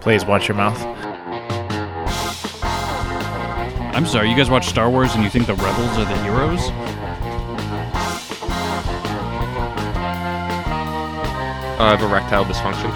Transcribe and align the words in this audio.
Please 0.00 0.24
watch 0.24 0.48
your 0.48 0.56
mouth. 0.56 0.80
I'm 3.94 4.06
sorry, 4.06 4.28
you 4.28 4.36
guys 4.36 4.50
watch 4.50 4.66
Star 4.66 4.90
Wars 4.90 5.14
and 5.14 5.24
you 5.24 5.30
think 5.30 5.46
the 5.46 5.54
rebels 5.54 5.98
are 5.98 6.04
the 6.04 6.22
heroes? 6.22 6.60
Uh, 11.78 11.82
I 11.82 11.96
have 11.96 12.02
erectile 12.02 12.44
dysfunction. 12.44 12.90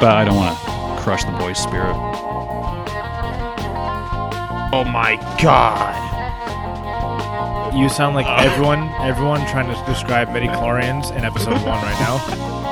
But 0.00 0.16
I 0.16 0.24
don't 0.24 0.36
want 0.36 0.58
to 0.58 1.02
crush 1.02 1.24
the 1.24 1.30
boy's 1.32 1.58
spirit. 1.58 1.94
Oh 4.72 4.84
my 4.84 5.16
god. 5.40 5.94
You 7.76 7.88
sound 7.88 8.14
like 8.16 8.26
uh. 8.26 8.36
everyone 8.38 8.88
everyone 9.00 9.40
trying 9.46 9.66
to 9.66 9.92
describe 9.92 10.28
midichlorians 10.28 11.10
in 11.16 11.24
episode 11.24 11.54
one 11.64 11.82
right 11.82 12.00
now. 12.00 12.60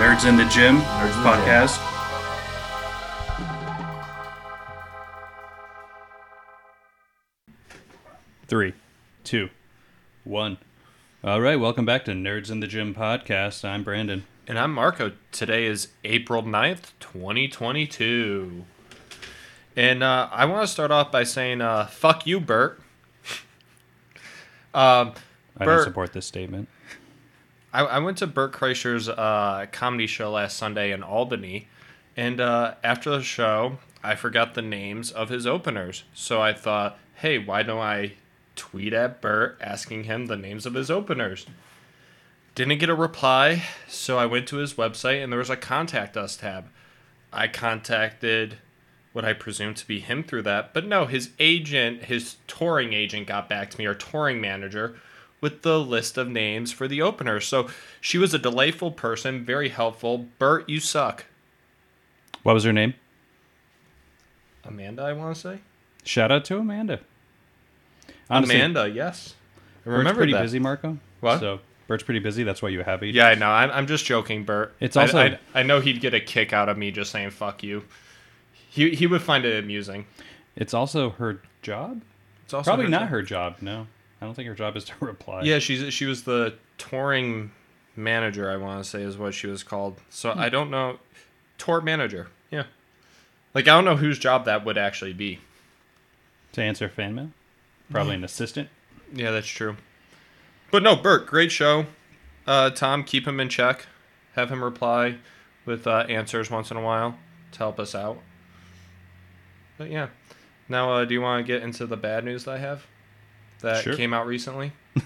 Nerds 0.00 0.26
in 0.26 0.38
the 0.38 0.46
Gym 0.46 0.78
nerds 0.78 1.12
podcast. 1.22 1.76
Three, 8.46 8.72
two, 9.24 9.50
one. 10.24 10.56
All 11.22 11.42
right, 11.42 11.56
welcome 11.56 11.84
back 11.84 12.06
to 12.06 12.12
Nerds 12.12 12.50
in 12.50 12.60
the 12.60 12.66
Gym 12.66 12.94
podcast. 12.94 13.62
I'm 13.62 13.84
Brandon. 13.84 14.24
And 14.46 14.58
I'm 14.58 14.72
Marco. 14.72 15.12
Today 15.32 15.66
is 15.66 15.88
April 16.02 16.44
9th, 16.44 16.92
2022. 17.00 18.64
And 19.76 20.02
uh, 20.02 20.30
I 20.32 20.46
want 20.46 20.62
to 20.62 20.66
start 20.66 20.90
off 20.90 21.12
by 21.12 21.24
saying, 21.24 21.60
uh, 21.60 21.84
fuck 21.88 22.26
you, 22.26 22.40
Bert. 22.40 22.80
um, 24.72 25.12
I 25.58 25.66
don't 25.66 25.66
Bert- 25.66 25.84
support 25.84 26.14
this 26.14 26.24
statement. 26.24 26.70
I, 27.72 27.82
I 27.82 27.98
went 27.98 28.18
to 28.18 28.26
Bert 28.26 28.52
Kreischer's 28.52 29.08
uh, 29.08 29.66
comedy 29.72 30.06
show 30.06 30.32
last 30.32 30.56
Sunday 30.56 30.92
in 30.92 31.02
Albany, 31.02 31.68
and 32.16 32.40
uh, 32.40 32.74
after 32.82 33.10
the 33.10 33.22
show, 33.22 33.78
I 34.02 34.14
forgot 34.14 34.54
the 34.54 34.62
names 34.62 35.10
of 35.10 35.28
his 35.28 35.46
openers. 35.46 36.04
So 36.14 36.40
I 36.40 36.52
thought, 36.52 36.98
hey, 37.16 37.38
why 37.38 37.62
don't 37.62 37.78
I 37.78 38.12
tweet 38.56 38.92
at 38.92 39.20
Bert 39.20 39.58
asking 39.60 40.04
him 40.04 40.26
the 40.26 40.36
names 40.36 40.66
of 40.66 40.74
his 40.74 40.90
openers? 40.90 41.46
Didn't 42.54 42.78
get 42.78 42.88
a 42.88 42.94
reply, 42.94 43.62
so 43.88 44.18
I 44.18 44.26
went 44.26 44.48
to 44.48 44.56
his 44.56 44.74
website 44.74 45.22
and 45.22 45.32
there 45.32 45.38
was 45.38 45.50
a 45.50 45.56
contact 45.56 46.16
us 46.16 46.36
tab. 46.36 46.66
I 47.32 47.46
contacted 47.46 48.56
what 49.12 49.24
I 49.24 49.32
presume 49.32 49.74
to 49.74 49.86
be 49.86 50.00
him 50.00 50.24
through 50.24 50.42
that, 50.42 50.74
but 50.74 50.86
no, 50.86 51.06
his 51.06 51.30
agent, 51.38 52.04
his 52.04 52.36
touring 52.46 52.92
agent, 52.92 53.26
got 53.26 53.48
back 53.48 53.70
to 53.70 53.78
me, 53.78 53.86
or 53.86 53.94
touring 53.94 54.40
manager, 54.40 54.96
with 55.40 55.62
the 55.62 55.80
list 55.80 56.18
of 56.18 56.28
names 56.28 56.72
for 56.72 56.86
the 56.86 57.00
opener. 57.02 57.40
So 57.40 57.68
she 58.00 58.18
was 58.18 58.34
a 58.34 58.38
delightful 58.38 58.90
person, 58.90 59.44
very 59.44 59.70
helpful. 59.70 60.26
Bert, 60.38 60.68
you 60.68 60.80
suck. 60.80 61.26
What 62.42 62.54
was 62.54 62.64
her 62.64 62.72
name? 62.72 62.94
Amanda, 64.64 65.02
I 65.02 65.12
want 65.12 65.34
to 65.34 65.40
say. 65.40 65.58
Shout 66.04 66.30
out 66.30 66.44
to 66.46 66.58
Amanda. 66.58 67.00
Honestly, 68.28 68.56
Amanda, 68.56 68.88
yes. 68.88 69.34
I 69.84 69.90
remember 69.90 70.10
Bert's 70.10 70.16
pretty 70.16 70.32
that. 70.34 70.42
busy, 70.42 70.58
Marco. 70.58 70.98
What? 71.20 71.40
So 71.40 71.60
Bert's 71.88 72.04
pretty 72.04 72.20
busy. 72.20 72.44
That's 72.44 72.62
why 72.62 72.68
you 72.68 72.82
have 72.82 73.02
agents. 73.02 73.16
Yeah, 73.16 73.28
I 73.28 73.34
know. 73.34 73.50
I'm, 73.50 73.70
I'm 73.70 73.86
just 73.86 74.04
joking, 74.04 74.44
Bert. 74.44 74.74
It's 74.80 74.96
also- 74.96 75.18
I, 75.18 75.38
I, 75.54 75.62
know 75.62 75.80
he'd 75.80 76.00
get 76.00 76.14
a 76.14 76.20
kick 76.20 76.52
out 76.52 76.68
of 76.68 76.78
me 76.78 76.90
just 76.90 77.10
saying 77.10 77.30
"fuck 77.30 77.62
you." 77.62 77.84
He 78.70 78.90
he 78.90 79.06
would 79.06 79.22
find 79.22 79.44
it 79.44 79.62
amusing. 79.62 80.06
It's 80.54 80.72
also 80.72 81.10
her 81.10 81.40
job. 81.62 82.02
It's 82.44 82.54
also 82.54 82.70
Probably 82.70 82.88
not 82.88 83.02
job. 83.02 83.08
her 83.08 83.22
job. 83.22 83.56
No, 83.60 83.86
I 84.20 84.26
don't 84.26 84.34
think 84.34 84.48
her 84.48 84.54
job 84.54 84.76
is 84.76 84.84
to 84.84 84.92
reply. 85.00 85.42
Yeah, 85.42 85.58
she's 85.58 85.92
she 85.92 86.06
was 86.06 86.24
the 86.24 86.54
touring 86.78 87.50
manager. 87.96 88.50
I 88.50 88.56
want 88.56 88.82
to 88.84 88.88
say 88.88 89.02
is 89.02 89.16
what 89.18 89.34
she 89.34 89.46
was 89.46 89.62
called. 89.62 90.00
So 90.10 90.32
Hmm. 90.32 90.38
I 90.40 90.48
don't 90.48 90.70
know. 90.70 90.98
Tour 91.58 91.80
manager. 91.80 92.28
Yeah. 92.50 92.64
Like 93.54 93.64
I 93.68 93.72
don't 93.72 93.84
know 93.84 93.96
whose 93.96 94.18
job 94.18 94.44
that 94.46 94.64
would 94.64 94.78
actually 94.78 95.12
be. 95.12 95.40
To 96.52 96.62
answer 96.62 96.88
fan 96.88 97.14
mail, 97.14 97.30
probably 97.92 98.14
an 98.16 98.24
assistant. 98.24 98.68
Yeah, 99.12 99.30
that's 99.30 99.46
true. 99.46 99.76
But 100.72 100.82
no, 100.82 100.96
Bert, 100.96 101.26
great 101.26 101.52
show. 101.52 101.86
Uh, 102.46 102.70
Tom, 102.70 103.04
keep 103.04 103.26
him 103.26 103.38
in 103.38 103.48
check. 103.48 103.86
Have 104.34 104.50
him 104.50 104.62
reply 104.64 105.18
with 105.64 105.86
uh, 105.86 106.06
answers 106.08 106.50
once 106.50 106.70
in 106.72 106.76
a 106.76 106.82
while 106.82 107.16
to 107.52 107.58
help 107.58 107.78
us 107.78 107.94
out. 107.94 108.18
But 109.78 109.90
yeah. 109.90 110.08
Now, 110.68 110.92
uh, 110.92 111.04
do 111.04 111.14
you 111.14 111.20
want 111.20 111.44
to 111.46 111.52
get 111.52 111.62
into 111.62 111.86
the 111.86 111.96
bad 111.96 112.24
news 112.24 112.44
that 112.44 112.52
I 112.52 112.58
have 112.58 112.84
that 113.60 113.82
Sure. 113.84 113.94
came 113.96 114.12
out 114.14 114.26
recently? 114.26 114.72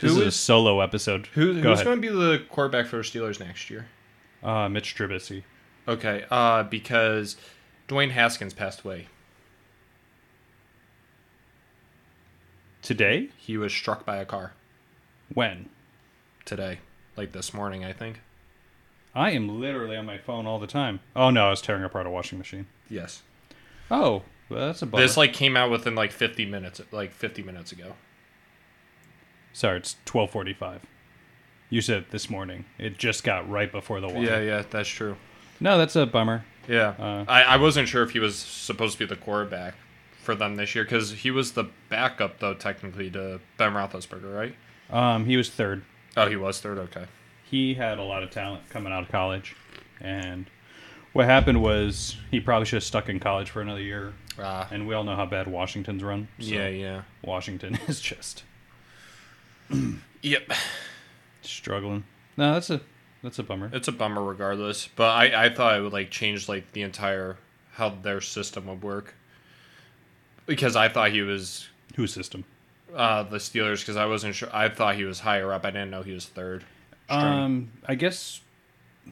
This 0.00 0.14
Who 0.14 0.20
is 0.22 0.26
a 0.28 0.30
solo 0.30 0.80
episode. 0.80 1.26
Who, 1.34 1.52
who's 1.52 1.64
ahead. 1.80 1.84
going 1.84 2.00
to 2.00 2.08
be 2.08 2.08
the 2.08 2.42
quarterback 2.48 2.86
for 2.86 2.96
the 2.96 3.02
Steelers 3.02 3.38
next 3.40 3.68
year? 3.68 3.86
Uh, 4.42 4.68
Mitch 4.70 4.94
Trubisky. 4.96 5.42
Okay, 5.86 6.24
uh, 6.30 6.62
because 6.64 7.36
Dwayne 7.86 8.10
Haskins 8.10 8.54
passed 8.54 8.82
away. 8.84 9.08
Today? 12.82 13.28
He 13.36 13.56
was 13.56 13.72
struck 13.72 14.04
by 14.04 14.16
a 14.16 14.24
car 14.24 14.52
When? 15.34 15.68
today, 16.44 16.78
like 17.16 17.32
this 17.32 17.52
morning, 17.52 17.84
I 17.84 17.92
think. 17.92 18.20
I 19.14 19.30
am 19.32 19.60
literally 19.60 19.96
on 19.96 20.06
my 20.06 20.18
phone 20.18 20.46
all 20.46 20.58
the 20.58 20.66
time. 20.66 21.00
Oh 21.16 21.30
no, 21.30 21.46
I 21.48 21.50
was 21.50 21.60
tearing 21.62 21.82
apart 21.84 22.06
a 22.06 22.10
washing 22.10 22.38
machine. 22.38 22.66
Yes. 22.88 23.22
Oh, 23.90 24.22
well, 24.48 24.66
that's 24.66 24.82
a 24.82 24.86
bummer. 24.86 25.02
This 25.02 25.16
like 25.16 25.32
came 25.32 25.56
out 25.56 25.70
within 25.70 25.94
like 25.94 26.12
50 26.12 26.46
minutes, 26.46 26.80
like 26.92 27.12
50 27.12 27.42
minutes 27.42 27.72
ago. 27.72 27.94
Sorry, 29.52 29.78
it's 29.78 29.96
twelve 30.04 30.30
forty-five. 30.30 30.82
You 31.70 31.80
said 31.80 32.06
this 32.10 32.28
morning. 32.28 32.66
It 32.78 32.98
just 32.98 33.24
got 33.24 33.48
right 33.48 33.72
before 33.72 34.00
the 34.00 34.08
wire. 34.08 34.22
Yeah, 34.22 34.40
yeah, 34.40 34.62
that's 34.68 34.88
true. 34.88 35.16
No, 35.60 35.78
that's 35.78 35.96
a 35.96 36.04
bummer. 36.04 36.44
Yeah, 36.68 36.94
Uh, 36.98 37.24
I, 37.28 37.42
I 37.42 37.56
wasn't 37.56 37.88
sure 37.88 38.02
if 38.02 38.10
he 38.10 38.18
was 38.18 38.36
supposed 38.36 38.94
to 38.94 38.98
be 38.98 39.06
the 39.06 39.16
quarterback 39.20 39.74
for 40.20 40.34
them 40.34 40.56
this 40.56 40.74
year 40.74 40.84
because 40.84 41.10
he 41.12 41.30
was 41.30 41.52
the 41.52 41.64
backup 41.88 42.38
though 42.40 42.52
technically 42.54 43.10
to 43.12 43.40
Ben 43.56 43.72
Roethlisberger, 43.72 44.34
right? 44.36 44.54
Um, 44.90 45.24
he 45.24 45.36
was 45.36 45.48
third. 45.48 45.84
Oh, 46.16 46.28
he 46.28 46.36
was 46.36 46.60
third. 46.60 46.76
Okay. 46.78 47.06
He 47.44 47.74
had 47.74 47.98
a 47.98 48.02
lot 48.02 48.22
of 48.24 48.30
talent 48.30 48.68
coming 48.68 48.92
out 48.92 49.04
of 49.04 49.08
college, 49.08 49.56
and 50.00 50.46
what 51.14 51.24
happened 51.24 51.62
was 51.62 52.16
he 52.30 52.40
probably 52.40 52.66
should 52.66 52.76
have 52.76 52.84
stuck 52.84 53.08
in 53.08 53.20
college 53.20 53.48
for 53.50 53.62
another 53.62 53.80
year. 53.80 54.12
Ah, 54.38 54.68
And 54.70 54.86
we 54.86 54.94
all 54.94 55.04
know 55.04 55.16
how 55.16 55.26
bad 55.26 55.46
Washington's 55.48 56.02
run. 56.02 56.28
so 56.38 56.46
yeah, 56.46 56.68
yeah. 56.68 57.02
Washington 57.22 57.78
is 57.88 58.00
just 58.00 58.44
Yep. 60.22 60.52
struggling. 61.42 62.04
No, 62.36 62.54
that's 62.54 62.70
a 62.70 62.80
that's 63.22 63.38
a 63.38 63.42
bummer. 63.42 63.70
It's 63.72 63.88
a 63.88 63.92
bummer 63.92 64.22
regardless, 64.22 64.88
but 64.94 65.10
I 65.10 65.46
I 65.46 65.48
thought 65.54 65.78
it 65.78 65.82
would 65.82 65.92
like 65.92 66.10
change 66.10 66.48
like 66.48 66.72
the 66.72 66.82
entire 66.82 67.38
how 67.72 67.90
their 67.90 68.20
system 68.20 68.66
would 68.66 68.82
work 68.82 69.14
because 70.46 70.76
I 70.76 70.88
thought 70.88 71.10
he 71.10 71.22
was 71.22 71.68
Whose 71.96 72.12
system? 72.12 72.44
uh 72.94 73.22
the 73.24 73.38
Steelers 73.38 73.80
because 73.80 73.96
I 73.96 74.06
wasn't 74.06 74.34
sure. 74.34 74.48
I 74.52 74.68
thought 74.68 74.96
he 74.96 75.04
was 75.04 75.20
higher 75.20 75.52
up. 75.52 75.64
I 75.64 75.70
didn't 75.70 75.90
know 75.90 76.02
he 76.02 76.12
was 76.12 76.26
third. 76.26 76.64
string. 77.06 77.20
Um, 77.22 77.72
I 77.86 77.94
guess 77.94 78.40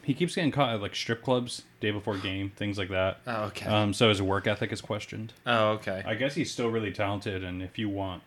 he 0.02 0.14
keeps 0.14 0.34
getting 0.34 0.50
caught 0.50 0.74
at 0.74 0.82
like 0.82 0.94
strip 0.94 1.22
clubs 1.22 1.62
day 1.80 1.90
before 1.90 2.16
game, 2.16 2.50
things 2.56 2.78
like 2.78 2.88
that. 2.90 3.20
Oh, 3.26 3.44
okay. 3.44 3.66
Um, 3.66 3.92
so 3.92 4.08
his 4.08 4.20
work 4.20 4.46
ethic 4.46 4.72
is 4.72 4.80
questioned. 4.80 5.32
oh, 5.46 5.68
okay. 5.72 6.02
I 6.06 6.14
guess 6.14 6.34
he's 6.34 6.50
still 6.50 6.68
really 6.68 6.92
talented, 6.92 7.44
and 7.44 7.62
if 7.62 7.78
you 7.78 7.88
want 7.88 8.22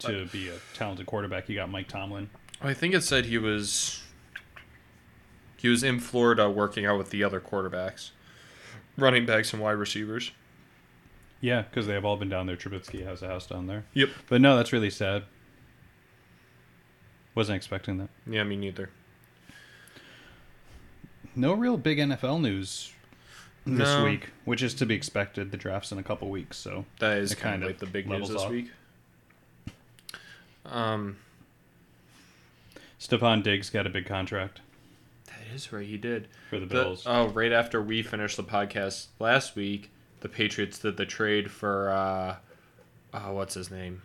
to 0.00 0.26
be 0.26 0.48
a 0.48 0.56
talented 0.74 1.06
quarterback, 1.06 1.48
you 1.48 1.54
got 1.54 1.70
Mike 1.70 1.88
Tomlin. 1.88 2.28
I 2.60 2.74
think 2.74 2.94
it 2.94 3.02
said 3.02 3.26
he 3.26 3.38
was 3.38 4.02
he 5.56 5.68
was 5.68 5.82
in 5.82 6.00
Florida 6.00 6.50
working 6.50 6.86
out 6.86 6.98
with 6.98 7.10
the 7.10 7.24
other 7.24 7.40
quarterbacks, 7.40 8.10
running 8.96 9.26
backs 9.26 9.52
and 9.52 9.62
wide 9.62 9.72
receivers. 9.72 10.32
Yeah, 11.40 11.62
because 11.62 11.86
they 11.86 11.92
have 11.92 12.04
all 12.04 12.16
been 12.16 12.28
down 12.28 12.46
there. 12.46 12.56
Trubisky 12.56 13.04
has 13.04 13.22
a 13.22 13.28
house 13.28 13.46
down 13.46 13.66
there. 13.66 13.84
Yep. 13.94 14.08
But 14.28 14.40
no, 14.40 14.56
that's 14.56 14.72
really 14.72 14.90
sad. 14.90 15.24
Wasn't 17.34 17.56
expecting 17.56 17.98
that. 17.98 18.08
Yeah, 18.26 18.44
me 18.44 18.56
neither. 18.56 18.88
No 21.36 21.52
real 21.52 21.76
big 21.76 21.98
NFL 21.98 22.40
news 22.40 22.92
this 23.66 23.88
No. 23.88 24.04
week, 24.04 24.30
which 24.44 24.62
is 24.62 24.74
to 24.74 24.86
be 24.86 24.94
expected. 24.94 25.50
The 25.50 25.56
draft's 25.56 25.92
in 25.92 25.98
a 25.98 26.02
couple 26.02 26.28
weeks, 26.30 26.56
so 26.56 26.86
That 26.98 27.18
is 27.18 27.34
kind 27.34 27.62
of 27.62 27.68
like 27.68 27.78
the 27.78 27.86
big 27.86 28.08
news 28.08 28.28
this 28.28 28.40
off. 28.42 28.50
week. 28.50 28.70
Um, 30.64 31.16
Stefon 33.00 33.42
Diggs 33.42 33.70
got 33.70 33.86
a 33.86 33.90
big 33.90 34.06
contract 34.06 34.60
that 35.26 35.54
is 35.54 35.72
right. 35.72 35.86
He 35.86 35.96
did. 35.96 36.28
for 36.50 36.58
the 36.58 36.66
The- 36.66 36.74
Bills. 36.74 37.02
oh, 37.06 37.28
right 37.28 37.52
after 37.52 37.80
we 37.82 38.02
finished 38.02 38.36
the 38.36 38.44
podcast 38.44 39.06
last 39.18 39.54
week, 39.56 39.90
the 40.20 40.28
Patriots 40.28 40.78
did 40.78 40.96
the 40.96 41.06
trade 41.06 41.50
for 41.50 41.90
uh, 41.90 42.36
uh 43.12 43.30
what's 43.32 43.54
his 43.54 43.70
name, 43.70 44.02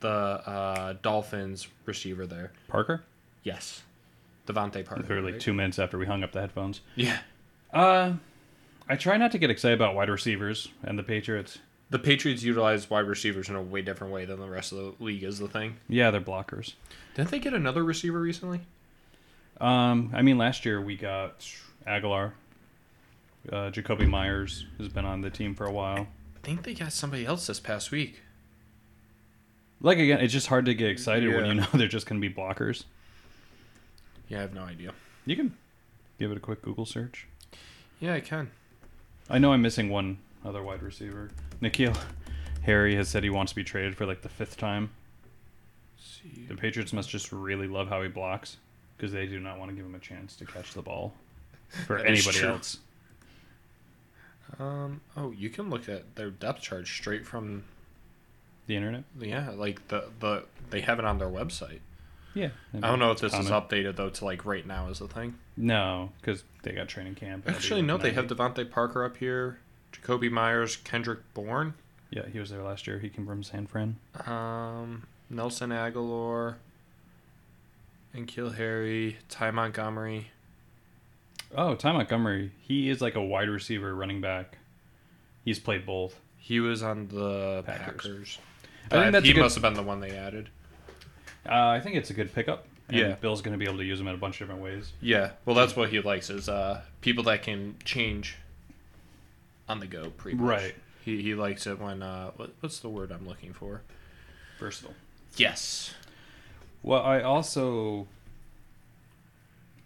the 0.00 0.08
uh 0.08 0.94
Dolphins 1.02 1.66
receiver 1.84 2.26
there. 2.26 2.52
Parker? 2.68 3.02
Yes, 3.42 3.82
DeVante 4.52 4.84
Parker. 4.84 5.02
Literally 5.02 5.32
right? 5.32 5.40
two 5.40 5.54
minutes 5.54 5.78
after 5.78 5.98
we 5.98 6.06
hung 6.06 6.22
up 6.22 6.32
the 6.32 6.40
headphones. 6.40 6.80
Yeah. 6.96 7.18
Uh, 7.72 8.14
I 8.88 8.96
try 8.96 9.16
not 9.16 9.32
to 9.32 9.38
get 9.38 9.50
excited 9.50 9.74
about 9.74 9.94
wide 9.94 10.08
receivers 10.08 10.68
and 10.82 10.98
the 10.98 11.02
Patriots 11.02 11.58
the 11.90 11.98
Patriots 11.98 12.42
utilize 12.42 12.88
wide 12.88 13.06
receivers 13.06 13.48
in 13.48 13.56
a 13.56 13.62
way 13.62 13.82
different 13.82 14.12
way 14.12 14.24
than 14.24 14.40
the 14.40 14.48
rest 14.48 14.72
of 14.72 14.78
the 14.78 15.04
league 15.04 15.24
is 15.24 15.38
the 15.38 15.48
thing. 15.48 15.76
Yeah, 15.88 16.10
they're 16.12 16.20
blockers. 16.20 16.74
Didn't 17.14 17.30
they 17.30 17.40
get 17.40 17.52
another 17.52 17.84
receiver 17.84 18.20
recently? 18.20 18.60
Um, 19.60 20.10
I 20.14 20.22
mean, 20.22 20.38
last 20.38 20.64
year 20.64 20.80
we 20.80 20.96
got 20.96 21.44
Agholor. 21.86 22.32
Uh, 23.50 23.70
Jakobi 23.70 24.08
Meyers 24.08 24.66
has 24.78 24.88
been 24.88 25.04
on 25.04 25.20
the 25.20 25.30
team 25.30 25.54
for 25.54 25.66
a 25.66 25.72
while. 25.72 26.06
I 26.36 26.40
think 26.42 26.62
they 26.62 26.74
got 26.74 26.92
somebody 26.92 27.26
else 27.26 27.46
this 27.46 27.58
past 27.58 27.90
week. 27.90 28.20
Like 29.80 29.98
again, 29.98 30.20
it's 30.20 30.32
just 30.32 30.46
hard 30.46 30.66
to 30.66 30.74
get 30.74 30.90
excited 30.90 31.34
when 31.34 31.46
you 31.46 31.54
know 31.54 31.66
they're 31.74 31.88
just 31.88 32.06
going 32.06 32.20
to 32.20 32.26
be 32.26 32.32
blockers. 32.32 32.84
Yeah, 34.30 34.38
I 34.38 34.40
have 34.42 34.54
no 34.54 34.62
idea. 34.62 34.92
You 35.26 35.36
can 35.36 35.54
give 36.18 36.30
it 36.30 36.36
a 36.38 36.40
quick 36.40 36.62
Google 36.62 36.86
search. 36.86 37.26
Yeah, 38.00 38.14
I 38.14 38.20
can. 38.20 38.50
I 39.28 39.38
know 39.38 39.52
I'm 39.52 39.60
missing 39.60 39.90
one 39.90 40.18
other 40.44 40.62
wide 40.62 40.82
receiver. 40.82 41.30
N'Keal 41.60 41.94
Harry 42.62 42.94
has 42.94 43.08
said 43.08 43.22
he 43.24 43.30
wants 43.30 43.52
to 43.52 43.56
be 43.56 43.64
traded 43.64 43.96
for 43.96 44.06
like 44.06 44.22
the 44.22 44.28
fifth 44.30 44.56
time. 44.56 44.90
see. 45.98 46.46
The 46.48 46.54
Patriots 46.54 46.92
must 46.94 47.10
just 47.10 47.30
really 47.32 47.66
love 47.66 47.88
how 47.88 48.00
he 48.02 48.08
blocks 48.08 48.56
because 48.96 49.12
they 49.12 49.26
do 49.26 49.38
not 49.40 49.58
want 49.58 49.70
to 49.70 49.76
give 49.76 49.84
him 49.84 49.94
a 49.94 49.98
chance 50.00 50.36
to 50.36 50.46
catch 50.46 50.72
the 50.74 50.82
ball 50.82 51.12
for 51.86 51.98
anybody 51.98 52.40
else. 52.42 52.78
Um. 54.58 55.00
Oh, 55.16 55.30
you 55.32 55.48
can 55.50 55.70
look 55.70 55.88
at 55.88 56.16
their 56.16 56.30
depth 56.30 56.62
chart 56.62 56.86
straight 56.86 57.26
from 57.26 57.64
The 58.66 58.76
internet? 58.76 59.04
yeah, 59.18 59.50
like 59.50 59.86
the 59.88 60.04
the 60.20 60.44
they 60.70 60.80
have 60.80 60.98
it 60.98 61.04
on 61.04 61.18
their 61.18 61.28
website. 61.28 61.80
Yeah. 62.34 62.50
I 62.74 62.88
don't 62.88 62.98
know 63.00 63.10
if 63.10 63.18
this 63.20 63.32
Common. 63.32 63.46
is 63.46 63.52
updated 63.52 63.96
though 63.96 64.10
to 64.10 64.24
like 64.24 64.44
right 64.44 64.66
now 64.66 64.88
is 64.88 64.98
the 65.00 65.08
thing. 65.08 65.34
No, 65.56 66.10
because 66.20 66.44
they 66.62 66.72
got 66.72 66.88
training 66.88 67.14
camp. 67.16 67.48
Actually, 67.48 67.82
no, 67.82 67.96
they 67.98 68.12
have 68.12 68.30
it. 68.30 68.36
DeVante 68.36 68.70
Parker 68.70 69.04
up 69.04 69.16
here, 69.16 69.58
Jakobi 69.92 70.30
Meyers, 70.30 70.76
Kendrick 70.76 71.20
Bourne, 71.34 71.74
Yeah, 72.10 72.26
he 72.32 72.38
was 72.38 72.50
there 72.50 72.62
last 72.62 72.86
year. 72.86 72.98
He 72.98 73.08
came 73.08 73.26
from 73.26 73.42
San 73.42 73.66
Fran. 73.66 73.96
um, 74.26 75.06
Nelson 75.28 75.70
Agholor, 75.70 76.54
and 78.14 78.26
Kill 78.26 78.50
Harry, 78.50 79.18
Ty 79.28 79.50
Montgomery. 79.50 80.30
Oh, 81.54 81.74
Ty 81.74 81.92
Montgomery. 81.92 82.52
He 82.60 82.88
is 82.90 83.00
like 83.00 83.16
a 83.16 83.22
wide 83.22 83.48
receiver, 83.48 83.94
running 83.94 84.20
back. 84.20 84.58
He's 85.44 85.58
played 85.58 85.84
both. 85.84 86.20
He 86.38 86.60
was 86.60 86.82
on 86.82 87.08
the 87.08 87.62
Packers. 87.66 87.86
Packers. 87.86 88.38
I 88.90 89.02
think 89.02 89.12
that's 89.12 89.24
he 89.24 89.30
a 89.32 89.34
good- 89.34 89.40
must 89.42 89.54
have 89.56 89.62
been 89.62 89.74
the 89.74 89.82
one 89.82 90.00
they 90.00 90.12
added. 90.16 90.48
Uh, 91.48 91.68
I 91.68 91.80
think 91.80 91.96
it's 91.96 92.10
a 92.10 92.14
good 92.14 92.34
pickup. 92.34 92.66
and 92.88 92.96
Yeah. 92.98 93.14
Bill's 93.14 93.42
going 93.42 93.52
to 93.52 93.58
be 93.58 93.64
able 93.64 93.78
to 93.78 93.84
use 93.84 93.98
them 93.98 94.08
in 94.08 94.14
a 94.14 94.18
bunch 94.18 94.40
of 94.40 94.46
different 94.46 94.62
ways. 94.62 94.92
Yeah, 95.00 95.30
well, 95.44 95.56
that's 95.56 95.74
what 95.76 95.88
he 95.90 96.00
likes 96.00 96.28
is 96.30 96.48
uh, 96.48 96.82
people 97.00 97.24
that 97.24 97.42
can 97.42 97.76
change 97.84 98.36
on 99.68 99.80
the 99.80 99.86
go. 99.86 100.10
Pretty 100.10 100.36
much. 100.36 100.46
Right. 100.48 100.74
He 101.04 101.22
he 101.22 101.34
likes 101.34 101.66
it 101.66 101.78
when 101.80 102.02
uh, 102.02 102.30
what, 102.36 102.50
what's 102.60 102.80
the 102.80 102.88
word 102.88 103.10
I'm 103.10 103.26
looking 103.26 103.52
for? 103.52 103.82
Versatile. 104.58 104.94
Yes. 105.36 105.94
Well, 106.82 107.02
I 107.02 107.22
also. 107.22 108.06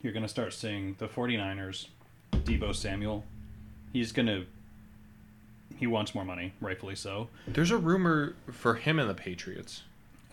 You're 0.02 0.12
going 0.12 0.22
to 0.24 0.28
start 0.28 0.52
seeing 0.52 0.96
the 0.98 1.08
49ers, 1.08 1.86
Deebo 2.32 2.74
Samuel. 2.74 3.24
He's 3.92 4.12
going 4.12 4.26
to. 4.26 4.44
He 5.76 5.86
wants 5.86 6.14
more 6.14 6.24
money, 6.24 6.52
rightfully 6.60 6.94
so. 6.94 7.28
There's 7.48 7.70
a 7.70 7.76
rumor 7.78 8.34
for 8.52 8.74
him 8.74 8.98
and 8.98 9.08
the 9.08 9.14
Patriots. 9.14 9.82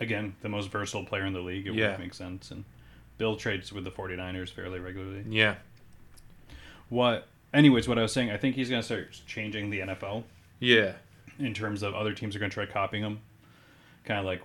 Again, 0.02 0.36
the 0.42 0.50
most 0.50 0.70
versatile 0.72 1.06
player 1.06 1.26
in 1.26 1.34
the 1.34 1.40
league. 1.42 1.68
It 1.68 1.74
Yeah. 1.76 1.92
would 1.92 2.00
make 2.00 2.14
sense. 2.14 2.52
And 2.52 2.66
Bill 3.18 3.36
trades 3.36 3.72
with 3.72 3.84
the 3.86 3.92
49ers 3.92 4.50
fairly 4.50 4.80
regularly. 4.80 5.24
Yeah. 5.30 5.56
What. 6.90 7.28
Anyways, 7.54 7.88
what 7.88 7.98
I 8.00 8.02
was 8.02 8.14
saying, 8.14 8.32
I 8.32 8.38
think 8.38 8.56
he's 8.56 8.70
going 8.70 8.82
to 8.82 8.86
start 8.86 9.22
changing 9.28 9.70
the 9.70 9.82
NFL 9.82 10.24
Yeah. 10.60 10.94
in 11.38 11.54
terms 11.54 11.84
of 11.84 11.94
other 11.94 12.14
teams 12.14 12.36
are 12.36 12.40
going 12.40 12.50
to 12.50 12.54
try 12.54 12.66
copying 12.66 13.04
him. 13.04 13.20
Kind 14.06 14.20
of 14.20 14.26
like. 14.26 14.42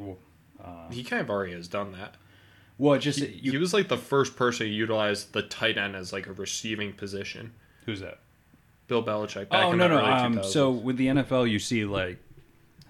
Uh, 0.63 0.91
He 0.91 1.05
kind 1.05 1.21
of 1.23 1.31
already 1.31 1.53
has 1.53 1.69
done 1.69 1.93
that. 1.93 2.15
well, 2.79 2.99
just. 2.99 3.21
He, 3.21 3.27
you, 3.27 3.53
he 3.53 3.59
was 3.59 3.73
like 3.73 3.89
the 3.89 3.97
first 3.97 4.37
person 4.37 4.67
to 4.67 4.73
utilize 4.73 5.27
the 5.27 5.43
tight 5.43 5.79
end 5.79 5.95
as 5.97 6.13
like 6.13 6.27
a 6.27 6.33
receiving 6.33 6.93
position. 6.93 7.53
who's 7.87 8.01
that? 8.01 8.19
Bill 8.89 9.03
Belichick. 9.03 9.49
Back 9.49 9.65
Oh 9.65 9.73
no 9.73 9.89
no. 9.89 10.05
Um, 10.05 10.43
so 10.45 10.71
with 10.71 10.97
the 10.97 11.07
NFL, 11.09 11.49
you 11.51 11.59
see 11.59 11.85
like, 11.85 12.19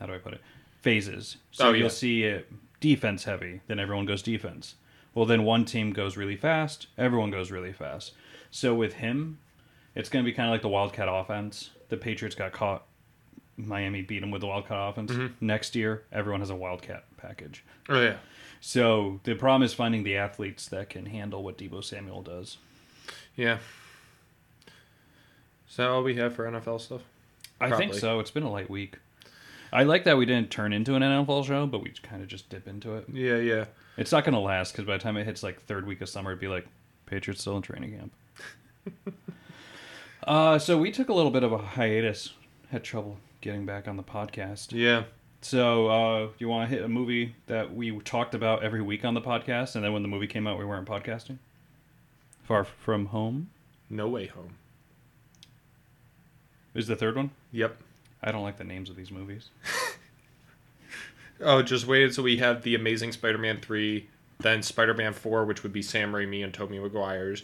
how 0.00 0.06
do 0.06 0.12
I 0.14 0.18
put 0.18 0.32
it? 0.34 0.40
Phases. 0.86 1.38
So 1.50 1.68
Oh, 1.68 1.72
you'll 1.72 1.90
see 1.90 2.22
it 2.22 2.46
defense 2.80 3.24
heavy, 3.24 3.60
then 3.66 3.80
everyone 3.80 4.06
goes 4.06 4.22
defense. 4.22 4.76
Well, 5.14 5.26
then 5.26 5.42
one 5.42 5.64
team 5.64 5.92
goes 5.92 6.16
really 6.16 6.36
fast, 6.36 6.86
everyone 6.96 7.32
goes 7.32 7.50
really 7.50 7.72
fast. 7.72 8.12
So 8.52 8.72
with 8.72 8.94
him, 8.94 9.38
it's 9.96 10.08
going 10.08 10.24
to 10.24 10.30
be 10.30 10.32
kind 10.32 10.48
of 10.48 10.52
like 10.52 10.62
the 10.62 10.68
Wildcat 10.68 11.08
offense. 11.10 11.70
The 11.88 11.96
Patriots 11.96 12.36
got 12.36 12.52
caught. 12.52 12.84
Miami 13.56 14.02
beat 14.02 14.20
them 14.20 14.30
with 14.30 14.42
the 14.42 14.46
Wildcat 14.46 14.90
offense. 14.90 15.10
Mm-hmm. 15.10 15.44
Next 15.44 15.74
year, 15.74 16.04
everyone 16.12 16.40
has 16.40 16.50
a 16.50 16.54
Wildcat 16.54 17.04
package. 17.16 17.64
oh 17.88 18.00
yeah. 18.00 18.18
So 18.60 19.18
the 19.24 19.34
problem 19.34 19.64
is 19.64 19.74
finding 19.74 20.04
the 20.04 20.16
athletes 20.16 20.68
that 20.68 20.88
can 20.90 21.06
handle 21.06 21.42
what 21.42 21.58
Deebo 21.58 21.82
Samuel 21.82 22.22
does. 22.22 22.58
Yeah. 23.34 23.58
Is 25.68 25.76
that 25.76 25.88
all 25.88 26.04
we 26.04 26.14
have 26.14 26.34
for 26.34 26.48
NFL 26.48 26.80
stuff? 26.80 27.02
I 27.60 27.76
think 27.76 27.94
so. 27.94 28.20
It's 28.20 28.30
been 28.30 28.44
a 28.44 28.50
light 28.50 28.70
week. 28.70 28.98
I 29.72 29.82
like 29.82 30.04
that 30.04 30.16
we 30.16 30.26
didn't 30.26 30.50
turn 30.50 30.72
into 30.72 30.94
an 30.94 31.02
NFL 31.02 31.46
show, 31.46 31.66
but 31.66 31.82
we 31.82 31.90
kind 32.02 32.22
of 32.22 32.28
just 32.28 32.48
dip 32.48 32.66
into 32.68 32.94
it. 32.94 33.06
Yeah, 33.12 33.36
yeah. 33.36 33.64
It's 33.96 34.12
not 34.12 34.24
going 34.24 34.34
to 34.34 34.40
last 34.40 34.72
because 34.72 34.84
by 34.84 34.96
the 34.96 35.02
time 35.02 35.16
it 35.16 35.24
hits 35.24 35.42
like 35.42 35.62
third 35.62 35.86
week 35.86 36.00
of 36.00 36.08
summer, 36.08 36.30
it'd 36.30 36.40
be 36.40 36.48
like 36.48 36.66
Patriots 37.06 37.40
still 37.40 37.56
in 37.56 37.62
training 37.62 37.98
camp. 37.98 39.14
uh, 40.26 40.58
so 40.58 40.78
we 40.78 40.90
took 40.90 41.08
a 41.08 41.14
little 41.14 41.30
bit 41.30 41.42
of 41.42 41.52
a 41.52 41.58
hiatus. 41.58 42.32
Had 42.70 42.84
trouble 42.84 43.18
getting 43.40 43.64
back 43.64 43.86
on 43.88 43.96
the 43.96 44.02
podcast. 44.02 44.72
Yeah. 44.72 45.04
So 45.40 45.86
uh, 45.88 46.28
you 46.38 46.48
want 46.48 46.68
to 46.68 46.74
hit 46.74 46.84
a 46.84 46.88
movie 46.88 47.36
that 47.46 47.74
we 47.74 47.96
talked 48.00 48.34
about 48.34 48.64
every 48.64 48.82
week 48.82 49.04
on 49.04 49.14
the 49.14 49.20
podcast, 49.20 49.76
and 49.76 49.84
then 49.84 49.92
when 49.92 50.02
the 50.02 50.08
movie 50.08 50.26
came 50.26 50.46
out, 50.46 50.58
we 50.58 50.64
weren't 50.64 50.88
podcasting. 50.88 51.38
Far 52.42 52.64
from 52.64 53.06
Home 53.06 53.50
No 53.90 54.08
way 54.08 54.26
home. 54.26 54.54
is 56.74 56.86
the 56.86 56.96
third 56.96 57.16
one. 57.16 57.30
Yep. 57.52 57.76
I 58.22 58.32
don't 58.32 58.42
like 58.42 58.56
the 58.58 58.64
names 58.64 58.90
of 58.90 58.96
these 58.96 59.10
movies. 59.10 59.50
Oh, 61.40 61.62
just 61.62 61.86
wait 61.86 62.04
until 62.04 62.24
we 62.24 62.38
have 62.38 62.62
the 62.62 62.74
Amazing 62.74 63.12
Spider-Man 63.12 63.60
three, 63.60 64.08
then 64.38 64.62
Spider-Man 64.62 65.12
four, 65.12 65.44
which 65.44 65.62
would 65.62 65.72
be 65.72 65.82
Sam 65.82 66.12
Raimi 66.12 66.42
and 66.42 66.52
Tobey 66.52 66.78
Maguire's. 66.78 67.42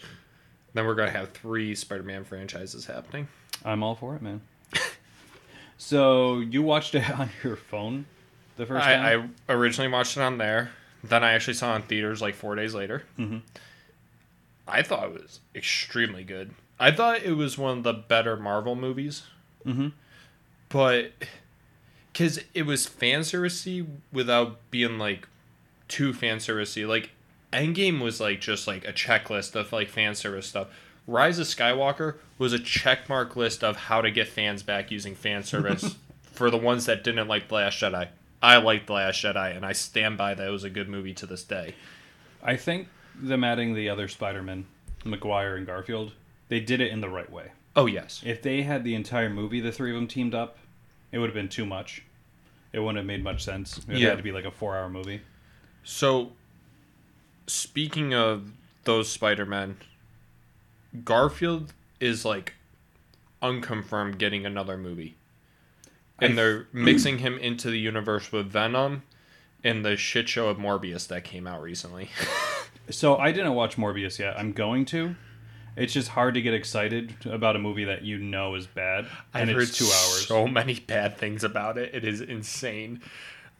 Then 0.75 0.87
we're 0.87 0.95
gonna 0.95 1.11
have 1.11 1.33
three 1.33 1.75
Spider-Man 1.75 2.25
franchises 2.25 2.87
happening. 2.87 3.29
I'm 3.65 3.83
all 3.83 3.95
for 3.95 4.17
it, 4.17 4.23
man. 4.23 4.41
so 5.79 6.41
you 6.41 6.63
watched 6.63 6.95
it 6.95 7.09
on 7.19 7.31
your 7.45 7.57
phone 7.57 8.07
the 8.57 8.67
first 8.67 8.87
I, 8.87 8.95
time? 8.95 9.35
I 9.49 9.53
originally 9.53 9.91
watched 9.93 10.17
it 10.17 10.23
on 10.23 10.39
there. 10.39 10.71
Then 11.05 11.23
I 11.23 11.33
actually 11.33 11.55
saw 11.55 11.75
it 11.75 11.77
in 11.77 11.83
theaters 11.83 12.23
like 12.23 12.35
four 12.35 12.55
days 12.55 12.75
later. 12.75 13.05
Mhm. 13.19 13.43
I 14.67 14.83
thought 14.83 15.05
it 15.09 15.13
was 15.13 15.41
extremely 15.55 16.25
good. 16.25 16.55
I 16.79 16.93
thought 16.93 17.23
it 17.23 17.33
was 17.33 17.59
one 17.59 17.79
of 17.79 17.85
the 17.85 17.93
better 17.93 18.37
Marvel 18.37 18.75
movies, 18.77 19.25
mm-hmm. 19.67 19.89
But 20.73 21.13
because 22.13 22.41
it 22.55 22.63
was 22.63 22.87
fan 22.87 23.21
servicey 23.21 23.87
without 24.13 24.59
being 24.71 24.99
like 24.99 25.29
too 25.93 26.15
fan 26.15 26.39
servicey. 26.39 26.89
Like 26.89 27.11
Endgame 27.53 28.01
was 28.01 28.19
like 28.19 28.41
just 28.41 28.67
like 28.67 28.87
a 28.89 28.93
checklist 28.93 29.55
of 29.55 29.73
like 29.73 29.91
fan 29.91 30.15
service 30.15 30.47
stuff. 30.47 30.69
Rise 31.07 31.39
of 31.39 31.47
Skywalker 31.47 32.17
was 32.39 32.53
a 32.53 32.59
checkmark 32.59 33.37
list 33.37 33.63
of 33.63 33.77
how 33.77 34.01
to 34.01 34.11
get 34.11 34.29
fans 34.29 34.63
back 34.63 34.91
using 34.91 35.15
fan 35.15 35.43
service 35.43 35.97
for 36.23 36.51
the 36.51 36.57
ones 36.57 36.87
that 36.87 37.05
didn't 37.05 37.29
like 37.29 37.49
The 37.49 37.55
Last 37.57 37.81
Jedi. 37.81 38.09
I 38.43 38.57
liked 38.57 38.87
The 38.87 38.95
Last 38.95 39.23
Jedi, 39.23 39.55
and 39.55 39.67
I 39.67 39.73
stand 39.73 40.17
by 40.17 40.35
that 40.35 40.47
it 40.47 40.51
was 40.51 40.65
a 40.65 40.71
good 40.71 40.89
movie 40.89 41.15
to 41.15 41.27
this 41.27 41.45
day. 41.45 41.75
I 42.43 42.57
think 42.57 42.89
them 43.15 43.45
adding 43.45 43.75
the 43.75 43.89
other 43.89 44.09
Spider-Man, 44.09 44.65
Maguire 45.05 45.57
and 45.57 45.67
Garfield, 45.67 46.13
they 46.49 46.61
did 46.61 46.81
it 46.81 46.93
in 46.93 47.01
the 47.01 47.09
right 47.09 47.31
way. 47.31 47.51
Oh 47.75 47.87
yes, 47.87 48.23
If 48.25 48.43
they 48.43 48.63
had 48.63 48.85
the 48.85 48.95
entire 48.95 49.31
movie, 49.31 49.61
the 49.61 49.73
three 49.73 49.91
of 49.91 49.97
them 49.97 50.07
teamed 50.07 50.35
up, 50.35 50.57
it 51.13 51.19
would 51.19 51.29
have 51.29 51.35
been 51.35 51.49
too 51.49 51.65
much. 51.67 52.03
It 52.73 52.81
wouldn't 52.81 52.97
have 52.97 53.07
made 53.07 53.23
much 53.23 53.45
sense. 53.45 53.79
It 53.89 53.99
Yeah. 53.99 54.09
had 54.09 54.17
to 54.17 54.23
be 54.25 54.33
like 54.33 54.45
a 54.47 54.51
four-hour 54.51 54.89
movie. 54.89 55.21
So, 55.85 56.33
speaking 57.47 58.15
of 58.15 58.53
those 58.85 59.09
Spider 59.11 59.45
Men, 59.47 59.77
Garfield 61.05 61.73
is 62.01 62.25
like 62.25 62.55
unconfirmed 63.41 64.19
getting 64.19 64.47
another 64.47 64.77
movie. 64.77 65.17
And 66.21 66.33
I- 66.33 66.37
they're 66.37 66.67
mixing 66.73 67.19
him 67.19 67.39
into 67.39 67.71
the 67.71 67.79
universe 67.79 68.31
with 68.33 68.47
Venom 68.51 69.03
and 69.65 69.85
the 69.85 69.97
shit 69.97 70.29
show 70.29 70.49
of 70.49 70.57
Morbius 70.59 71.07
that 71.09 71.25
came 71.25 71.47
out 71.47 71.63
recently. 71.63 72.11
So 72.91 73.17
I 73.17 73.31
didn't 73.31 73.55
watch 73.55 73.77
Morbius 73.77 74.19
yet. 74.19 74.37
I'm 74.37 74.51
going 74.53 74.85
to. 74.87 75.15
It's 75.77 75.93
just 75.93 76.09
hard 76.09 76.35
to 76.35 76.43
get 76.43 76.53
excited 76.55 77.15
about 77.25 77.57
a 77.57 77.59
movie 77.59 77.85
that 77.85 78.03
you 78.03 78.19
know 78.19 78.55
is 78.57 78.67
bad, 78.67 79.07
and 79.33 79.51
I've 79.51 79.57
it's 79.57 79.71
heard 79.71 79.75
two 79.77 79.85
hours. 79.85 80.27
so 80.27 80.47
many 80.47 80.75
bad 80.81 81.17
things 81.17 81.45
about 81.45 81.79
it. 81.79 81.95
It 81.95 82.05
is 82.05 82.21
insane. 82.21 83.01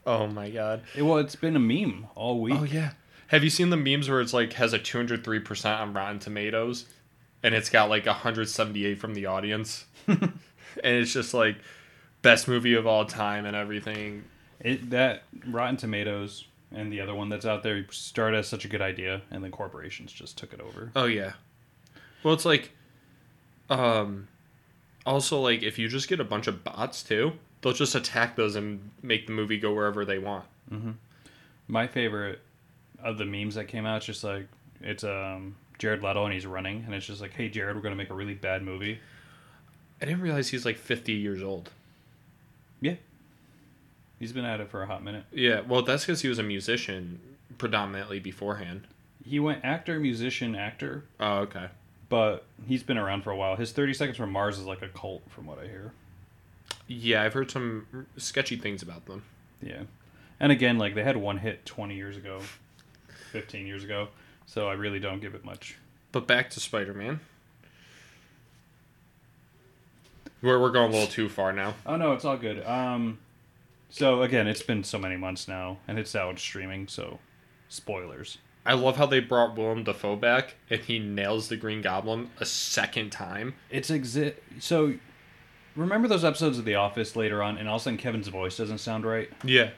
Oh 0.07 0.27
my 0.27 0.51
god. 0.51 0.83
It- 0.95 1.03
well, 1.03 1.19
it's 1.19 1.37
been 1.37 1.57
a 1.57 1.61
meme 1.61 2.07
all 2.15 2.41
week. 2.41 2.57
Oh 2.59 2.65
yeah. 2.65 2.91
Have 3.29 3.43
you 3.45 3.51
seen 3.51 3.71
the 3.71 3.77
memes 3.79 4.11
where 4.11 4.21
it's 4.21 4.35
like 4.35 4.53
has 4.55 4.75
a 4.75 4.79
203% 4.79 5.81
on 5.81 5.95
Rotten 5.95 6.19
Tomatoes 6.19 6.85
and 7.43 7.55
it's 7.55 7.71
got 7.71 7.89
like 7.89 8.05
178 8.05 8.99
from 8.99 9.15
the 9.15 9.25
audience? 9.27 9.87
and 10.07 10.33
it's 10.85 11.15
just 11.15 11.33
like 11.33 11.57
best 12.21 12.47
movie 12.47 12.75
of 12.75 12.87
all 12.87 13.07
time 13.07 13.47
and 13.47 13.57
everything. 13.57 14.25
It 14.61 14.91
that 14.91 15.23
Rotten 15.47 15.77
Tomatoes 15.79 16.47
and 16.73 16.93
the 16.93 17.01
other 17.01 17.15
one 17.15 17.29
that's 17.31 17.47
out 17.47 17.63
there 17.63 17.87
started 17.91 18.37
as 18.39 18.49
such 18.49 18.65
a 18.65 18.69
good 18.69 18.83
idea, 18.83 19.23
and 19.31 19.43
then 19.43 19.51
corporations 19.51 20.13
just 20.13 20.37
took 20.37 20.53
it 20.53 20.61
over. 20.61 20.91
Oh 20.95 21.07
yeah. 21.07 21.33
Well, 22.23 22.35
it's 22.35 22.45
like, 22.45 22.71
um, 23.71 24.29
also 25.07 25.41
like 25.41 25.63
if 25.63 25.79
you 25.79 25.89
just 25.89 26.09
get 26.09 26.21
a 26.21 26.25
bunch 26.25 26.47
of 26.47 26.63
bots 26.65 27.03
too, 27.03 27.33
they'll 27.61 27.73
just 27.73 27.95
attack 27.95 28.37
those 28.37 28.57
and 28.57 28.91
make 29.03 29.27
the 29.27 29.33
movie 29.33 29.59
go 29.59 29.73
wherever 29.75 30.05
they 30.05 30.19
want. 30.19 30.45
My 31.69 31.87
favorite 31.87 32.41
of 33.03 33.19
the 33.19 33.25
memes 33.25 33.57
that 33.57 33.67
came 33.69 33.85
out 33.85 34.01
is 34.03 34.07
just 34.07 34.25
like 34.25 34.47
it's 34.81 35.05
um 35.05 35.55
Jared 35.79 36.03
Leto 36.03 36.25
and 36.25 36.33
he's 36.33 36.47
running, 36.47 36.83
and 36.87 36.95
it's 36.95 37.07
just 37.07 37.21
like, 37.21 37.33
hey 37.35 37.49
Jared, 37.49 37.75
we're 37.77 37.83
gonna 37.83 37.97
make 37.97 38.11
a 38.11 38.15
really 38.15 38.35
bad 38.35 38.63
movie. 38.63 38.99
I 40.01 40.05
didn't 40.07 40.21
realize 40.21 40.49
he's 40.49 40.65
like 40.65 40.77
50 40.77 41.13
years 41.13 41.43
old. 41.43 41.71
Yeah, 42.81 42.95
he's 44.19 44.33
been 44.33 44.45
at 44.45 44.61
it 44.61 44.69
for 44.71 44.83
a 44.83 44.87
hot 44.87 45.03
minute. 45.05 45.25
Yeah, 45.33 45.61
well, 45.61 45.83
that's 45.83 46.05
because 46.05 46.23
he 46.23 46.29
was 46.29 46.39
a 46.39 46.43
musician 46.43 47.21
predominantly 47.59 48.19
beforehand. 48.19 48.87
He 49.25 49.39
went 49.39 49.65
actor, 49.65 50.01
musician, 50.01 50.57
actor, 50.57 51.05
Oh, 51.21 51.39
okay. 51.41 51.67
But 52.13 52.45
he's 52.67 52.83
been 52.83 52.99
around 52.99 53.23
for 53.23 53.31
a 53.31 53.37
while. 53.37 53.57
His 53.57 53.73
Thirty 53.73 53.95
Seconds 53.95 54.19
from 54.19 54.31
Mars 54.31 54.59
is 54.59 54.67
like 54.67 54.83
a 54.83 54.89
cult, 54.89 55.23
from 55.31 55.47
what 55.47 55.59
I 55.59 55.63
hear. 55.63 55.95
Yeah, 56.87 57.23
I've 57.23 57.33
heard 57.33 57.51
some 57.51 58.07
sketchy 58.19 58.57
things 58.57 58.83
about 58.83 59.07
them. 59.07 59.23
Yeah, 59.63 59.85
and 60.39 60.53
again, 60.53 60.77
like 60.77 60.95
they 60.95 61.03
had 61.03 61.17
one 61.17 61.39
hit 61.39 61.65
twenty 61.65 61.95
years 61.95 62.19
ago, 62.19 62.43
fifteen 63.31 63.67
years 63.67 63.83
ago, 63.83 64.09
so 64.45 64.69
I 64.69 64.75
really 64.75 65.01
don't 65.01 65.23
give 65.23 65.35
it 65.35 65.43
much. 65.43 65.79
But 66.13 66.27
back 66.27 66.51
to 66.51 66.61
Spider 66.61 66.93
Man. 66.93 67.21
We're, 70.43 70.61
we're 70.61 70.71
going 70.71 70.91
a 70.91 70.93
little 70.93 71.09
too 71.09 71.31
far 71.31 71.55
now. 71.55 71.77
Oh 71.87 71.97
no, 71.97 72.13
it's 72.13 72.27
all 72.27 72.37
good. 72.37 72.63
Um, 72.67 73.21
so 73.89 74.21
again, 74.21 74.47
it's 74.47 74.63
been 74.63 74.85
so 74.85 74.99
many 74.99 75.17
months 75.17 75.49
now, 75.49 75.79
and 75.89 75.99
it's 75.99 76.15
out 76.15 76.39
streaming. 76.39 76.89
So, 76.89 77.21
spoilers. 77.71 78.37
I 78.65 78.75
love 78.75 78.97
how 78.97 79.07
they 79.07 79.21
brought 79.21 79.57
Willem 79.57 79.83
Dafoe 79.85 80.17
back 80.17 80.55
and 80.71 80.81
he 80.81 80.99
nails 80.99 81.49
the 81.49 81.57
Green 81.57 81.83
Goblin 81.83 82.31
a 82.39 82.45
second 82.47 83.11
time. 83.11 83.55
It's 83.71 83.91
exi- 83.91 84.35
So, 84.61 84.95
remember 85.75 86.07
those 86.07 86.25
episodes 86.25 86.59
of 86.59 86.65
The 86.65 86.77
Office 86.77 87.17
later 87.17 87.43
on, 87.43 87.59
and 87.59 87.69
all 87.69 87.77
of 87.77 87.83
a 87.83 87.85
sudden 87.85 87.99
Kevin's 87.99 88.29
voice 88.29 88.57
doesn't 88.57 88.79
sound 88.79 89.05
right, 89.05 89.29
Yeah. 89.43 89.71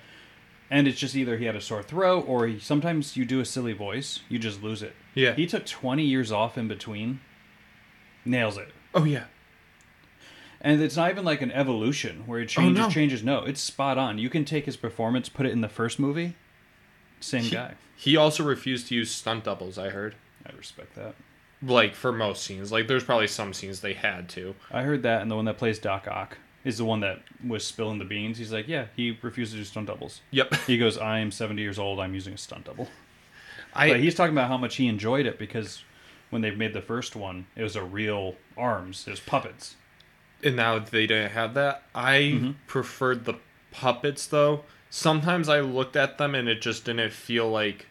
and 0.70 0.86
it's 0.86 0.98
just 0.98 1.16
either 1.16 1.38
he 1.38 1.46
had 1.46 1.56
a 1.56 1.60
sore 1.62 1.82
throat 1.82 2.24
or 2.28 2.46
he, 2.46 2.58
sometimes 2.58 3.16
you 3.16 3.24
do 3.24 3.40
a 3.40 3.44
silly 3.46 3.72
voice, 3.72 4.20
you 4.28 4.38
just 4.38 4.62
lose 4.62 4.82
it. 4.82 4.94
Yeah. 5.14 5.34
He 5.34 5.46
took 5.46 5.64
twenty 5.64 6.04
years 6.04 6.30
off 6.32 6.58
in 6.58 6.68
between, 6.68 7.20
nails 8.24 8.58
it. 8.58 8.68
oh, 8.94 9.04
yeah. 9.04 9.24
And 10.60 10.80
it's 10.82 10.96
not 10.96 11.10
even 11.10 11.24
like 11.24 11.42
an 11.42 11.52
evolution 11.52 12.22
where 12.26 12.40
it 12.40 12.44
oh, 12.44 12.46
changes, 12.46 12.78
no. 12.86 12.90
changes. 12.90 13.22
No, 13.22 13.40
it's 13.44 13.60
spot 13.60 13.98
on. 13.98 14.16
You 14.18 14.30
can 14.30 14.44
take 14.46 14.64
his 14.64 14.76
performance, 14.78 15.28
put 15.28 15.44
it 15.46 15.52
in 15.52 15.60
the 15.60 15.68
first 15.68 15.98
movie, 15.98 16.36
same 17.24 17.50
guy. 17.50 17.74
He 17.96 18.16
also 18.16 18.44
refused 18.44 18.88
to 18.88 18.94
use 18.94 19.10
stunt 19.10 19.44
doubles, 19.44 19.78
I 19.78 19.88
heard. 19.90 20.14
I 20.46 20.54
respect 20.56 20.94
that. 20.96 21.14
Like, 21.62 21.94
for 21.94 22.12
most 22.12 22.42
scenes. 22.42 22.70
Like, 22.70 22.86
there's 22.86 23.04
probably 23.04 23.28
some 23.28 23.54
scenes 23.54 23.80
they 23.80 23.94
had 23.94 24.28
to. 24.30 24.54
I 24.70 24.82
heard 24.82 25.02
that, 25.04 25.22
and 25.22 25.30
the 25.30 25.36
one 25.36 25.46
that 25.46 25.56
plays 25.56 25.78
Doc 25.78 26.06
Ock 26.08 26.36
is 26.64 26.78
the 26.78 26.84
one 26.84 27.00
that 27.00 27.22
was 27.46 27.64
spilling 27.64 27.98
the 27.98 28.04
beans. 28.04 28.38
He's 28.38 28.52
like, 28.52 28.68
yeah, 28.68 28.86
he 28.96 29.18
refused 29.22 29.52
to 29.52 29.58
do 29.58 29.64
stunt 29.64 29.86
doubles. 29.86 30.20
Yep. 30.30 30.54
He 30.66 30.78
goes, 30.78 30.98
I 30.98 31.18
am 31.18 31.30
70 31.30 31.60
years 31.60 31.78
old. 31.78 32.00
I'm 32.00 32.14
using 32.14 32.34
a 32.34 32.38
stunt 32.38 32.64
double. 32.64 32.88
I, 33.74 33.88
But 33.88 34.00
he's 34.00 34.14
talking 34.14 34.34
about 34.34 34.48
how 34.48 34.56
much 34.56 34.76
he 34.76 34.86
enjoyed 34.86 35.26
it 35.26 35.38
because 35.38 35.82
when 36.30 36.42
they 36.42 36.50
made 36.50 36.72
the 36.72 36.80
first 36.80 37.16
one, 37.16 37.46
it 37.56 37.62
was 37.62 37.76
a 37.76 37.82
real 37.82 38.34
arms. 38.56 39.04
It 39.06 39.10
was 39.10 39.20
puppets. 39.20 39.76
and 40.42 40.56
now 40.56 40.78
they 40.78 41.06
didn't 41.06 41.32
have 41.32 41.54
that. 41.54 41.82
I 41.94 42.16
mm-hmm. 42.16 42.50
preferred 42.66 43.24
the 43.24 43.34
puppets 43.70 44.26
though. 44.26 44.62
Sometimes 44.94 45.48
I 45.48 45.58
looked 45.58 45.96
at 45.96 46.18
them 46.18 46.36
and 46.36 46.48
it 46.48 46.62
just 46.62 46.84
didn't 46.84 47.12
feel 47.12 47.50
like 47.50 47.86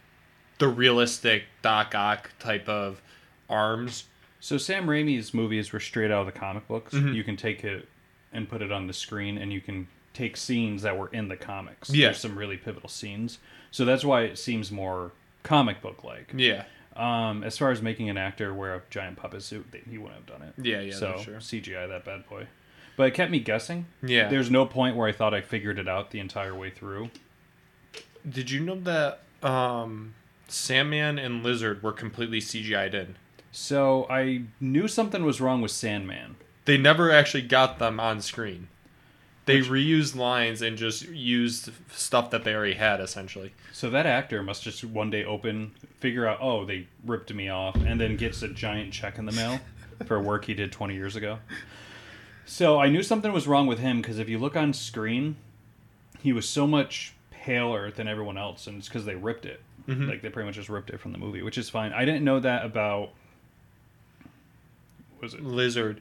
the 0.58 0.68
realistic 0.68 1.44
Doc 1.60 1.94
Ock 1.94 2.30
type 2.38 2.66
of 2.66 3.02
arms. 3.50 4.04
So 4.40 4.56
Sam 4.56 4.86
Raimi's 4.86 5.34
movies 5.34 5.70
were 5.70 5.80
straight 5.80 6.10
out 6.10 6.26
of 6.26 6.26
the 6.32 6.32
comic 6.32 6.66
books. 6.66 6.94
Mm-hmm. 6.94 7.12
You 7.12 7.22
can 7.22 7.36
take 7.36 7.62
it 7.62 7.86
and 8.32 8.48
put 8.48 8.62
it 8.62 8.72
on 8.72 8.86
the 8.86 8.94
screen, 8.94 9.36
and 9.36 9.52
you 9.52 9.60
can 9.60 9.86
take 10.14 10.34
scenes 10.38 10.80
that 10.80 10.96
were 10.96 11.08
in 11.08 11.28
the 11.28 11.36
comics. 11.36 11.90
Yeah. 11.90 12.06
There's 12.06 12.20
some 12.20 12.38
really 12.38 12.56
pivotal 12.56 12.88
scenes. 12.88 13.36
So 13.70 13.84
that's 13.84 14.02
why 14.02 14.22
it 14.22 14.38
seems 14.38 14.72
more 14.72 15.12
comic 15.42 15.82
book 15.82 16.04
like. 16.04 16.32
Yeah. 16.34 16.64
Um, 16.96 17.44
as 17.44 17.58
far 17.58 17.70
as 17.70 17.82
making 17.82 18.08
an 18.08 18.16
actor 18.16 18.54
wear 18.54 18.76
a 18.76 18.82
giant 18.88 19.18
puppet 19.18 19.42
suit, 19.42 19.66
he 19.90 19.98
wouldn't 19.98 20.20
have 20.20 20.40
done 20.40 20.48
it. 20.48 20.54
Yeah, 20.64 20.80
yeah, 20.80 20.94
So 20.94 21.20
true. 21.22 21.34
CGI 21.34 21.86
that 21.86 22.06
bad 22.06 22.26
boy, 22.30 22.46
but 22.96 23.08
it 23.08 23.14
kept 23.14 23.30
me 23.30 23.40
guessing. 23.40 23.86
Yeah. 24.02 24.28
There's 24.28 24.50
no 24.50 24.66
point 24.66 24.96
where 24.96 25.08
I 25.08 25.12
thought 25.12 25.34
I 25.34 25.40
figured 25.40 25.78
it 25.78 25.88
out 25.88 26.10
the 26.10 26.20
entire 26.20 26.54
way 26.54 26.70
through. 26.70 27.10
Did 28.28 28.50
you 28.50 28.60
know 28.60 28.80
that 28.80 29.20
um, 29.42 30.14
Sandman 30.48 31.18
and 31.18 31.42
Lizard 31.42 31.82
were 31.82 31.92
completely 31.92 32.40
CGI'd 32.40 32.94
in? 32.94 33.16
So 33.52 34.06
I 34.10 34.42
knew 34.60 34.88
something 34.88 35.24
was 35.24 35.40
wrong 35.40 35.60
with 35.60 35.70
Sandman. 35.70 36.36
They 36.64 36.76
never 36.76 37.10
actually 37.10 37.42
got 37.42 37.78
them 37.78 38.00
on 38.00 38.20
screen. 38.20 38.68
They 39.46 39.60
reused 39.60 40.16
lines 40.16 40.62
and 40.62 40.78
just 40.78 41.06
used 41.08 41.70
stuff 41.92 42.30
that 42.30 42.44
they 42.44 42.54
already 42.54 42.74
had, 42.74 43.00
essentially. 43.00 43.52
So 43.72 43.90
that 43.90 44.06
actor 44.06 44.42
must 44.42 44.62
just 44.62 44.82
one 44.84 45.10
day 45.10 45.22
open, 45.22 45.72
figure 46.00 46.26
out, 46.26 46.38
oh, 46.40 46.64
they 46.64 46.88
ripped 47.04 47.32
me 47.34 47.50
off, 47.50 47.76
and 47.76 48.00
then 48.00 48.16
gets 48.16 48.42
a 48.42 48.48
giant 48.48 48.92
check 48.94 49.18
in 49.18 49.26
the 49.26 49.32
mail 49.32 49.60
for 50.06 50.20
work 50.20 50.46
he 50.46 50.54
did 50.54 50.72
20 50.72 50.94
years 50.94 51.14
ago. 51.14 51.38
So 52.46 52.78
I 52.78 52.88
knew 52.88 53.02
something 53.02 53.32
was 53.32 53.46
wrong 53.46 53.66
with 53.66 53.78
him 53.78 54.00
because 54.00 54.18
if 54.18 54.28
you 54.28 54.38
look 54.38 54.56
on 54.56 54.72
screen, 54.72 55.36
he 56.20 56.32
was 56.32 56.48
so 56.48 56.66
much 56.66 57.14
paler 57.30 57.90
than 57.90 58.08
everyone 58.08 58.38
else, 58.38 58.66
and 58.66 58.78
it's 58.78 58.88
because 58.88 59.04
they 59.04 59.14
ripped 59.14 59.46
it. 59.46 59.60
Like 60.08 60.22
they 60.22 60.30
pretty 60.30 60.46
much 60.46 60.54
just 60.54 60.68
ripped 60.68 60.90
it 60.90 60.98
from 60.98 61.12
the 61.12 61.18
movie, 61.18 61.42
which 61.42 61.58
is 61.58 61.68
fine. 61.68 61.92
I 61.92 62.04
didn't 62.04 62.24
know 62.24 62.40
that 62.40 62.64
about. 62.64 63.10
what 65.14 65.22
Was 65.22 65.34
it? 65.34 65.44
Lizard. 65.44 66.00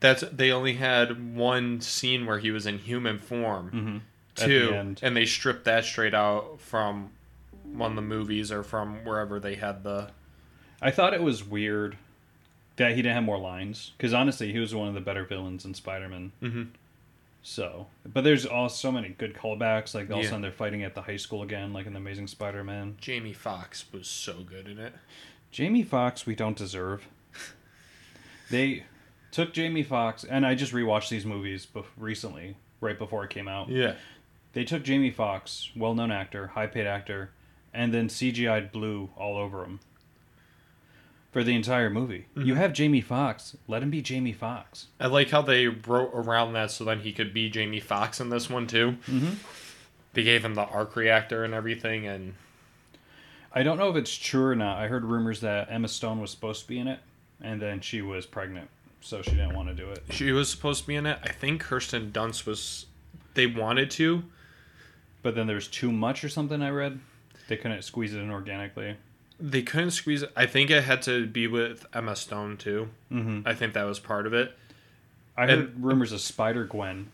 That's 0.00 0.22
they 0.32 0.50
only 0.50 0.74
had 0.74 1.34
one 1.36 1.80
scene 1.80 2.24
where 2.24 2.38
he 2.38 2.50
was 2.50 2.66
in 2.66 2.78
human 2.78 3.18
form. 3.18 3.66
Mm-hmm. 3.66 3.98
Two, 4.46 4.68
the 4.68 4.96
and 5.02 5.16
they 5.16 5.26
stripped 5.26 5.64
that 5.64 5.84
straight 5.84 6.14
out 6.14 6.60
from 6.60 7.10
one 7.64 7.90
of 7.90 7.96
the 7.96 8.02
movies 8.02 8.52
or 8.52 8.62
from 8.62 9.04
wherever 9.04 9.40
they 9.40 9.56
had 9.56 9.82
the. 9.82 10.10
I 10.80 10.90
thought 10.90 11.12
it 11.12 11.22
was 11.22 11.44
weird 11.44 11.98
that 12.78 12.92
he 12.92 13.02
didn't 13.02 13.14
have 13.14 13.24
more 13.24 13.38
lines 13.38 13.92
because 13.96 14.14
honestly, 14.14 14.52
he 14.52 14.58
was 14.58 14.74
one 14.74 14.88
of 14.88 14.94
the 14.94 15.00
better 15.00 15.24
villains 15.24 15.64
in 15.64 15.74
Spider-Man. 15.74 16.32
Mm-hmm. 16.42 16.62
So, 17.42 17.86
but 18.04 18.24
there's 18.24 18.46
also 18.46 18.74
so 18.74 18.92
many 18.92 19.10
good 19.10 19.34
callbacks. 19.34 19.94
Like 19.94 20.10
all 20.10 20.20
of 20.20 20.24
a 20.24 20.28
sudden 20.28 20.42
they're 20.42 20.52
fighting 20.52 20.82
at 20.82 20.94
the 20.94 21.02
high 21.02 21.16
school 21.16 21.42
again, 21.42 21.72
like 21.72 21.86
in 21.86 21.92
the 21.92 21.98
Amazing 21.98 22.28
Spider-Man. 22.28 22.96
Jamie 23.00 23.32
Foxx 23.32 23.84
was 23.92 24.06
so 24.06 24.40
good 24.40 24.68
in 24.68 24.78
it. 24.78 24.94
Jamie 25.50 25.82
Foxx, 25.82 26.26
we 26.26 26.34
don't 26.34 26.56
deserve. 26.56 27.06
they 28.50 28.84
took 29.30 29.52
Jamie 29.52 29.82
Foxx, 29.82 30.24
and 30.24 30.46
I 30.46 30.54
just 30.54 30.72
rewatched 30.72 31.08
these 31.08 31.24
movies 31.24 31.66
bef- 31.66 31.86
recently, 31.96 32.56
right 32.80 32.98
before 32.98 33.24
it 33.24 33.30
came 33.30 33.48
out. 33.48 33.68
Yeah. 33.68 33.94
They 34.52 34.64
took 34.64 34.82
Jamie 34.82 35.10
Foxx, 35.10 35.70
well-known 35.74 36.10
actor, 36.10 36.48
high-paid 36.48 36.86
actor, 36.86 37.30
and 37.72 37.94
then 37.94 38.08
CGI'd 38.08 38.72
blue 38.72 39.10
all 39.16 39.36
over 39.36 39.64
him 39.64 39.80
for 41.30 41.44
the 41.44 41.54
entire 41.54 41.90
movie. 41.90 42.26
You 42.34 42.54
have 42.54 42.72
Jamie 42.72 43.00
Foxx, 43.00 43.56
let 43.66 43.82
him 43.82 43.90
be 43.90 44.00
Jamie 44.02 44.32
Foxx. 44.32 44.86
I 44.98 45.06
like 45.06 45.30
how 45.30 45.42
they 45.42 45.66
wrote 45.66 46.10
around 46.14 46.54
that 46.54 46.70
so 46.70 46.84
then 46.84 47.00
he 47.00 47.12
could 47.12 47.34
be 47.34 47.50
Jamie 47.50 47.80
Foxx 47.80 48.20
in 48.20 48.30
this 48.30 48.48
one 48.48 48.66
too. 48.66 48.96
Mm-hmm. 49.06 49.34
They 50.14 50.22
gave 50.22 50.44
him 50.44 50.54
the 50.54 50.64
arc 50.64 50.96
reactor 50.96 51.44
and 51.44 51.52
everything, 51.54 52.06
and 52.06 52.34
I 53.52 53.62
don't 53.62 53.78
know 53.78 53.90
if 53.90 53.96
it's 53.96 54.16
true 54.16 54.46
or 54.46 54.56
not. 54.56 54.78
I 54.78 54.88
heard 54.88 55.04
rumors 55.04 55.40
that 55.40 55.70
Emma 55.70 55.88
Stone 55.88 56.20
was 56.20 56.30
supposed 56.30 56.62
to 56.62 56.68
be 56.68 56.78
in 56.78 56.88
it, 56.88 57.00
and 57.42 57.60
then 57.60 57.80
she 57.80 58.00
was 58.02 58.26
pregnant, 58.26 58.68
so 59.00 59.22
she 59.22 59.32
didn't 59.32 59.54
want 59.54 59.68
to 59.68 59.74
do 59.74 59.88
it. 59.90 60.02
she 60.10 60.32
was 60.32 60.48
supposed 60.50 60.82
to 60.82 60.86
be 60.86 60.96
in 60.96 61.06
it. 61.06 61.18
I 61.22 61.30
think 61.30 61.60
Kirsten 61.60 62.10
Dunst 62.10 62.46
was. 62.46 62.86
They 63.34 63.46
wanted 63.46 63.90
to. 63.92 64.24
But 65.22 65.34
then 65.34 65.46
there's 65.46 65.68
too 65.68 65.92
much 65.92 66.24
or 66.24 66.28
something. 66.28 66.62
I 66.62 66.70
read 66.70 66.98
they 67.48 67.56
couldn't 67.56 67.82
squeeze 67.82 68.14
it 68.14 68.18
in 68.18 68.30
organically. 68.30 68.96
They 69.40 69.62
couldn't 69.62 69.92
squeeze 69.92 70.22
it. 70.22 70.32
I 70.36 70.46
think 70.46 70.70
it 70.70 70.82
had 70.84 71.02
to 71.02 71.26
be 71.26 71.46
with 71.46 71.86
Emma 71.94 72.16
Stone 72.16 72.56
too. 72.56 72.88
Mm-hmm. 73.12 73.46
I 73.46 73.54
think 73.54 73.72
that 73.74 73.84
was 73.84 73.98
part 74.00 74.26
of 74.26 74.32
it. 74.34 74.56
I 75.36 75.46
heard 75.46 75.58
And- 75.58 75.84
rumors 75.84 76.10
of 76.12 76.20
Spider 76.20 76.64
Gwen. 76.64 77.12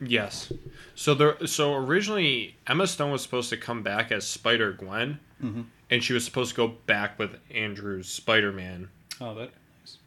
Yes. 0.00 0.52
So 0.94 1.14
there. 1.14 1.44
So 1.46 1.74
originally, 1.74 2.56
Emma 2.66 2.86
Stone 2.86 3.10
was 3.12 3.22
supposed 3.22 3.50
to 3.50 3.56
come 3.56 3.82
back 3.82 4.12
as 4.12 4.26
Spider 4.26 4.72
Gwen, 4.72 5.18
Mhm. 5.42 5.64
and 5.90 6.02
she 6.04 6.12
was 6.12 6.24
supposed 6.24 6.50
to 6.50 6.56
go 6.56 6.68
back 6.86 7.18
with 7.18 7.38
Andrew's 7.52 8.08
Spider 8.08 8.52
Man. 8.52 8.88
Oh, 9.20 9.34
that. 9.34 9.50
Nice. 9.80 9.98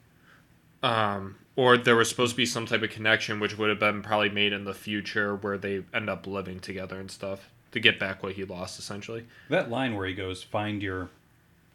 Um, 0.84 1.36
or 1.56 1.78
there 1.78 1.96
was 1.96 2.10
supposed 2.10 2.32
to 2.32 2.38
be 2.38 2.46
some 2.46 2.66
type 2.66 2.82
of 2.84 2.90
connection, 2.90 3.40
which 3.40 3.58
would 3.58 3.70
have 3.70 3.80
been 3.80 4.02
probably 4.02 4.30
made 4.30 4.54
in 4.54 4.64
the 4.66 4.74
future, 4.74 5.36
where 5.36 5.58
they 5.58 5.84
end 5.94 6.10
up 6.10 6.28
living 6.28 6.60
together 6.60 7.00
and 7.00 7.10
stuff 7.12 7.50
to 7.72 7.80
get 7.80 8.00
back 8.00 8.22
what 8.24 8.34
he 8.34 8.44
lost, 8.46 8.80
essentially. 8.80 9.26
That 9.50 9.70
line 9.70 9.96
where 9.96 10.08
he 10.08 10.14
goes, 10.14 10.44
"Find 10.44 10.82
your 10.84 11.10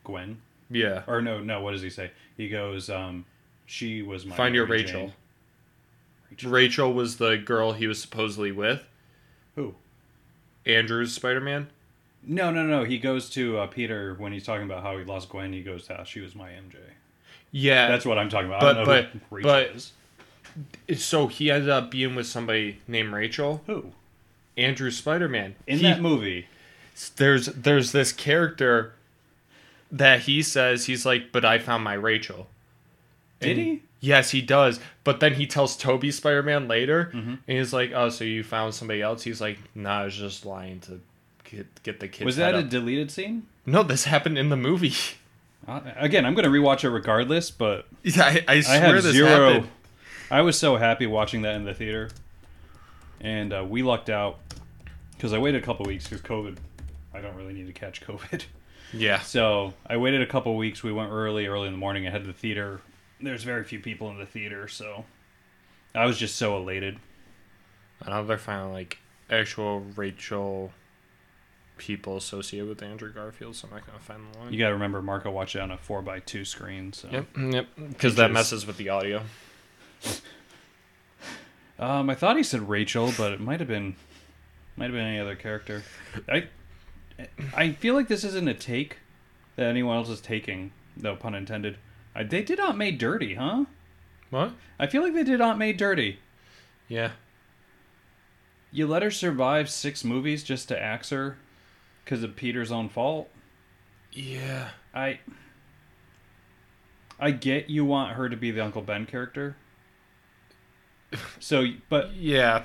Gwen," 0.05 0.41
Yeah. 0.71 1.03
or 1.07 1.21
no, 1.23 1.41
no. 1.41 1.61
What 1.61 1.73
does 1.73 1.83
he 1.83 1.91
say? 1.91 2.11
He 2.37 2.49
goes, 2.49 2.89
um, 2.91 3.25
"She 3.67 4.03
was 4.03 4.25
my 4.27 4.37
Find 4.37 4.55
your 4.55 4.67
Rachel. 4.67 5.13
Rachel. 6.31 6.51
Rachel 6.51 6.93
was 6.93 7.17
the 7.19 7.37
girl 7.37 7.73
he 7.73 7.87
was 7.87 8.01
supposedly 8.01 8.53
with. 8.53 8.83
Who? 9.57 9.75
Andrew's 10.65 11.13
Spider 11.15 11.41
Man. 11.41 11.69
No, 12.23 12.51
no, 12.51 12.65
no. 12.65 12.85
He 12.85 12.99
goes 12.99 13.31
to 13.31 13.59
uh, 13.59 13.67
Peter 13.67 14.15
when 14.19 14.33
he's 14.33 14.45
talking 14.45 14.65
about 14.65 14.83
how 14.83 14.97
he 14.99 15.05
lost 15.05 15.29
Gwen. 15.31 15.53
He 15.53 15.63
goes, 15.63 15.89
"Ah, 15.91 16.05
she 16.05 16.21
was 16.21 16.35
my 16.35 16.51
MJ." 16.51 16.77
Yeah, 17.53 17.89
That's 17.89 18.05
what 18.07 18.17
I'm 18.19 18.29
talking 18.29 18.47
about. 18.49 18.61
But- 18.61 18.69
I 18.77 18.85
don't 18.85 18.87
know 18.87 19.03
but- 19.03 19.11
who 19.11 19.21
Rachel 19.37 19.51
but- 19.51 19.71
is. 19.77 19.93
so 21.03 21.27
he 21.27 21.51
ended 21.51 21.69
up 21.69 21.91
being 21.91 22.15
with 22.15 22.27
somebody 22.27 22.79
named 22.87 23.13
Rachel. 23.13 23.63
Who 23.67 23.93
Andrew 24.57 24.91
Spider 24.91 25.29
Man. 25.29 25.57
in 25.67 25.83
that 25.83 26.01
movie? 26.01 26.47
there's 27.17 27.47
there's 27.47 27.93
this 27.93 28.13
character 28.13 28.93
that 29.93 30.21
he 30.21 30.43
says 30.43 30.87
he's 30.87 31.05
like, 31.07 31.33
but 31.33 31.45
I 31.45 31.59
found 31.59 31.83
my 31.85 31.95
Rachel. 31.95 32.49
Did 33.41 33.59
And- 33.59 33.67
he? 33.67 33.83
Yes, 34.03 34.31
he 34.31 34.41
does. 34.41 34.81
But 35.05 35.21
then 35.21 35.35
he 35.35 35.47
tells 35.47 35.77
Tobey 35.77 36.11
Spider 36.11 36.43
Man 36.43 36.67
later, 36.69 37.11
Mm-hmm. 37.15 37.31
and 37.47 37.59
he's 37.59 37.73
like, 37.75 37.93
"Oh, 37.95 38.09
so 38.09 38.25
you 38.25 38.43
found 38.43 38.73
somebody 38.75 39.03
else?" 39.03 39.25
He's 39.25 39.43
like, 39.43 39.59
"Nah, 39.75 40.01
I 40.01 40.05
was 40.07 40.17
just 40.17 40.47
lying 40.47 40.81
to 40.81 41.01
get 41.45 41.83
get 41.83 42.01
the 42.01 42.09
kid." 42.09 42.25
Was 42.25 42.37
that 42.37 42.55
a 42.55 42.63
deleted 42.63 43.11
scene? 43.11 43.47
no? 43.67 43.83
This 43.83 44.05
happened 44.05 44.39
in 44.39 44.49
the 44.49 44.57
movie. 44.57 44.95
Uh, 45.69 45.81
again, 45.97 46.25
I'm 46.25 46.35
going 46.35 46.47
to 46.47 46.51
rewatch 46.51 46.85
it 46.85 46.89
regardless, 46.91 47.51
but 47.51 47.87
yeah, 48.03 48.23
I, 48.25 48.45
I 48.49 48.55
I 48.57 48.61
swear 48.63 48.81
have 48.95 49.03
this 49.03 49.13
zero. 49.13 49.53
happened. 49.53 49.71
I 50.31 50.41
was 50.41 50.59
so 50.59 50.77
happy 50.79 51.07
watching 51.07 51.43
that 51.43 51.55
in 51.55 51.65
the 51.65 51.75
theater, 51.75 52.09
and 53.21 53.53
uh, 53.53 53.65
we 53.69 53.83
lucked 53.83 54.09
out 54.09 54.39
because 55.17 55.35
I 55.35 55.39
waited 55.39 55.63
a 55.63 55.65
couple 55.65 55.85
weeks 55.85 56.05
because 56.09 56.23
COVID. 56.23 56.57
I 57.13 57.21
don't 57.21 57.37
really 57.37 57.53
need 57.53 57.67
to 57.67 57.75
catch 57.75 58.01
COVID, 58.01 58.45
Yeah, 58.93 59.21
so 59.21 59.75
I 59.87 59.97
waited 59.97 60.21
a 60.23 60.27
couple 60.27 60.57
weeks. 60.57 60.83
We 60.83 60.93
went 60.93 61.11
early, 61.11 61.47
early 61.47 61.67
in 61.67 61.73
the 61.73 61.79
morning. 61.79 62.07
I 62.07 62.11
had 62.11 62.25
the 62.25 62.33
theater. 62.33 62.81
There's 63.21 63.45
very 63.45 63.65
few 63.65 63.81
people 63.81 64.11
in 64.11 64.19
the 64.19 64.27
theater, 64.27 64.67
so 64.69 65.05
I 65.95 66.07
was 66.07 66.19
just 66.19 66.37
so 66.37 66.57
elated. 66.57 66.99
I 68.03 68.11
know 68.11 68.25
they're 68.25 68.39
finding 68.39 68.73
like 68.73 68.99
actual 69.29 69.81
Rachel 69.95 70.73
people 71.77 72.17
associated 72.17 72.69
with 72.69 72.83
Andrew 72.83 73.13
Garfield, 73.13 73.57
so 73.57 73.69
I'm 73.69 73.75
not 73.75 73.87
gonna 73.87 73.99
find 73.99 74.23
the 74.33 74.39
one. 74.39 74.53
You 74.53 74.59
got 74.59 74.69
to 74.69 74.75
remember, 74.75 75.01
Marco 75.03 75.31
watched 75.31 75.57
it 75.57 75.61
on 75.61 75.71
a 75.71 75.77
four 75.79 76.03
by 76.03 76.21
two 76.21 76.45
screen. 76.45 76.93
So 76.93 77.09
Yep, 77.11 77.27
yep. 77.37 77.67
Because 77.77 78.17
that 78.17 78.31
messes 78.33 78.67
with 78.67 78.77
the 78.77 78.89
audio. 78.89 79.23
um, 81.79 82.11
I 82.11 82.15
thought 82.15 82.37
he 82.37 82.43
said 82.43 82.69
Rachel, 82.69 83.13
but 83.17 83.33
it 83.33 83.41
might 83.41 83.61
have 83.61 83.69
been 83.69 83.97
might 84.77 84.87
have 84.87 84.95
been 84.95 85.07
any 85.07 85.19
other 85.19 85.37
character. 85.37 85.83
I 86.29 86.49
I 87.55 87.73
feel 87.73 87.95
like 87.95 88.09
this 88.09 88.25
isn't 88.25 88.49
a 88.49 88.55
take 88.55 88.99
that 89.57 89.67
anyone 89.67 89.97
else 89.97 90.09
is 90.09 90.21
taking. 90.21 90.73
No 90.97 91.17
pun 91.17 91.35
intended. 91.35 91.79
Uh, 92.15 92.25
they 92.25 92.43
did 92.43 92.59
Aunt 92.61 92.77
May 92.79 92.91
dirty, 92.91 93.35
huh? 93.35 93.65
What? 94.31 94.53
I 94.79 94.87
feel 94.87 95.03
like 95.03 95.15
they 95.15 95.25
did 95.25 95.41
Aunt 95.41 95.59
May 95.59 95.73
dirty. 95.73 96.19
Yeah. 96.89 97.13
You 98.73 98.87
let 98.87 99.03
her 99.03 99.11
survive 99.11 99.69
six 99.71 100.05
movies 100.05 100.43
just 100.45 100.69
to 100.69 100.81
axe 100.81 101.11
her 101.11 101.37
because 102.05 102.23
of 102.23 102.37
Peter's 102.37 102.71
own 102.73 102.89
fault. 102.89 103.29
Yeah. 104.13 104.71
I 104.95 105.21
I 107.19 107.31
get 107.33 107.69
you 107.69 107.85
want 107.85 108.17
her 108.17 108.29
to 108.29 108.37
be 108.37 108.51
the 108.51 108.65
Uncle 108.65 108.83
Ben 108.83 109.07
character. 109.07 109.57
So, 111.39 111.67
but 111.89 112.15
Yeah. 112.15 112.65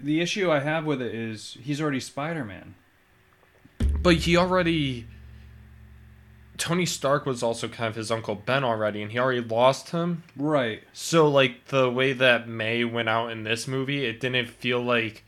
the 0.00 0.20
issue 0.20 0.50
I 0.50 0.60
have 0.60 0.84
with 0.84 1.00
it 1.00 1.14
is 1.14 1.56
he's 1.62 1.80
already 1.80 2.00
Spider 2.00 2.44
Man. 2.44 2.74
But 4.04 4.16
he 4.16 4.36
already. 4.36 5.06
Tony 6.56 6.86
Stark 6.86 7.26
was 7.26 7.42
also 7.42 7.66
kind 7.66 7.88
of 7.88 7.96
his 7.96 8.12
Uncle 8.12 8.36
Ben 8.36 8.62
already, 8.62 9.02
and 9.02 9.10
he 9.10 9.18
already 9.18 9.40
lost 9.40 9.90
him. 9.90 10.22
Right. 10.36 10.84
So, 10.92 11.26
like, 11.26 11.64
the 11.66 11.90
way 11.90 12.12
that 12.12 12.46
May 12.46 12.84
went 12.84 13.08
out 13.08 13.32
in 13.32 13.42
this 13.42 13.66
movie, 13.66 14.04
it 14.04 14.20
didn't 14.20 14.46
feel 14.48 14.80
like. 14.80 15.24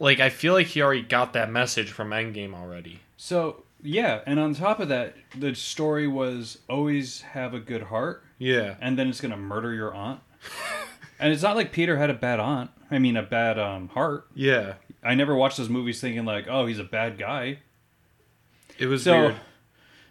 Like, 0.00 0.18
I 0.18 0.30
feel 0.30 0.54
like 0.54 0.66
he 0.66 0.82
already 0.82 1.02
got 1.02 1.34
that 1.34 1.50
message 1.52 1.92
from 1.92 2.10
Endgame 2.10 2.54
already. 2.54 2.98
So 3.16 3.64
yeah, 3.82 4.20
and 4.26 4.40
on 4.40 4.54
top 4.54 4.80
of 4.80 4.88
that, 4.88 5.14
the 5.38 5.54
story 5.54 6.06
was 6.08 6.58
always 6.68 7.20
have 7.20 7.52
a 7.54 7.60
good 7.60 7.82
heart, 7.84 8.24
Yeah. 8.38 8.76
and 8.80 8.98
then 8.98 9.08
it's 9.08 9.20
gonna 9.20 9.36
murder 9.36 9.74
your 9.74 9.94
aunt. 9.94 10.20
and 11.18 11.32
it's 11.32 11.42
not 11.42 11.56
like 11.56 11.70
Peter 11.72 11.96
had 11.98 12.08
a 12.10 12.14
bad 12.14 12.40
aunt. 12.40 12.70
I 12.90 12.98
mean, 12.98 13.16
a 13.16 13.22
bad 13.22 13.58
um, 13.58 13.88
heart. 13.88 14.26
Yeah. 14.34 14.74
I 15.02 15.14
never 15.14 15.34
watched 15.34 15.58
those 15.58 15.68
movies 15.68 16.00
thinking 16.00 16.24
like, 16.24 16.46
oh, 16.48 16.66
he's 16.66 16.78
a 16.78 16.84
bad 16.84 17.18
guy. 17.18 17.58
It 18.80 18.86
was 18.86 19.04
So- 19.04 19.20
weird. 19.20 19.36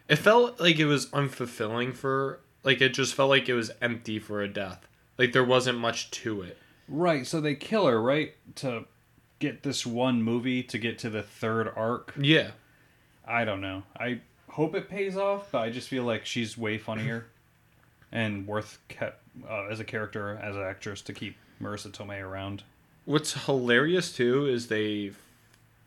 It 0.08 0.16
felt 0.18 0.60
like 0.60 0.80
it 0.80 0.86
was 0.86 1.08
unfulfilling 1.08 1.94
for. 1.96 2.40
Like, 2.64 2.82
it 2.82 2.94
just 2.94 3.14
felt 3.14 3.30
like 3.30 3.48
it 3.48 3.54
was 3.54 3.72
empty 3.82 4.20
for 4.20 4.42
a 4.42 4.48
death. 4.48 4.88
Like, 5.18 5.32
there 5.34 5.44
wasn't 5.44 5.78
much 5.80 6.10
to 6.12 6.42
it. 6.42 6.58
Right. 6.88 7.26
So 7.28 7.40
they 7.40 7.56
kill 7.56 7.86
her 7.88 8.02
right 8.02 8.34
to 8.56 8.86
get 9.40 9.64
this 9.64 9.86
one 9.86 10.22
movie 10.24 10.64
to 10.64 10.78
get 10.78 10.98
to 11.00 11.10
the 11.10 11.22
third 11.24 11.72
arc. 11.76 12.14
Yeah. 12.20 12.52
I 13.26 13.46
don't 13.46 13.62
know. 13.62 13.84
I 13.98 14.22
hope 14.50 14.74
it 14.76 14.90
pays 14.90 15.16
off, 15.16 15.52
but 15.52 15.60
I 15.60 15.70
just 15.70 15.88
feel 15.88 16.04
like 16.04 16.26
she's 16.26 16.58
way 16.58 16.78
funnier 16.80 17.28
and 18.12 18.48
worth 18.48 18.80
kept 18.88 19.22
uh, 19.48 19.68
as 19.68 19.80
a 19.80 19.84
character, 19.86 20.38
as 20.42 20.56
an 20.56 20.64
actress, 20.64 21.02
to 21.04 21.14
keep 21.14 21.38
Marisa 21.62 21.92
Tomei 21.92 22.22
around. 22.22 22.64
What's 23.06 23.46
hilarious 23.46 24.12
too 24.12 24.48
is 24.48 24.68
they 24.68 25.12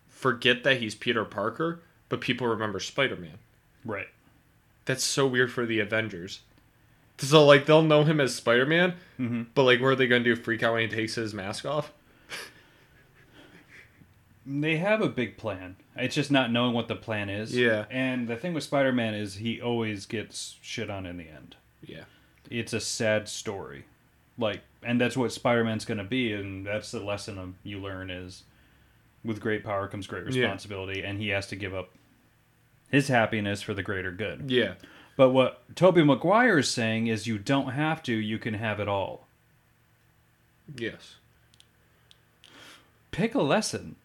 forget 0.09 0.62
that 0.64 0.79
he's 0.81 0.95
Peter 0.95 1.25
Parker, 1.25 1.81
but 2.12 2.20
people 2.20 2.46
remember 2.46 2.79
Spider 2.79 3.16
Man. 3.16 3.38
Right. 3.87 4.09
That's 4.85 5.03
so 5.03 5.27
weird 5.27 5.51
for 5.51 5.64
the 5.64 5.81
Avengers. 5.81 6.40
So 7.16 7.42
like 7.46 7.64
they'll 7.64 7.81
know 7.83 8.05
him 8.05 8.20
as 8.20 8.35
Spider 8.35 8.66
Man, 8.66 8.96
Mhm. 9.18 9.46
but 9.55 9.62
like 9.62 9.81
what 9.81 9.87
are 9.88 9.94
they 9.96 10.07
gonna 10.07 10.22
do? 10.22 10.37
Freak 10.37 10.62
out 10.62 10.75
when 10.75 10.83
he 10.90 10.94
takes 10.94 11.14
his 11.14 11.33
mask 11.33 11.64
off? 11.64 11.90
They 14.44 14.77
have 14.77 15.01
a 15.01 15.09
big 15.09 15.38
plan. 15.38 15.77
It's 15.96 16.14
just 16.14 16.31
not 16.31 16.51
knowing 16.53 16.75
what 16.75 16.88
the 16.88 16.96
plan 16.96 17.31
is. 17.31 17.57
Yeah. 17.57 17.87
And 17.90 18.29
the 18.29 18.37
thing 18.37 18.53
with 18.53 18.64
Spider 18.64 18.92
Man 18.92 19.14
is 19.14 19.37
he 19.37 19.59
always 19.61 20.05
gets 20.05 20.57
shit 20.61 20.90
on 20.90 21.07
in 21.07 21.16
the 21.16 21.29
end. 21.31 21.57
Yeah. 21.83 22.05
It's 22.51 22.75
a 22.75 22.81
sad 22.81 23.27
story. 23.29 23.85
Like, 24.37 24.61
and 24.83 25.01
that's 25.01 25.16
what 25.16 25.33
Spider 25.33 25.64
Man's 25.64 25.85
going 25.87 25.98
to 25.98 26.05
be. 26.05 26.33
And 26.33 26.66
that's 26.66 26.90
the 26.90 27.01
lesson 27.01 27.38
of, 27.38 27.55
you 27.62 27.79
learn 27.79 28.11
is 28.11 28.42
with 29.25 29.40
great 29.40 29.62
power 29.64 29.87
comes 29.87 30.07
great 30.09 30.25
Yeah. 30.33 30.42
responsibility. 30.42 31.03
And 31.03 31.18
he 31.20 31.29
has 31.29 31.46
to 31.48 31.57
give 31.57 31.72
up 31.72 31.90
his 32.92 33.09
happiness 33.09 33.61
for 33.62 33.74
the 33.74 33.83
greater 33.83 34.12
good. 34.12 34.48
Yeah. 34.50 34.74
But 35.16 35.31
what 35.31 35.62
Tobey 35.74 36.05
Maguire 36.05 36.59
is 36.59 36.70
saying 36.70 37.09
is 37.09 37.26
you 37.26 37.38
don't 37.38 37.70
have 37.70 38.02
to, 38.05 38.12
you 38.14 38.38
can 38.38 38.55
have 38.55 38.78
it 38.78 38.87
all. 38.87 39.26
Yes. 40.76 41.16
Pick 43.11 43.35
a 43.35 43.42
lesson. 43.42 43.96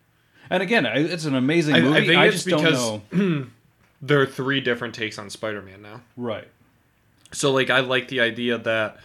And 0.50 0.64
again, 0.64 0.86
it's 0.86 1.26
an 1.26 1.36
amazing 1.36 1.76
I- 1.76 1.78
I 1.78 1.82
movie. 1.82 1.98
I, 1.98 2.06
think 2.08 2.34
it's 2.34 2.44
just 2.46 2.64
don't 2.64 3.14
know. 3.14 3.46
There 4.00 4.22
are 4.22 4.28
three 4.28 4.62
different 4.62 4.94
takes 4.94 5.18
on 5.18 5.30
Spider 5.32 5.60
Man 5.62 5.82
now. 5.82 6.02
Right. 6.16 6.48
So 7.32 7.52
like 7.52 7.72
I 7.72 7.80
like 7.80 8.10
the 8.10 8.22
idea 8.22 8.60
that 8.60 8.98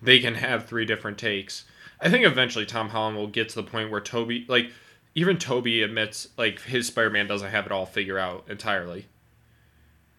they 0.00 0.18
can 0.18 0.34
have 0.34 0.64
three 0.64 0.86
different 0.86 1.18
takes. 1.18 1.64
I 2.00 2.08
think 2.08 2.24
eventually 2.24 2.64
Tom 2.64 2.88
Holland 2.88 3.18
will 3.18 3.26
get 3.26 3.50
to 3.50 3.56
the 3.56 3.62
point 3.62 3.90
where 3.90 4.00
Tobey 4.00 4.46
like 4.48 4.70
even 5.14 5.36
Tobey 5.36 5.82
admits 5.82 6.28
like 6.38 6.62
his 6.62 6.86
Spider-Man 6.86 7.26
doesn't 7.26 7.50
have 7.50 7.66
it 7.66 7.72
all 7.72 7.84
figured 7.84 8.18
out 8.18 8.44
entirely 8.48 9.06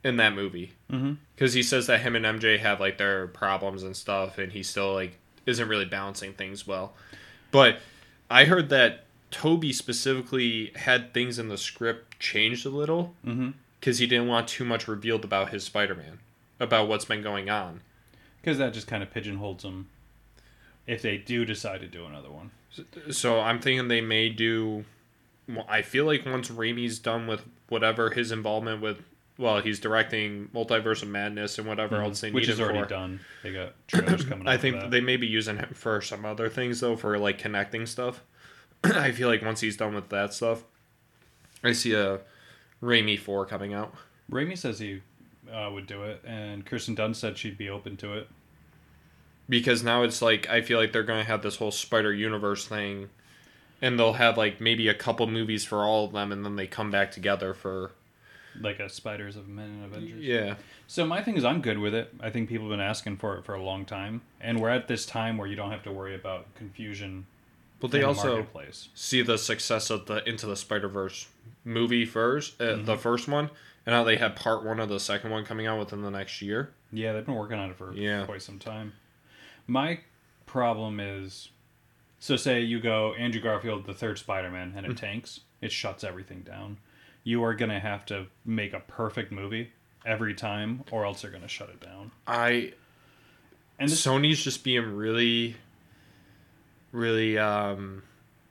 in 0.04 0.18
that 0.18 0.34
movie. 0.34 0.74
Mhm. 0.92 1.18
Cuz 1.38 1.54
he 1.54 1.62
says 1.64 1.88
that 1.88 2.02
him 2.02 2.16
and 2.16 2.26
MJ 2.26 2.58
have 2.58 2.80
like 2.80 2.98
their 2.98 3.28
problems 3.28 3.84
and 3.84 3.96
stuff 3.96 4.38
and 4.38 4.52
he 4.52 4.64
still 4.64 4.94
like 4.94 5.18
isn't 5.46 5.68
really 5.68 5.86
balancing 5.86 6.34
things 6.34 6.66
well. 6.68 6.94
But 7.52 7.80
I 8.30 8.46
heard 8.46 8.70
that 8.70 9.06
Tobey 9.30 9.72
specifically 9.74 10.72
had 10.76 11.14
things 11.14 11.38
in 11.40 11.48
the 11.50 11.58
script 11.58 12.20
changed 12.20 12.66
a 12.66 12.70
little 12.70 13.16
Mm-hmm. 13.26 13.52
cuz 13.82 14.00
he 14.00 14.08
didn't 14.08 14.28
want 14.28 14.48
too 14.48 14.66
much 14.66 14.88
revealed 14.88 15.24
about 15.24 15.50
his 15.52 15.64
Spider-Man, 15.64 16.20
about 16.60 16.88
what's 16.88 17.06
been 17.06 17.22
going 17.22 17.50
on. 17.50 17.82
Because 18.42 18.58
that 18.58 18.74
just 18.74 18.88
kind 18.88 19.04
of 19.04 19.12
pigeonholes 19.14 19.64
him 19.64 19.88
if 20.88 21.02
they 21.04 21.16
do 21.18 21.46
decide 21.46 21.80
to 21.82 21.88
do 21.88 22.06
another 22.06 22.30
one. 22.32 22.52
So 23.12 23.40
I'm 23.40 23.60
thinking 23.60 23.88
they 23.88 24.02
may 24.02 24.30
do. 24.30 24.86
well, 25.48 25.66
I 25.70 25.82
feel 25.82 26.06
like 26.06 26.26
once 26.26 26.50
Raimi's 26.50 26.98
done 27.00 27.28
with 27.28 27.44
whatever 27.70 28.10
his 28.12 28.32
involvement 28.32 28.82
with, 28.82 29.04
well, 29.42 29.60
he's 29.62 29.80
directing 29.80 30.48
Multiverse 30.54 31.02
of 31.02 31.10
Madness 31.10 31.58
and 31.58 31.68
whatever 31.68 32.02
else 32.02 32.22
they 32.22 32.28
Mm-hmm. 32.30 32.36
Which 32.36 32.48
is 32.50 32.60
him 32.60 32.66
already 32.66 32.84
for. 32.84 32.90
done. 32.90 33.20
They 33.44 33.52
got 33.52 33.74
trailers 33.88 34.24
coming. 34.24 34.48
I 34.48 34.58
think 34.58 34.92
they 34.92 35.02
may 35.02 35.18
be 35.18 35.28
using 35.28 35.58
him 35.58 35.70
for 35.74 36.00
some 36.02 36.24
other 36.26 36.48
things 36.50 36.80
though, 36.80 36.96
for 36.96 37.18
like 37.18 37.38
connecting 37.40 37.86
stuff. 37.86 38.22
I 38.84 39.12
feel 39.12 39.28
like 39.28 39.42
once 39.44 39.60
he's 39.62 39.76
done 39.78 39.94
with 39.96 40.10
that 40.10 40.34
stuff, 40.34 40.64
I 41.64 41.72
see 41.74 41.94
a 41.94 42.20
Raimi 42.82 43.20
four 43.20 43.46
coming 43.46 43.74
out. 43.74 43.94
Raimi 44.32 44.58
says 44.58 44.80
he 44.80 45.02
uh, 45.52 45.70
would 45.74 45.88
do 45.88 46.04
it, 46.04 46.22
and 46.26 46.66
Kirsten 46.66 46.96
Dunst 46.96 47.18
said 47.18 47.38
she'd 47.38 47.58
be 47.58 47.70
open 47.70 47.98
to 47.98 48.14
it. 48.14 48.28
because 49.50 49.84
now 49.84 50.04
it's 50.04 50.22
like 50.22 50.50
I 50.50 50.62
feel 50.62 50.80
like 50.80 50.92
they're 50.94 51.04
going 51.04 51.24
to 51.24 51.28
have 51.30 51.42
this 51.42 51.58
whole 51.58 51.72
Spider 51.72 52.14
Universe 52.14 52.68
thing, 52.68 53.10
and 53.82 54.00
they'll 54.00 54.14
have 54.14 54.38
like 54.38 54.62
maybe 54.62 54.88
a 54.88 54.94
couple 54.94 55.28
movies 55.28 55.66
for 55.66 55.80
all 55.84 56.06
of 56.06 56.14
them, 56.14 56.32
and 56.32 56.46
then 56.46 56.56
they 56.56 56.68
come 56.68 56.90
back 56.92 57.12
together 57.12 57.54
for 57.54 57.92
like 58.60 58.80
a 58.80 58.90
Spiders 58.90 59.36
of 59.36 59.48
Men 59.48 59.70
and 59.70 59.86
Avengers. 59.86 60.24
Yeah. 60.24 60.56
So 60.88 61.06
my 61.06 61.22
thing 61.24 61.38
is, 61.38 61.46
I'm 61.46 61.62
good 61.62 61.78
with 61.80 61.94
it. 61.94 62.14
I 62.20 62.30
think 62.30 62.50
people 62.50 62.68
have 62.70 62.78
been 62.78 62.86
asking 62.86 63.18
for 63.18 63.38
it 63.38 63.46
for 63.46 63.54
a 63.56 63.64
long 63.64 63.86
time, 63.86 64.22
and 64.42 64.60
we're 64.60 64.70
at 64.70 64.88
this 64.88 65.06
time 65.06 65.38
where 65.38 65.48
you 65.48 65.56
don't 65.56 65.72
have 65.72 65.84
to 65.84 65.92
worry 65.92 66.16
about 66.16 66.54
confusion. 66.56 67.26
But 67.80 67.92
they 67.92 68.00
the 68.02 68.08
also 68.08 68.46
see 68.94 69.22
the 69.24 69.38
success 69.38 69.90
of 69.90 70.06
the 70.06 70.28
Into 70.30 70.46
the 70.46 70.56
Spider 70.56 70.88
Verse 70.88 71.28
movie 71.64 72.06
first, 72.06 72.62
uh, 72.62 72.66
Mm-hmm. 72.66 72.86
the 72.86 72.98
first 72.98 73.28
one, 73.28 73.50
and 73.86 73.96
how 73.96 74.04
they 74.04 74.18
have 74.18 74.36
part 74.36 74.64
one 74.64 74.80
of 74.80 74.90
the 74.90 75.00
second 75.00 75.32
one 75.32 75.46
coming 75.46 75.66
out 75.66 75.80
within 75.80 76.02
the 76.04 76.12
next 76.12 76.42
year. 76.44 76.74
Yeah, 76.92 77.14
they've 77.14 77.26
been 77.26 77.34
working 77.36 77.58
on 77.58 77.72
it 77.72 77.78
for 77.78 77.94
Yeah. 77.94 78.26
quite 78.26 78.42
some 78.44 78.60
time. 78.60 78.94
My 79.66 80.02
problem 80.46 81.00
is, 81.00 81.50
so 82.20 82.36
say 82.36 82.60
you 82.62 82.80
go 82.80 83.14
Andrew 83.16 83.42
Garfield, 83.42 83.86
the 83.86 83.94
third 83.94 84.20
Spider-Man, 84.20 84.74
and 84.76 84.86
it 84.86 84.98
tanks, 84.98 85.40
it 85.62 85.72
shuts 85.72 86.04
everything 86.04 86.42
down. 86.42 86.78
You 87.24 87.44
are 87.44 87.54
gonna 87.54 87.80
have 87.80 88.06
to 88.08 88.28
make 88.46 88.74
a 88.74 88.80
perfect 88.80 89.32
movie 89.32 89.72
every 90.06 90.34
time, 90.34 90.84
or 90.92 91.06
else 91.06 91.22
they're 91.22 91.32
gonna 91.32 91.48
shut 91.48 91.70
it 91.70 91.80
down. 91.80 92.12
I 92.28 92.74
And 93.80 93.90
this, 93.90 94.06
Sony's 94.06 94.44
just 94.44 94.64
being 94.64 94.96
really, 94.96 95.56
really 96.92 97.38
um, 97.38 98.04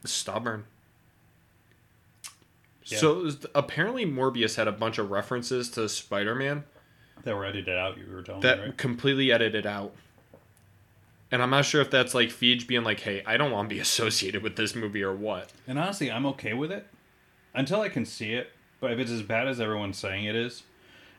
stubborn. 0.05 0.65
Yeah. 2.85 2.99
So 2.99 3.31
apparently 3.55 4.05
Morbius 4.05 4.57
had 4.57 4.67
a 4.67 4.73
bunch 4.73 4.99
of 4.99 5.11
references 5.11 5.69
to 5.71 5.89
Spider-Man 5.89 6.65
that 7.23 7.37
were 7.37 7.45
edited 7.45 7.77
out, 7.77 7.99
you 7.99 8.13
were 8.13 8.23
telling 8.23 8.41
that 8.43 8.59
me, 8.59 8.65
right? 8.67 8.77
completely 8.77 9.31
edited 9.31 9.67
out. 9.67 9.95
And 11.33 11.43
I'm 11.43 11.51
not 11.51 11.65
sure 11.65 11.81
if 11.81 11.91
that's 11.91 12.15
like 12.15 12.31
Feige 12.31 12.67
being 12.67 12.83
like, 12.83 13.01
"Hey, 13.01 13.23
I 13.25 13.37
don't 13.37 13.53
want 13.53 13.69
to 13.69 13.75
be 13.75 13.81
associated 13.89 14.43
with 14.43 14.57
this 14.57 14.75
movie" 14.75 15.03
or 15.03 15.15
what. 15.15 15.53
And 15.67 15.79
honestly, 15.79 16.11
I'm 16.11 16.27
okay 16.27 16.55
with 16.55 16.73
it 16.73 16.87
until 17.55 17.81
I 17.81 17.89
can 17.89 18.05
see 18.05 18.33
it. 18.33 18.51
But 18.81 18.93
if 18.93 18.99
it's 18.99 19.11
as 19.11 19.23
bad 19.23 19.47
as 19.47 19.61
everyone's 19.61 19.99
saying 19.99 20.25
it 20.25 20.35
is, 20.35 20.63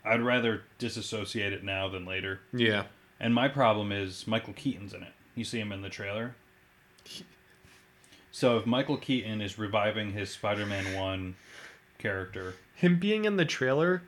I'd 0.03 0.21
rather 0.21 0.63
disassociate 0.79 1.53
it 1.53 1.63
now 1.63 1.87
than 1.89 2.05
later. 2.05 2.39
Yeah. 2.53 2.85
And 3.19 3.35
my 3.35 3.47
problem 3.47 3.91
is 3.91 4.25
Michael 4.25 4.53
Keaton's 4.53 4.93
in 4.93 5.03
it. 5.03 5.13
You 5.35 5.43
see 5.43 5.59
him 5.59 5.71
in 5.71 5.81
the 5.83 5.89
trailer. 5.89 6.35
So 8.31 8.57
if 8.57 8.65
Michael 8.65 8.97
Keaton 8.97 9.41
is 9.41 9.59
reviving 9.59 10.11
his 10.13 10.29
Spider-Man 10.31 10.95
1 10.95 11.35
character, 11.97 12.55
Him 12.75 12.97
being 12.97 13.25
in 13.25 13.35
the 13.37 13.45
trailer, 13.45 14.03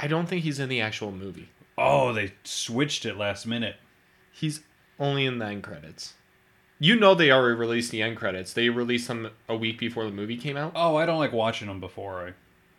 I 0.00 0.06
don't 0.06 0.26
think 0.28 0.44
he's 0.44 0.58
in 0.60 0.68
the 0.68 0.80
actual 0.80 1.12
movie. 1.12 1.48
oh, 1.76 2.12
they 2.12 2.32
switched 2.44 3.04
it 3.04 3.16
last 3.16 3.46
minute. 3.46 3.76
He's 4.32 4.60
only 4.98 5.26
in 5.26 5.38
the 5.38 5.46
end 5.46 5.62
credits. 5.64 6.14
You 6.80 6.96
know 6.98 7.14
they 7.14 7.30
already 7.30 7.56
released 7.56 7.90
the 7.90 8.02
end 8.02 8.16
credits. 8.16 8.52
They 8.52 8.68
released 8.68 9.08
them 9.08 9.30
a 9.48 9.56
week 9.56 9.78
before 9.78 10.04
the 10.04 10.12
movie 10.12 10.36
came 10.36 10.56
out. 10.56 10.72
Oh, 10.76 10.96
I 10.96 11.06
don't 11.06 11.18
like 11.18 11.32
watching 11.32 11.66
them 11.68 11.80
before 11.80 12.26
I 12.26 12.32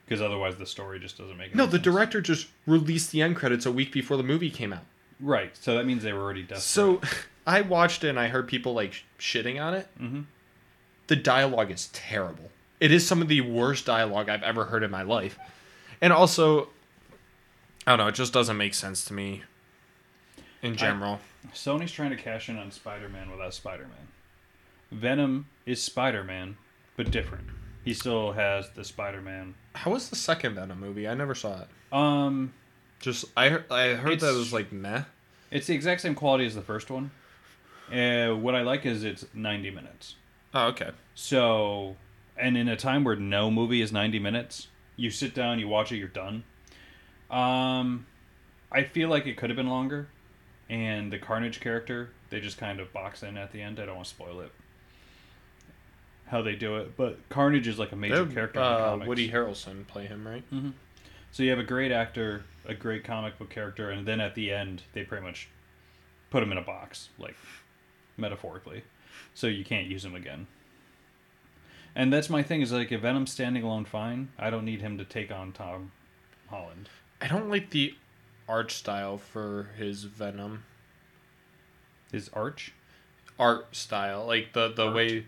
because 0.05 0.21
otherwise 0.21 0.55
the 0.55 0.65
story 0.65 0.99
just 0.99 1.17
doesn't 1.17 1.38
make 1.38 1.47
sense. 1.49 1.57
No, 1.57 1.65
the 1.65 1.73
sense. 1.73 1.83
director 1.83 2.21
just 2.21 2.47
released 2.65 3.12
the 3.12 3.21
end 3.21 3.35
credits 3.35 3.65
a 3.65 3.71
week 3.71 3.91
before 3.91 4.17
the 4.17 4.23
movie 4.23 4.49
came 4.49 4.73
out. 4.73 4.83
Right. 5.19 5.55
So 5.55 5.75
that 5.75 5.85
means 5.85 6.01
they 6.01 6.13
were 6.13 6.21
already 6.21 6.43
desperate. 6.43 6.62
So 6.63 7.01
I 7.47 7.62
watched 7.62 8.03
it 8.03 8.09
and 8.09 8.19
I 8.19 8.27
heard 8.29 8.47
people 8.47 8.73
like 8.73 9.03
shitting 9.19 9.62
on 9.62 9.73
it. 9.73 9.88
Mhm. 10.01 10.25
The 11.07 11.15
dialogue 11.15 11.69
is 11.71 11.89
terrible. 11.91 12.49
It 12.79 12.91
is 12.91 13.05
some 13.05 13.21
of 13.21 13.27
the 13.27 13.41
worst 13.41 13.85
dialogue 13.85 14.29
I've 14.29 14.43
ever 14.43 14.65
heard 14.65 14.83
in 14.83 14.91
my 14.91 15.01
life. 15.03 15.38
And 16.01 16.13
also, 16.13 16.69
I 17.85 17.91
don't 17.91 17.97
know, 17.99 18.07
it 18.07 18.15
just 18.15 18.31
doesn't 18.31 18.55
make 18.57 18.73
sense 18.73 19.03
to 19.05 19.13
me 19.13 19.43
in 20.62 20.75
general. 20.77 21.19
Sony's 21.54 21.91
trying 21.91 22.12
to 22.12 22.15
cash 22.15 22.49
in 22.49 22.58
on 22.58 22.71
Spider-Man 22.71 23.32
without 23.32 23.54
Spider-Man. 23.54 24.08
Venom 24.91 25.47
is 25.65 25.82
Spider-Man, 25.82 26.58
but 26.97 27.12
different. 27.12 27.45
He 27.84 27.93
still 27.93 28.34
has 28.34 28.69
the 28.71 28.84
Spider-Man. 28.84 29.56
How 29.75 29.91
was 29.91 30.10
the 30.10 30.15
second 30.15 30.56
Venom 30.56 30.80
movie? 30.80 31.08
I 31.08 31.13
never 31.13 31.34
saw 31.34 31.62
it. 31.62 31.67
Um, 31.95 32.54
Just 32.99 33.25
I 33.38 33.49
heard, 33.49 33.71
I 33.71 33.93
heard 33.93 34.19
that 34.19 34.34
it 34.34 34.38
was 34.38 34.52
like 34.54 34.71
meh. 34.71 35.04
it's 35.52 35.67
the 35.67 35.73
exact 35.75 36.02
same 36.02 36.15
quality 36.15 36.45
as 36.45 36.56
the 36.56 36.62
first 36.62 36.91
one. 36.91 37.12
Uh, 37.91 38.36
what 38.36 38.54
I 38.56 38.62
like 38.62 38.86
is 38.86 39.04
it's 39.04 39.25
90 39.34 39.71
minutes. 39.71 40.15
Oh, 40.54 40.67
okay. 40.67 40.91
So, 41.15 41.95
and 42.38 42.58
in 42.58 42.67
a 42.67 42.75
time 42.75 43.04
where 43.04 43.15
no 43.15 43.49
movie 43.49 43.82
is 43.82 43.91
90 43.91 44.19
minutes, 44.19 44.67
you 44.95 45.10
sit 45.10 45.34
down, 45.34 45.60
you 45.60 45.67
watch 45.67 45.91
it, 45.91 45.97
you're 45.97 46.08
done. 46.08 46.43
Um, 47.32 48.06
I 48.71 48.84
feel 48.84 49.10
like 49.10 49.25
it 49.25 49.38
could 49.38 49.49
have 49.49 49.58
been 49.58 49.69
longer, 49.69 50.10
and 50.69 51.12
the 51.12 51.17
Carnage 51.19 51.60
character 51.60 52.10
they 52.29 52.39
just 52.39 52.58
kind 52.60 52.79
of 52.79 52.93
box 52.93 53.23
in 53.23 53.38
at 53.38 53.51
the 53.51 53.62
end. 53.62 53.79
I 53.79 53.86
don't 53.86 53.95
want 53.95 54.08
to 54.08 54.13
spoil 54.13 54.39
it. 54.41 54.51
How 56.27 56.43
they 56.43 56.55
do 56.55 56.77
it, 56.77 56.95
but 56.95 57.17
Carnage 57.29 57.67
is 57.67 57.79
like 57.79 57.91
a 57.91 57.95
major 57.95 58.23
They- 58.23 58.34
character 58.36 58.60
in 58.60 58.65
the 58.65 58.71
uh, 58.71 58.89
comics. 58.91 59.08
Woody 59.08 59.32
Harrelson 59.32 59.88
play 59.88 60.05
him, 60.05 60.27
right? 60.27 60.43
So 61.32 61.41
you 61.43 61.49
have 61.49 61.58
a 61.60 61.63
great 61.63 61.91
actor, 61.91 62.43
a 62.65 62.75
great 62.75 63.03
comic 63.03 63.38
book 63.39 63.49
character, 63.49 63.89
and 63.89 64.08
then 64.08 64.19
at 64.21 64.36
the 64.36 64.51
end 64.51 64.84
they 64.93 65.03
pretty 65.03 65.25
much 65.25 65.47
put 66.29 66.43
him 66.43 66.51
in 66.51 66.58
a 66.60 66.62
box, 66.63 67.10
like 67.17 67.36
metaphorically. 68.15 68.84
So 69.34 69.47
you 69.47 69.65
can't 69.65 69.88
use 69.88 70.05
him 70.05 70.13
again. 70.13 70.45
And 71.95 72.13
that's 72.13 72.29
my 72.29 72.43
thing 72.43 72.62
is 72.62 72.71
like 72.71 72.91
if 72.91 73.01
Venom's 73.01 73.32
standing 73.32 73.63
alone 73.63 73.86
fine, 73.86 74.29
I 74.38 74.51
don't 74.51 74.65
need 74.65 74.82
him 74.82 74.99
to 74.99 75.05
take 75.05 75.32
on 75.32 75.51
Tom 75.51 75.91
Holland. 76.49 76.89
I 77.19 77.27
don't 77.27 77.49
like 77.49 77.71
the 77.71 77.95
art 78.49 78.71
style 78.71 79.17
for 79.17 79.69
his 79.77 80.03
Venom. 80.03 80.63
His 82.12 82.29
arch? 82.33 82.73
Art 83.38 83.73
style, 83.75 84.25
like 84.25 84.51
the 84.53 84.67
the 84.73 84.88
Art. 84.88 84.95
way 84.95 85.25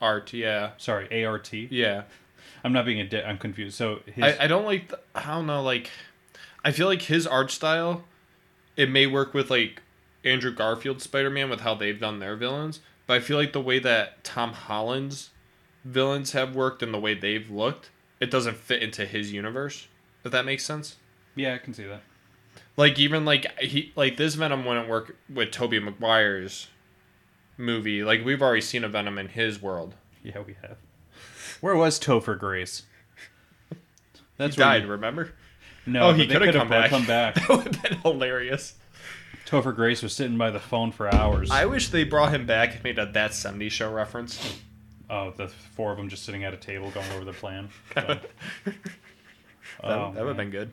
art, 0.00 0.32
yeah, 0.32 0.72
Sorry, 0.76 1.08
A 1.10 1.24
R 1.24 1.38
T. 1.38 1.68
yeah. 1.70 2.02
I'm 2.64 2.72
not 2.72 2.84
being 2.84 3.00
a 3.00 3.06
di- 3.08 3.22
I'm 3.22 3.38
confused. 3.38 3.76
So 3.76 4.00
his 4.04 4.24
I, 4.24 4.44
I 4.44 4.46
don't 4.48 4.64
like. 4.64 4.88
The, 4.88 4.98
I 5.14 5.26
don't 5.26 5.46
know. 5.46 5.62
Like, 5.62 5.90
I 6.64 6.72
feel 6.72 6.86
like 6.88 7.02
his 7.02 7.26
art 7.26 7.50
style, 7.50 8.04
it 8.76 8.90
may 8.90 9.06
work 9.06 9.32
with 9.32 9.48
like 9.50 9.80
Andrew 10.24 10.52
Garfield 10.52 11.00
Spider 11.00 11.30
Man 11.30 11.48
with 11.50 11.60
how 11.60 11.74
they've 11.74 11.98
done 11.98 12.18
their 12.18 12.36
villains, 12.36 12.80
but 13.06 13.14
I 13.16 13.20
feel 13.20 13.36
like 13.38 13.52
the 13.52 13.60
way 13.60 13.78
that 13.78 14.24
Tom 14.24 14.52
Holland's 14.52 15.30
villains 15.84 16.32
have 16.32 16.54
worked 16.56 16.82
and 16.82 16.92
the 16.92 16.98
way 16.98 17.14
they've 17.14 17.48
looked, 17.48 17.90
it 18.20 18.30
doesn't 18.30 18.56
fit 18.56 18.82
into 18.82 19.06
his 19.06 19.32
universe. 19.32 19.86
If 20.24 20.32
that 20.32 20.44
makes 20.44 20.64
sense. 20.64 20.96
yeah, 21.36 21.54
I 21.54 21.58
can 21.58 21.72
see 21.72 21.86
that. 21.86 22.02
Like 22.78 22.98
even 22.98 23.24
like 23.26 23.44
he 23.60 23.92
like 23.96 24.16
this 24.16 24.36
Venom 24.36 24.64
wouldn't 24.64 24.88
work 24.88 25.16
with 25.28 25.50
Tobey 25.50 25.80
Maguire's 25.80 26.68
movie. 27.56 28.04
Like 28.04 28.24
we've 28.24 28.40
already 28.40 28.60
seen 28.60 28.84
a 28.84 28.88
Venom 28.88 29.18
in 29.18 29.28
his 29.28 29.60
world. 29.60 29.94
Yeah, 30.22 30.38
we 30.46 30.54
have. 30.62 30.78
Where 31.60 31.74
was 31.74 31.98
Topher 31.98 32.38
Grace? 32.38 32.84
That's 34.36 34.54
he 34.54 34.60
where 34.62 34.68
died. 34.70 34.82
you- 34.84 34.88
Remember? 34.90 35.32
no, 35.86 36.08
Oh, 36.08 36.12
he 36.12 36.28
coulda 36.28 36.52
come 36.52 36.68
back. 36.68 36.88
come 36.90 37.04
back. 37.04 37.34
That 37.48 37.48
would 37.48 37.74
have 37.74 37.82
been 37.82 37.98
hilarious. 37.98 38.74
Topher 39.44 39.74
Grace 39.74 40.00
was 40.02 40.12
sitting 40.12 40.38
by 40.38 40.50
the 40.52 40.60
phone 40.60 40.92
for 40.92 41.12
hours. 41.12 41.50
I 41.50 41.64
wish 41.66 41.88
they 41.88 42.04
brought 42.04 42.32
him 42.32 42.46
back 42.46 42.74
and 42.76 42.84
made 42.84 42.98
a 43.00 43.06
That 43.06 43.34
70 43.34 43.70
Show 43.70 43.92
reference. 43.92 44.60
Oh, 45.10 45.32
the 45.36 45.48
four 45.48 45.90
of 45.90 45.96
them 45.96 46.08
just 46.08 46.24
sitting 46.24 46.44
at 46.44 46.54
a 46.54 46.58
table 46.58 46.90
going 46.92 47.10
over 47.12 47.24
the 47.24 47.32
plan. 47.32 47.70
that 47.96 48.22
Oh, 49.82 50.12
that 50.12 50.14
would 50.14 50.16
have 50.16 50.28
um, 50.28 50.36
been 50.36 50.50
good. 50.50 50.70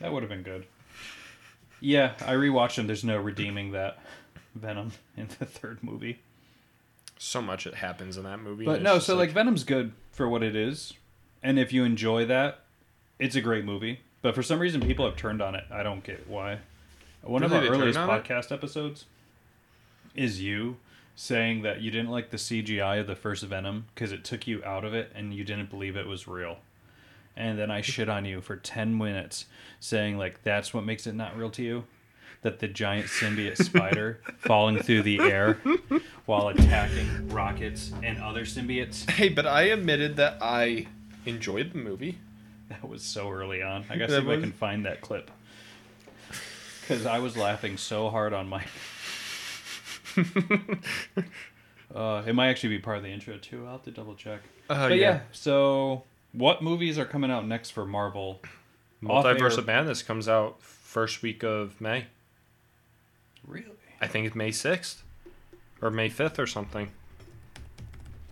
That 0.00 0.12
would 0.12 0.22
have 0.24 0.30
been 0.30 0.42
good. 0.42 0.66
Yeah, 1.80 2.14
I 2.20 2.34
rewatched 2.34 2.76
them. 2.76 2.86
There's 2.86 3.04
no 3.04 3.18
redeeming 3.18 3.72
that 3.72 3.98
Venom 4.54 4.92
in 5.16 5.28
the 5.38 5.46
third 5.46 5.82
movie. 5.82 6.20
So 7.18 7.42
much 7.42 7.66
it 7.66 7.74
happens 7.74 8.16
in 8.16 8.24
that 8.24 8.40
movie. 8.40 8.64
But 8.64 8.82
no, 8.82 8.94
so 8.94 9.14
just 9.14 9.18
like 9.18 9.30
Venom's 9.30 9.64
good 9.64 9.92
for 10.12 10.28
what 10.28 10.42
it 10.42 10.54
is, 10.54 10.92
and 11.42 11.58
if 11.58 11.72
you 11.72 11.84
enjoy 11.84 12.26
that, 12.26 12.60
it's 13.18 13.36
a 13.36 13.40
great 13.40 13.64
movie. 13.64 14.00
But 14.22 14.34
for 14.34 14.42
some 14.42 14.58
reason, 14.58 14.80
people 14.80 15.04
have 15.04 15.16
turned 15.16 15.40
on 15.40 15.54
it. 15.54 15.64
I 15.70 15.82
don't 15.82 16.02
get 16.02 16.28
why. 16.28 16.58
One 17.22 17.42
of 17.42 17.52
our 17.52 17.62
earliest 17.64 17.98
on 17.98 18.08
it? 18.08 18.24
podcast 18.24 18.52
episodes 18.52 19.04
is 20.14 20.40
you 20.40 20.76
saying 21.14 21.62
that 21.62 21.80
you 21.80 21.90
didn't 21.90 22.10
like 22.10 22.30
the 22.30 22.36
CGI 22.36 23.00
of 23.00 23.06
the 23.06 23.16
first 23.16 23.42
Venom 23.44 23.86
because 23.94 24.12
it 24.12 24.24
took 24.24 24.46
you 24.46 24.62
out 24.64 24.84
of 24.84 24.94
it 24.94 25.10
and 25.14 25.34
you 25.34 25.44
didn't 25.44 25.70
believe 25.70 25.96
it 25.96 26.06
was 26.06 26.28
real. 26.28 26.58
And 27.38 27.56
then 27.56 27.70
I 27.70 27.80
shit 27.82 28.08
on 28.08 28.24
you 28.24 28.40
for 28.40 28.56
10 28.56 28.98
minutes 28.98 29.46
saying, 29.78 30.18
like, 30.18 30.42
that's 30.42 30.74
what 30.74 30.84
makes 30.84 31.06
it 31.06 31.14
not 31.14 31.36
real 31.36 31.50
to 31.50 31.62
you? 31.62 31.84
That 32.42 32.58
the 32.58 32.66
giant 32.66 33.06
symbiote 33.06 33.56
spider 33.58 34.20
falling 34.38 34.82
through 34.82 35.02
the 35.02 35.20
air 35.20 35.60
while 36.26 36.48
attacking 36.48 37.28
rockets 37.28 37.92
and 38.02 38.20
other 38.20 38.44
symbiotes. 38.44 39.08
Hey, 39.08 39.28
but 39.28 39.46
I 39.46 39.62
admitted 39.62 40.16
that 40.16 40.38
I 40.40 40.88
enjoyed 41.26 41.72
the 41.72 41.78
movie. 41.78 42.18
That 42.70 42.88
was 42.88 43.04
so 43.04 43.30
early 43.30 43.62
on. 43.62 43.84
I 43.88 43.96
gotta 43.96 44.12
see 44.12 44.18
if 44.18 44.28
I 44.28 44.40
can 44.40 44.52
find 44.52 44.84
that 44.84 45.00
clip. 45.00 45.30
Because 46.80 47.06
I 47.06 47.20
was 47.20 47.36
laughing 47.36 47.76
so 47.76 48.10
hard 48.10 48.32
on 48.32 48.48
my. 48.48 48.64
uh, 51.94 52.24
it 52.26 52.34
might 52.34 52.48
actually 52.48 52.70
be 52.70 52.78
part 52.80 52.96
of 52.96 53.04
the 53.04 53.10
intro 53.10 53.38
too. 53.38 53.64
I'll 53.64 53.72
have 53.72 53.84
to 53.84 53.92
double 53.92 54.16
check. 54.16 54.40
Uh, 54.68 54.88
but 54.88 54.98
yeah. 54.98 55.20
so 55.32 56.02
what 56.38 56.62
movies 56.62 56.98
are 56.98 57.04
coming 57.04 57.30
out 57.30 57.46
next 57.46 57.70
for 57.70 57.84
Marvel? 57.84 58.40
Multiverse 59.02 59.58
of 59.58 59.66
Madness 59.66 60.02
comes 60.02 60.28
out 60.28 60.62
first 60.62 61.22
week 61.22 61.42
of 61.42 61.80
May. 61.80 62.06
Really? 63.46 63.66
I 64.00 64.06
think 64.06 64.26
it's 64.26 64.36
May 64.36 64.50
6th 64.50 65.02
or 65.82 65.90
May 65.90 66.08
5th 66.08 66.38
or 66.38 66.46
something. 66.46 66.90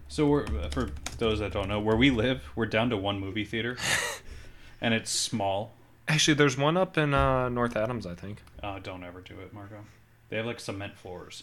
So 0.08 0.26
we're 0.26 0.46
for 0.70 0.90
those 1.18 1.40
that 1.40 1.52
don't 1.52 1.68
know, 1.68 1.80
where 1.80 1.96
we 1.96 2.10
live, 2.10 2.42
we're 2.54 2.66
down 2.66 2.90
to 2.90 2.96
one 2.96 3.18
movie 3.18 3.44
theater, 3.44 3.76
and 4.80 4.94
it's 4.94 5.10
small. 5.10 5.72
Actually, 6.06 6.34
there's 6.34 6.56
one 6.56 6.76
up 6.76 6.96
in 6.96 7.12
uh, 7.12 7.48
North 7.48 7.76
Adams, 7.76 8.06
I 8.06 8.14
think. 8.14 8.42
Uh, 8.62 8.78
don't 8.78 9.02
ever 9.02 9.20
do 9.20 9.34
it, 9.40 9.52
Marco. 9.52 9.84
They 10.28 10.36
have 10.36 10.46
like 10.46 10.60
cement 10.60 10.96
floors. 10.96 11.42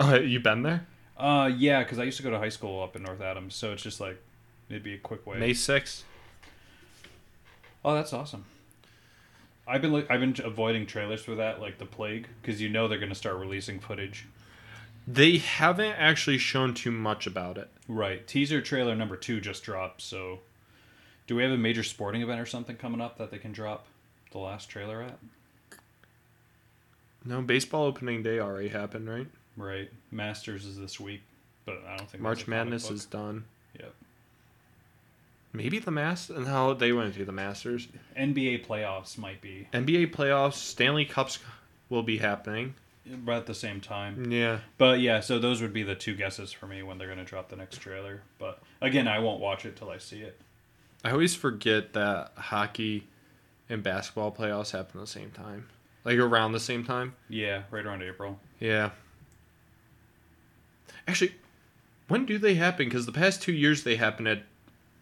Oh, 0.00 0.14
you 0.14 0.40
been 0.40 0.62
there? 0.62 0.86
Uh, 1.18 1.50
yeah, 1.54 1.82
because 1.82 1.98
I 1.98 2.04
used 2.04 2.16
to 2.16 2.22
go 2.22 2.30
to 2.30 2.38
high 2.38 2.48
school 2.48 2.82
up 2.82 2.96
in 2.96 3.02
North 3.02 3.20
Adams, 3.20 3.54
so 3.54 3.72
it's 3.72 3.82
just 3.82 4.00
like 4.00 4.22
it'd 4.68 4.82
be 4.82 4.94
a 4.94 4.98
quick 4.98 5.26
way. 5.26 5.38
May 5.38 5.50
6th. 5.50 6.02
Oh, 7.84 7.94
that's 7.94 8.12
awesome. 8.12 8.44
I've 9.68 9.82
been 9.82 9.92
like 9.92 10.10
I've 10.10 10.20
been 10.20 10.36
avoiding 10.44 10.86
trailers 10.86 11.22
for 11.22 11.34
that 11.36 11.60
like 11.60 11.78
the 11.78 11.86
plague 11.86 12.28
because 12.40 12.60
you 12.60 12.68
know 12.68 12.86
they're 12.86 12.98
gonna 12.98 13.14
start 13.14 13.36
releasing 13.36 13.80
footage. 13.80 14.26
They 15.08 15.38
haven't 15.38 15.92
actually 15.92 16.38
shown 16.38 16.74
too 16.74 16.90
much 16.90 17.26
about 17.26 17.58
it. 17.58 17.70
Right. 17.88 18.26
Teaser 18.26 18.60
trailer 18.60 18.96
number 18.96 19.16
two 19.16 19.40
just 19.40 19.62
dropped. 19.62 20.02
So, 20.02 20.40
do 21.26 21.36
we 21.36 21.42
have 21.44 21.52
a 21.52 21.56
major 21.56 21.84
sporting 21.84 22.22
event 22.22 22.40
or 22.40 22.46
something 22.46 22.76
coming 22.76 23.00
up 23.00 23.18
that 23.18 23.30
they 23.30 23.38
can 23.38 23.52
drop 23.52 23.86
the 24.32 24.38
last 24.38 24.68
trailer 24.68 25.02
at? 25.02 25.18
No, 27.24 27.42
baseball 27.42 27.84
opening 27.84 28.22
day 28.22 28.38
already 28.40 28.68
happened, 28.68 29.08
right? 29.08 29.26
Right. 29.56 29.90
Masters 30.10 30.64
is 30.64 30.76
this 30.78 31.00
week, 31.00 31.22
but 31.64 31.82
I 31.88 31.96
don't 31.96 32.08
think 32.10 32.22
March 32.22 32.38
there's 32.38 32.48
a 32.48 32.50
comic 32.50 32.64
Madness 32.64 32.90
is 32.90 33.04
done. 33.04 33.44
Yep. 33.78 33.94
Maybe 35.56 35.78
the 35.78 35.90
Mast 35.90 36.28
and 36.30 36.46
how 36.46 36.74
they 36.74 36.92
went 36.92 37.14
to 37.14 37.24
the 37.24 37.32
Masters. 37.32 37.88
NBA 38.18 38.66
playoffs 38.66 39.16
might 39.16 39.40
be 39.40 39.68
NBA 39.72 40.12
playoffs, 40.12 40.54
Stanley 40.54 41.06
Cups 41.06 41.38
will 41.88 42.02
be 42.02 42.18
happening. 42.18 42.74
right 43.24 43.38
at 43.38 43.46
the 43.46 43.54
same 43.54 43.80
time. 43.80 44.30
Yeah. 44.30 44.58
But 44.76 45.00
yeah, 45.00 45.20
so 45.20 45.38
those 45.38 45.62
would 45.62 45.72
be 45.72 45.82
the 45.82 45.94
two 45.94 46.14
guesses 46.14 46.52
for 46.52 46.66
me 46.66 46.82
when 46.82 46.98
they're 46.98 47.06
going 47.06 47.18
to 47.18 47.24
drop 47.24 47.48
the 47.48 47.56
next 47.56 47.78
trailer. 47.78 48.20
But 48.38 48.60
again, 48.82 49.08
I 49.08 49.18
won't 49.20 49.40
watch 49.40 49.64
it 49.64 49.76
till 49.76 49.88
I 49.90 49.98
see 49.98 50.20
it. 50.20 50.38
I 51.04 51.12
always 51.12 51.34
forget 51.34 51.92
that 51.94 52.32
hockey 52.36 53.06
and 53.68 53.82
basketball 53.82 54.32
playoffs 54.32 54.72
happen 54.72 55.00
at 55.00 55.06
the 55.06 55.10
same 55.12 55.30
time. 55.30 55.68
Like 56.04 56.18
around 56.18 56.52
the 56.52 56.60
same 56.60 56.84
time. 56.84 57.14
Yeah, 57.28 57.62
right 57.70 57.84
around 57.86 58.02
April. 58.02 58.38
Yeah. 58.60 58.90
Actually, 61.08 61.34
when 62.08 62.26
do 62.26 62.38
they 62.38 62.54
happen? 62.54 62.86
Because 62.86 63.06
the 63.06 63.12
past 63.12 63.42
two 63.42 63.52
years 63.52 63.82
they 63.84 63.96
happen 63.96 64.26
at 64.26 64.42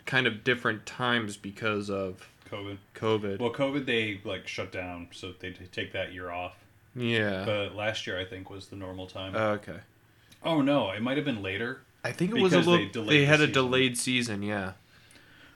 kind 0.07 0.27
of 0.27 0.45
different 0.45 0.87
times 0.87 1.37
because 1.37 1.89
of 1.91 2.29
COVID. 2.51 2.79
COVID. 2.95 3.39
Well, 3.41 3.53
COVID 3.53 3.87
they 3.87 4.21
like 4.25 4.47
shut 4.47 4.71
down, 4.73 5.09
so 5.13 5.33
they 5.39 5.51
t- 5.51 5.67
take 5.73 5.93
that 5.93 6.13
year 6.13 6.31
off. 6.31 6.55
yeah. 6.95 7.45
But 7.45 7.75
last 7.75 8.07
year 8.07 8.19
I 8.19 8.25
think 8.25 8.51
was 8.51 8.67
the 8.69 8.77
normal 8.77 9.07
time. 9.07 9.35
Oh, 9.35 9.51
okay. 9.53 9.79
oh 10.45 10.61
no, 10.61 10.91
it 10.91 11.03
might 11.03 11.17
have 11.17 11.27
been 11.27 11.43
later. 11.43 11.81
I 12.05 12.13
think 12.13 12.31
it 12.33 12.41
was 12.43 12.53
a 12.53 12.59
Because 12.59 12.67
they 12.67 12.71
little. 12.73 12.87
They, 12.87 12.93
delayed 12.93 13.21
the 13.23 13.27
had 13.27 13.41
a 13.41 13.47
delayed 13.47 13.99
season. 13.99 14.43
Yeah. 14.43 14.73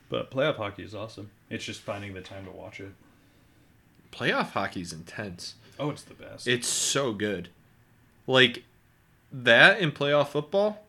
But 0.08 0.30
playoff 0.30 0.56
hockey 0.56 0.82
is 0.82 0.94
awesome. 0.94 1.30
It's 1.50 1.64
just 1.64 1.80
finding 1.82 2.14
the 2.14 2.22
time 2.22 2.46
to 2.46 2.50
watch 2.50 2.80
it. 2.80 2.92
Playoff 4.10 4.52
hockey's 4.52 4.92
intense. 4.92 5.54
Oh, 5.78 5.90
it's 5.90 6.02
the 6.02 6.14
best. 6.14 6.48
It's 6.48 6.66
so 6.66 7.12
good. 7.12 7.50
Like 8.26 8.64
that 9.30 9.78
in 9.80 9.92
playoff 9.92 10.28
football. 10.28 10.84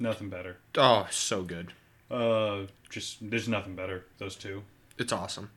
nothing 0.00 0.28
better. 0.28 0.56
Oh, 0.76 1.06
so 1.10 1.42
good. 1.42 1.72
Uh, 2.10 2.62
just 2.90 3.18
there's 3.30 3.48
nothing 3.48 3.74
better. 3.76 4.04
Those 4.18 4.36
two. 4.36 4.62
It's 4.98 5.12
awesome. 5.12 5.50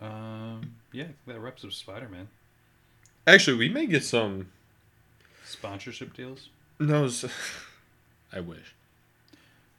Um, 0.00 0.74
yeah, 0.92 1.08
that 1.26 1.40
wraps 1.40 1.64
up 1.64 1.72
Spider 1.72 2.08
Man 2.08 2.28
Actually, 3.26 3.56
we 3.56 3.68
may 3.68 3.86
get 3.86 4.04
some. 4.04 4.48
sponsorship 5.44 6.14
deals. 6.14 6.48
No, 6.78 7.10
I 8.32 8.40
wish. 8.40 8.74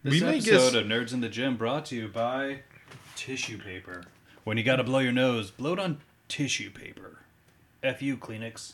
This 0.03 0.13
we 0.15 0.19
may 0.21 0.37
episode 0.37 0.73
get. 0.73 0.81
of 0.83 0.87
Nerds 0.87 1.13
in 1.13 1.21
the 1.21 1.29
Gym 1.29 1.55
brought 1.57 1.85
to 1.87 1.95
you 1.95 2.07
by 2.07 2.59
tissue 3.15 3.57
paper. 3.57 4.03
When 4.43 4.57
you 4.57 4.63
gotta 4.63 4.83
blow 4.83 4.99
your 4.99 5.11
nose, 5.11 5.51
blow 5.51 5.73
it 5.73 5.79
on 5.79 5.99
tissue 6.27 6.69
paper. 6.69 7.19
F 7.81 8.01
you, 8.01 8.17
Kleenex. 8.17 8.73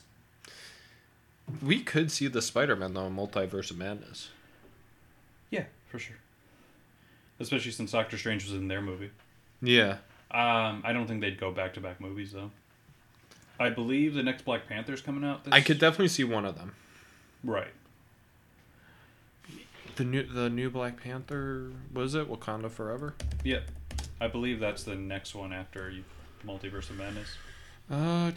We 1.61 1.81
could 1.83 2.11
see 2.11 2.27
the 2.27 2.41
Spider-Man 2.41 2.93
though, 2.95 3.05
in 3.05 3.15
Multiverse 3.15 3.69
of 3.71 3.77
Madness. 3.77 4.29
For 5.89 5.99
sure. 5.99 6.17
Especially 7.39 7.71
since 7.71 7.91
Doctor 7.91 8.17
Strange 8.17 8.43
was 8.43 8.53
in 8.53 8.67
their 8.67 8.81
movie. 8.81 9.11
Yeah. 9.61 9.97
Um, 10.31 10.81
I 10.83 10.91
don't 10.93 11.07
think 11.07 11.21
they'd 11.21 11.39
go 11.39 11.51
back 11.51 11.73
to 11.75 11.81
back 11.81 12.01
movies 12.01 12.31
though. 12.31 12.51
I 13.59 13.69
believe 13.69 14.13
the 14.13 14.23
next 14.23 14.43
Black 14.43 14.67
Panther's 14.67 15.01
coming 15.01 15.23
out. 15.23 15.43
This... 15.45 15.53
I 15.53 15.61
could 15.61 15.79
definitely 15.79 16.09
see 16.09 16.23
one 16.23 16.45
of 16.45 16.57
them. 16.57 16.73
Right. 17.43 17.71
The 19.95 20.03
new 20.03 20.23
the 20.23 20.49
new 20.49 20.69
Black 20.69 21.01
Panther 21.01 21.71
was 21.93 22.15
it 22.15 22.29
Wakanda 22.29 22.69
Forever? 22.69 23.13
Yep. 23.43 23.69
I 24.19 24.27
believe 24.27 24.59
that's 24.59 24.83
the 24.83 24.95
next 24.95 25.35
one 25.35 25.53
after 25.53 25.89
you- 25.89 26.03
Multiverse 26.45 26.89
of 26.89 26.97
Madness. 26.97 27.37
Uh, 27.89 28.31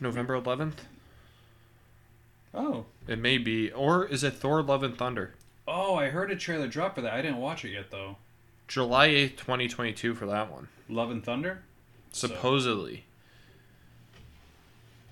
November 0.00 0.34
eleventh. 0.34 0.84
Oh. 2.52 2.86
It 3.06 3.18
may 3.18 3.38
be, 3.38 3.70
or 3.70 4.04
is 4.04 4.24
it 4.24 4.34
Thor: 4.34 4.62
Love 4.62 4.82
and 4.82 4.98
Thunder? 4.98 5.34
Oh, 5.68 5.94
I 5.96 6.08
heard 6.08 6.30
a 6.30 6.36
trailer 6.36 6.66
drop 6.68 6.94
for 6.94 7.00
that. 7.02 7.12
I 7.12 7.22
didn't 7.22 7.38
watch 7.38 7.64
it 7.64 7.70
yet 7.70 7.90
though. 7.90 8.16
July 8.68 9.06
eighth, 9.06 9.36
twenty 9.36 9.68
twenty 9.68 9.92
two 9.92 10.14
for 10.14 10.26
that 10.26 10.50
one. 10.50 10.68
Love 10.88 11.10
and 11.10 11.24
Thunder. 11.24 11.62
So- 12.12 12.26
Supposedly. 12.28 13.04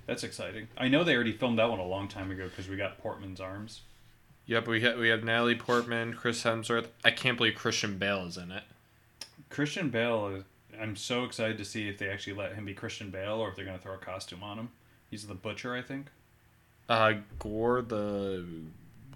That's 0.06 0.24
exciting. 0.24 0.68
I 0.78 0.88
know 0.88 1.04
they 1.04 1.14
already 1.14 1.32
filmed 1.32 1.58
that 1.58 1.68
one 1.68 1.80
a 1.80 1.86
long 1.86 2.08
time 2.08 2.30
ago 2.30 2.48
because 2.48 2.66
we 2.68 2.76
got 2.76 2.98
Portman's 2.98 3.40
arms. 3.40 3.82
Yep, 4.46 4.66
we 4.66 4.80
ha- 4.82 4.96
we 4.98 5.08
have 5.08 5.22
Natalie 5.22 5.54
Portman, 5.54 6.14
Chris 6.14 6.42
Hemsworth. 6.44 6.86
I 7.04 7.10
can't 7.10 7.36
believe 7.36 7.54
Christian 7.56 7.98
Bale 7.98 8.24
is 8.26 8.38
in 8.38 8.50
it. 8.50 8.62
Christian 9.50 9.90
Bale. 9.90 10.28
Is, 10.28 10.44
I'm 10.80 10.96
so 10.96 11.24
excited 11.24 11.58
to 11.58 11.64
see 11.64 11.88
if 11.88 11.98
they 11.98 12.08
actually 12.08 12.32
let 12.32 12.54
him 12.54 12.64
be 12.64 12.72
Christian 12.72 13.10
Bale 13.10 13.34
or 13.34 13.50
if 13.50 13.56
they're 13.56 13.66
gonna 13.66 13.78
throw 13.78 13.94
a 13.94 13.98
costume 13.98 14.42
on 14.42 14.58
him. 14.58 14.70
He's 15.10 15.26
the 15.26 15.34
butcher, 15.34 15.74
I 15.76 15.82
think. 15.82 16.06
Uh, 16.88 17.14
Gorr, 17.38 17.82
the 17.82 18.46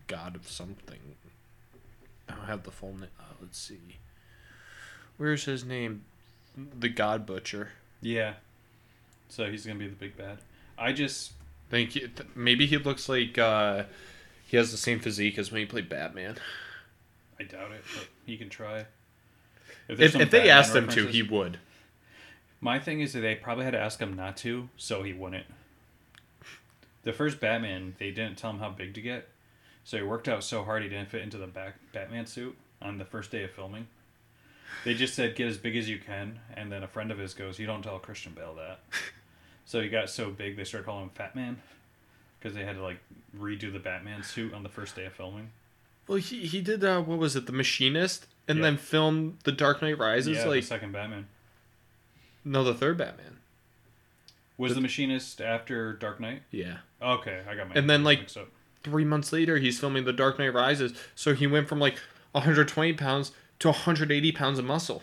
god 0.08 0.36
of 0.36 0.46
something. 0.46 0.98
I 2.32 2.36
don't 2.36 2.46
have 2.46 2.62
the 2.64 2.70
full 2.70 2.92
name. 2.92 3.10
Uh, 3.20 3.24
let's 3.40 3.58
see. 3.58 3.98
Where's 5.16 5.44
his 5.44 5.64
name? 5.64 6.04
The 6.56 6.88
God 6.88 7.26
Butcher. 7.26 7.70
Yeah. 8.00 8.34
So 9.28 9.50
he's 9.50 9.66
gonna 9.66 9.78
be 9.78 9.88
the 9.88 9.94
big 9.94 10.16
bad. 10.16 10.38
I 10.78 10.92
just 10.92 11.32
Think 11.72 11.94
you, 11.94 12.08
th- 12.08 12.28
maybe 12.34 12.66
he 12.66 12.76
looks 12.76 13.08
like 13.08 13.38
uh, 13.38 13.84
he 14.46 14.58
has 14.58 14.70
the 14.72 14.76
same 14.76 15.00
physique 15.00 15.38
as 15.38 15.50
when 15.50 15.60
he 15.60 15.66
played 15.66 15.88
Batman. 15.88 16.36
I 17.40 17.44
doubt 17.44 17.72
it, 17.72 17.82
but 17.96 18.08
he 18.26 18.36
can 18.36 18.50
try. 18.50 18.84
there's 19.86 20.14
If, 20.14 20.20
if 20.20 20.30
they 20.30 20.50
asked 20.50 20.76
him 20.76 20.86
to, 20.88 21.06
he 21.06 21.22
would. 21.22 21.58
My 22.60 22.78
thing 22.78 23.00
is 23.00 23.14
that 23.14 23.20
they 23.20 23.36
probably 23.36 23.64
had 23.64 23.70
to 23.70 23.80
ask 23.80 23.98
him 23.98 24.14
not 24.14 24.36
to, 24.38 24.68
so 24.76 25.02
he 25.02 25.14
wouldn't. 25.14 25.46
The 27.04 27.14
first 27.14 27.40
Batman, 27.40 27.96
they 27.98 28.10
didn't 28.10 28.36
tell 28.36 28.50
him 28.50 28.58
how 28.58 28.68
big 28.68 28.92
to 28.92 29.00
get, 29.00 29.30
so 29.84 29.96
he 29.96 30.02
worked 30.02 30.28
out 30.28 30.44
so 30.44 30.62
hard 30.64 30.82
he 30.82 30.88
didn't 30.88 31.08
fit 31.10 31.22
into 31.22 31.38
the 31.38 31.46
back 31.46 31.74
Batman 31.92 32.26
suit 32.26 32.56
on 32.80 32.98
the 32.98 33.04
first 33.04 33.30
day 33.30 33.42
of 33.44 33.50
filming. 33.50 33.86
They 34.84 34.94
just 34.94 35.14
said 35.14 35.36
get 35.36 35.48
as 35.48 35.58
big 35.58 35.76
as 35.76 35.88
you 35.88 35.98
can, 35.98 36.40
and 36.56 36.72
then 36.72 36.82
a 36.82 36.88
friend 36.88 37.10
of 37.10 37.18
his 37.18 37.34
goes, 37.34 37.58
"You 37.58 37.66
don't 37.66 37.82
tell 37.82 37.98
Christian 37.98 38.32
Bale 38.32 38.54
that." 38.54 38.80
so 39.66 39.80
he 39.80 39.88
got 39.88 40.08
so 40.10 40.30
big 40.30 40.56
they 40.56 40.64
started 40.64 40.86
calling 40.86 41.04
him 41.04 41.10
Fat 41.10 41.36
Man 41.36 41.60
because 42.40 42.54
they 42.56 42.64
had 42.64 42.76
to 42.76 42.82
like 42.82 42.98
redo 43.38 43.72
the 43.72 43.78
Batman 43.78 44.22
suit 44.22 44.52
on 44.54 44.62
the 44.62 44.68
first 44.68 44.96
day 44.96 45.04
of 45.04 45.12
filming. 45.12 45.50
Well, 46.08 46.18
he 46.18 46.46
he 46.46 46.60
did 46.62 46.82
uh, 46.82 47.00
what 47.02 47.18
was 47.18 47.36
it, 47.36 47.46
The 47.46 47.52
Machinist, 47.52 48.26
and 48.48 48.58
Yeah. 48.58 48.62
then 48.62 48.76
filmed 48.78 49.38
The 49.44 49.52
Dark 49.52 49.82
Knight 49.82 49.98
Rises. 49.98 50.38
yeah, 50.38 50.44
like 50.46 50.62
the 50.62 50.66
second 50.66 50.92
Batman 50.92 51.26
no, 52.44 52.64
the 52.64 52.74
third 52.74 52.98
Batman. 52.98 53.36
was 54.58 54.74
the 54.74 54.80
Machinist 54.80 55.40
after 55.40 55.92
Dark 55.92 56.18
Knight. 56.18 56.42
Yeah. 56.50 56.78
Okay, 57.00 57.40
I 57.48 57.54
got 57.54 57.68
my 57.68 57.74
And 57.76 57.88
then, 57.88 58.02
like- 58.02 58.18
mixed 58.20 58.36
up. 58.36 58.48
Three 58.84 59.04
months 59.04 59.32
later, 59.32 59.58
he's 59.58 59.78
filming 59.78 60.04
The 60.04 60.12
Dark 60.12 60.38
Knight 60.38 60.54
Rises. 60.54 60.92
So 61.14 61.34
he 61.34 61.46
went 61.46 61.68
from 61.68 61.78
like 61.78 61.96
120 62.32 62.92
pounds 62.94 63.32
to 63.60 63.68
180 63.68 64.32
pounds 64.32 64.58
of 64.58 64.64
muscle. 64.64 65.02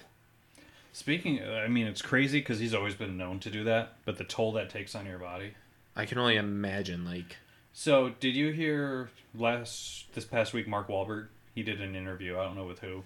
Speaking, 0.92 1.42
I 1.44 1.68
mean, 1.68 1.88
it's 1.88 2.02
crazy 2.02 2.39
because 2.39 2.60
he's 2.60 2.74
always 2.74 2.96
been 2.96 3.15
known 3.15 3.39
to 3.42 3.50
do 3.50 3.63
that, 3.63 3.96
but 4.06 4.18
the 4.18 4.24
toll 4.24 4.52
that 4.54 4.70
takes 4.70 4.96
on 4.96 5.06
your 5.06 5.20
body. 5.20 5.54
I 5.96 6.06
can 6.06 6.18
only 6.18 6.36
imagine. 6.36 7.06
Like, 7.06 7.38
So, 7.74 8.13
did 8.20 8.36
you 8.36 8.52
hear 8.52 9.10
last 9.36 10.13
this 10.13 10.26
past 10.26 10.54
week? 10.54 10.68
Mark 10.68 10.88
Wahlberg 10.88 11.28
he 11.60 11.63
did 11.63 11.82
an 11.82 11.94
interview. 11.94 12.38
I 12.38 12.46
don't 12.46 12.56
know 12.56 12.65
with 12.65 12.80
who. 12.80 13.04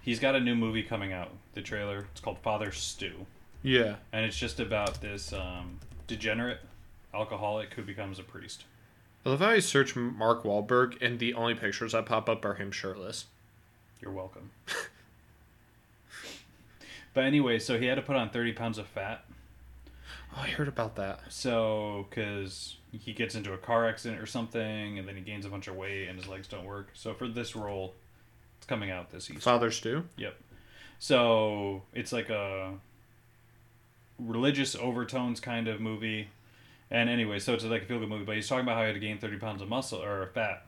He's 0.00 0.18
got 0.18 0.34
a 0.34 0.40
new 0.40 0.54
movie 0.54 0.82
coming 0.82 1.12
out. 1.12 1.30
The 1.52 1.60
trailer. 1.60 2.06
It's 2.12 2.20
called 2.20 2.38
Father 2.38 2.72
Stu, 2.72 3.26
yeah. 3.62 3.96
and 4.12 4.24
it's 4.24 4.38
just 4.38 4.60
about 4.60 5.00
this 5.02 5.32
um, 5.34 5.78
degenerate 6.06 6.60
alcoholic 7.12 7.74
who 7.74 7.82
becomes 7.82 8.18
a 8.18 8.22
priest. 8.22 8.64
I 9.24 9.30
love 9.30 9.40
how 9.40 9.50
I 9.50 9.60
search 9.60 9.94
Mark 9.94 10.42
Wahlberg, 10.42 11.00
and 11.00 11.18
the 11.18 11.34
only 11.34 11.54
pictures 11.54 11.92
that 11.92 12.06
pop 12.06 12.28
up 12.28 12.44
are 12.44 12.54
him 12.54 12.72
shirtless. 12.72 13.26
You're 14.00 14.10
welcome. 14.10 14.50
but 17.14 17.24
anyway, 17.24 17.60
so 17.60 17.78
he 17.78 17.86
had 17.86 17.94
to 17.94 18.02
put 18.02 18.16
on 18.16 18.30
thirty 18.30 18.52
pounds 18.52 18.78
of 18.78 18.86
fat. 18.88 19.24
Oh, 20.34 20.40
I 20.40 20.48
heard 20.48 20.68
about 20.68 20.96
that. 20.96 21.20
So, 21.28 22.06
because 22.08 22.76
he 22.90 23.12
gets 23.12 23.34
into 23.34 23.52
a 23.52 23.58
car 23.58 23.88
accident 23.88 24.20
or 24.20 24.26
something, 24.26 24.98
and 24.98 25.06
then 25.06 25.14
he 25.14 25.22
gains 25.22 25.46
a 25.46 25.48
bunch 25.48 25.68
of 25.68 25.76
weight, 25.76 26.08
and 26.08 26.18
his 26.18 26.26
legs 26.26 26.48
don't 26.48 26.64
work. 26.64 26.88
So 26.94 27.14
for 27.14 27.28
this 27.28 27.54
role, 27.54 27.94
it's 28.58 28.66
coming 28.66 28.90
out 28.90 29.10
this 29.10 29.30
Easter. 29.30 29.40
Father 29.40 29.70
Stu. 29.70 30.04
Yep. 30.16 30.34
So 30.98 31.82
it's 31.92 32.12
like 32.12 32.30
a 32.30 32.74
religious 34.18 34.74
overtones 34.74 35.40
kind 35.40 35.68
of 35.68 35.80
movie. 35.80 36.28
And 36.92 37.08
anyway, 37.08 37.38
so 37.38 37.54
it's 37.54 37.64
like 37.64 37.82
a 37.82 37.86
feel 37.86 37.98
good 37.98 38.10
movie. 38.10 38.24
But 38.24 38.36
he's 38.36 38.46
talking 38.46 38.64
about 38.64 38.74
how 38.76 38.82
he 38.82 38.88
had 38.88 38.94
to 38.94 39.00
gain 39.00 39.18
30 39.18 39.38
pounds 39.38 39.62
of 39.62 39.68
muscle 39.68 40.00
or 40.00 40.30
fat. 40.34 40.66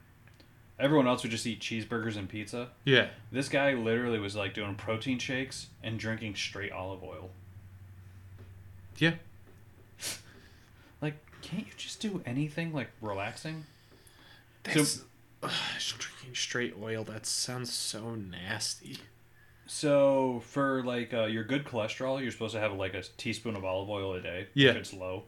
Everyone 0.80 1.06
else 1.06 1.22
would 1.22 1.30
just 1.30 1.46
eat 1.46 1.60
cheeseburgers 1.60 2.16
and 2.16 2.28
pizza. 2.28 2.70
Yeah. 2.84 3.08
This 3.30 3.50
guy 3.50 3.74
literally 3.74 4.18
was 4.18 4.34
like 4.34 4.54
doing 4.54 4.74
protein 4.74 5.18
shakes 5.18 5.68
and 5.82 5.98
drinking 5.98 6.34
straight 6.34 6.72
olive 6.72 7.04
oil. 7.04 7.30
Yeah. 8.96 9.12
Like, 11.02 11.16
can't 11.42 11.66
you 11.66 11.72
just 11.76 12.00
do 12.00 12.22
anything 12.24 12.72
like 12.72 12.88
relaxing? 13.02 13.66
That's 14.62 15.02
Ugh, 15.42 15.50
drinking 15.98 16.34
straight 16.34 16.74
oil. 16.80 17.04
That 17.04 17.26
sounds 17.26 17.70
so 17.70 18.14
nasty. 18.14 18.96
So 19.66 20.42
for 20.46 20.82
like 20.82 21.12
uh, 21.12 21.26
your 21.26 21.44
good 21.44 21.66
cholesterol, 21.66 22.22
you're 22.22 22.30
supposed 22.30 22.54
to 22.54 22.60
have 22.60 22.72
like 22.72 22.94
a 22.94 23.02
teaspoon 23.18 23.54
of 23.54 23.66
olive 23.66 23.90
oil 23.90 24.14
a 24.14 24.22
day. 24.22 24.46
Yeah. 24.54 24.70
If 24.70 24.76
it's 24.76 24.94
low. 24.94 25.24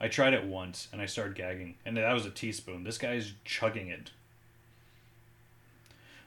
I 0.00 0.08
tried 0.08 0.34
it 0.34 0.44
once 0.44 0.88
and 0.92 1.00
I 1.00 1.06
started 1.06 1.34
gagging, 1.34 1.76
and 1.84 1.96
that 1.96 2.12
was 2.12 2.26
a 2.26 2.30
teaspoon. 2.30 2.84
This 2.84 2.98
guy's 2.98 3.32
chugging 3.44 3.88
it. 3.88 4.10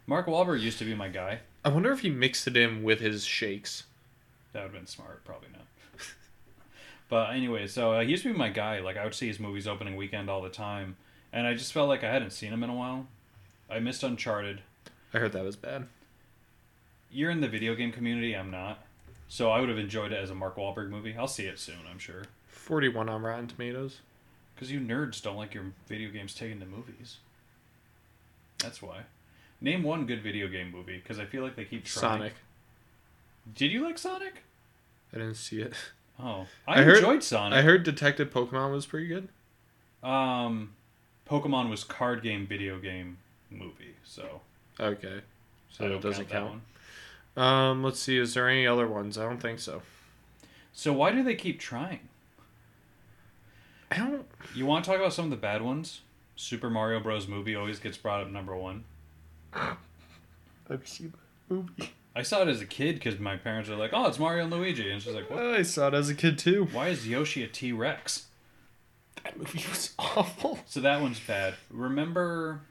Mark 0.05 0.27
Wahlberg 0.27 0.61
used 0.61 0.79
to 0.79 0.85
be 0.85 0.95
my 0.95 1.09
guy. 1.09 1.39
I 1.65 1.69
wonder 1.69 1.91
if 1.91 1.99
he 1.99 2.09
mixed 2.09 2.47
it 2.47 2.55
in 2.55 2.81
with 2.81 3.01
his 3.01 3.25
shakes. 3.25 3.83
That 4.53 4.59
would 4.59 4.71
have 4.71 4.73
been 4.73 4.87
smart. 4.87 5.25
Probably 5.25 5.49
not. 5.51 5.67
but 7.09 7.31
anyway, 7.35 7.67
so 7.67 7.91
uh, 7.91 8.01
he 8.01 8.11
used 8.11 8.23
to 8.23 8.31
be 8.31 8.37
my 8.37 8.49
guy. 8.49 8.79
Like 8.79 8.95
I 8.95 9.03
would 9.03 9.13
see 9.13 9.27
his 9.27 9.39
movies 9.39 9.67
opening 9.67 9.97
weekend 9.97 10.29
all 10.29 10.41
the 10.41 10.49
time, 10.49 10.95
and 11.33 11.45
I 11.45 11.53
just 11.53 11.73
felt 11.73 11.89
like 11.89 12.05
I 12.05 12.11
hadn't 12.11 12.31
seen 12.31 12.53
him 12.53 12.63
in 12.63 12.69
a 12.69 12.73
while. 12.73 13.07
I 13.69 13.79
missed 13.79 14.01
Uncharted. 14.01 14.61
I 15.13 15.19
heard 15.19 15.33
that 15.33 15.43
was 15.43 15.57
bad. 15.57 15.87
You're 17.11 17.31
in 17.31 17.41
the 17.41 17.49
video 17.49 17.75
game 17.75 17.91
community. 17.91 18.33
I'm 18.33 18.49
not. 18.49 18.79
So 19.27 19.51
I 19.51 19.59
would 19.59 19.69
have 19.69 19.77
enjoyed 19.77 20.13
it 20.13 20.23
as 20.23 20.29
a 20.29 20.35
Mark 20.35 20.55
Wahlberg 20.55 20.89
movie. 20.89 21.15
I'll 21.17 21.27
see 21.27 21.47
it 21.47 21.59
soon. 21.59 21.75
I'm 21.89 21.99
sure. 21.99 22.23
41 22.71 23.07
on 23.07 23.21
Rotten 23.23 23.47
Tomatoes. 23.47 24.01
Because 24.53 24.71
you 24.71 24.79
nerds 24.79 25.21
don't 25.21 25.37
like 25.37 25.53
your 25.53 25.65
video 25.87 26.09
games 26.11 26.33
taken 26.35 26.59
to 26.59 26.65
movies. 26.65 27.17
That's 28.59 28.81
why. 28.81 29.01
Name 29.61 29.83
one 29.83 30.05
good 30.05 30.21
video 30.21 30.47
game 30.47 30.71
movie, 30.71 30.97
because 30.97 31.19
I 31.19 31.25
feel 31.25 31.43
like 31.43 31.55
they 31.55 31.63
keep 31.65 31.85
trying. 31.85 32.17
Sonic. 32.19 32.33
Did 33.55 33.71
you 33.71 33.83
like 33.83 33.97
Sonic? 33.97 34.43
I 35.13 35.17
didn't 35.19 35.35
see 35.35 35.61
it. 35.61 35.73
Oh, 36.19 36.47
I, 36.67 36.81
I 36.81 36.83
heard- 36.83 36.97
enjoyed 36.97 37.23
Sonic. 37.23 37.57
I 37.57 37.61
heard 37.61 37.83
Detective 37.83 38.31
Pokemon 38.31 38.71
was 38.71 38.85
pretty 38.85 39.07
good. 39.07 39.29
Um, 40.03 40.73
Pokemon 41.29 41.69
was 41.69 41.83
card 41.83 42.21
game, 42.23 42.45
video 42.47 42.79
game, 42.79 43.17
movie. 43.51 43.95
So, 44.03 44.41
Okay. 44.79 45.21
so 45.69 45.85
I 45.85 45.87
So 45.87 45.87
don't 45.89 45.97
it 45.97 46.01
doesn't 46.01 46.29
count. 46.29 46.61
count. 47.35 47.47
Um, 47.47 47.83
let's 47.83 47.99
see. 47.99 48.17
Is 48.17 48.33
there 48.33 48.49
any 48.49 48.65
other 48.65 48.87
ones? 48.87 49.17
I 49.17 49.23
don't 49.23 49.39
think 49.39 49.59
so. 49.59 49.83
So 50.73 50.91
why 50.91 51.11
do 51.11 51.23
they 51.23 51.35
keep 51.35 51.59
trying? 51.59 51.99
I 53.91 53.97
don't. 53.97 54.25
You 54.55 54.65
want 54.65 54.85
to 54.85 54.91
talk 54.91 54.99
about 54.99 55.13
some 55.13 55.25
of 55.25 55.31
the 55.31 55.37
bad 55.37 55.61
ones? 55.61 56.01
Super 56.35 56.69
Mario 56.69 56.99
Bros. 56.99 57.27
movie 57.27 57.55
always 57.55 57.79
gets 57.79 57.97
brought 57.97 58.21
up 58.21 58.29
number 58.29 58.55
one. 58.55 58.83
I've 59.53 59.77
seen 60.87 61.13
the 61.47 61.55
movie. 61.55 61.91
I 62.15 62.23
saw 62.23 62.41
it 62.41 62.47
as 62.47 62.61
a 62.61 62.65
kid 62.65 62.95
because 62.95 63.19
my 63.19 63.37
parents 63.37 63.69
were 63.69 63.75
like, 63.75 63.91
"Oh, 63.93 64.07
it's 64.07 64.19
Mario 64.19 64.43
and 64.43 64.51
Luigi," 64.53 64.89
and 64.89 65.01
she's 65.01 65.13
like, 65.13 65.29
"What? 65.29 65.43
I 65.43 65.61
saw 65.61 65.87
it 65.87 65.93
as 65.93 66.09
a 66.09 66.15
kid 66.15 66.37
too. 66.37 66.67
Why 66.71 66.89
is 66.89 67.07
Yoshi 67.07 67.43
a 67.43 67.47
T 67.47 67.71
Rex?" 67.71 68.25
That 69.23 69.37
movie 69.37 69.63
was 69.69 69.93
awful. 69.99 70.59
So 70.65 70.79
that 70.81 71.01
one's 71.01 71.19
bad. 71.19 71.55
Remember, 71.69 72.61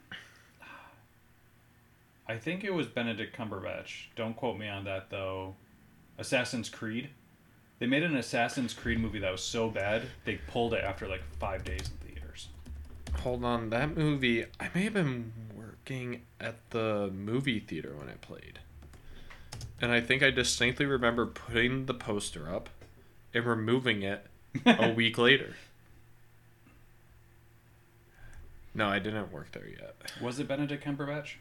I 2.29 2.37
think 2.39 2.65
it 2.65 2.75
was 2.75 2.87
Benedict 2.87 3.37
Cumberbatch. 3.37 4.07
Don't 4.17 4.37
quote 4.37 4.59
me 4.59 4.69
on 4.69 4.85
that 4.85 5.11
though. 5.11 5.55
Assassin's 6.19 6.69
Creed. 6.69 7.11
They 7.79 7.87
made 7.87 8.03
an 8.03 8.17
Assassin's 8.17 8.73
Creed 8.73 8.99
movie 8.99 9.19
that 9.19 9.31
was 9.31 9.43
so 9.43 9.69
bad 9.69 10.03
they 10.25 10.37
pulled 10.37 10.73
it 10.75 10.83
after 10.83 11.07
like 11.07 11.23
five 11.39 11.65
days 11.65 11.91
in 11.91 12.09
theaters. 12.09 12.49
Hold 13.21 13.45
on, 13.45 13.71
that 13.71 13.97
movie. 13.97 14.45
I 14.59 14.69
may 14.75 14.85
have 14.85 14.95
been 14.95 15.33
working 15.55 16.23
at 16.41 16.57
the 16.71 17.11
movie 17.15 17.61
theater 17.61 17.95
when 17.97 18.09
I 18.09 18.15
played, 18.15 18.61
and 19.81 19.93
I 19.93 20.01
think 20.01 20.23
I 20.23 20.31
distinctly 20.31 20.87
remember 20.87 21.27
putting 21.27 21.87
the 21.87 21.95
poster 21.95 22.53
up 22.53 22.71
and 23.35 23.45
removing 23.45 24.03
it 24.03 24.27
a 24.65 24.91
week 24.97 25.19
later. 25.19 25.55
No, 28.75 28.89
I 28.89 28.99
didn't 28.99 29.33
work 29.33 29.53
there 29.53 29.69
yet. 29.69 29.97
Was 30.21 30.39
it 30.39 30.49
Benedict 30.49 30.85
Cumberbatch? 30.85 31.35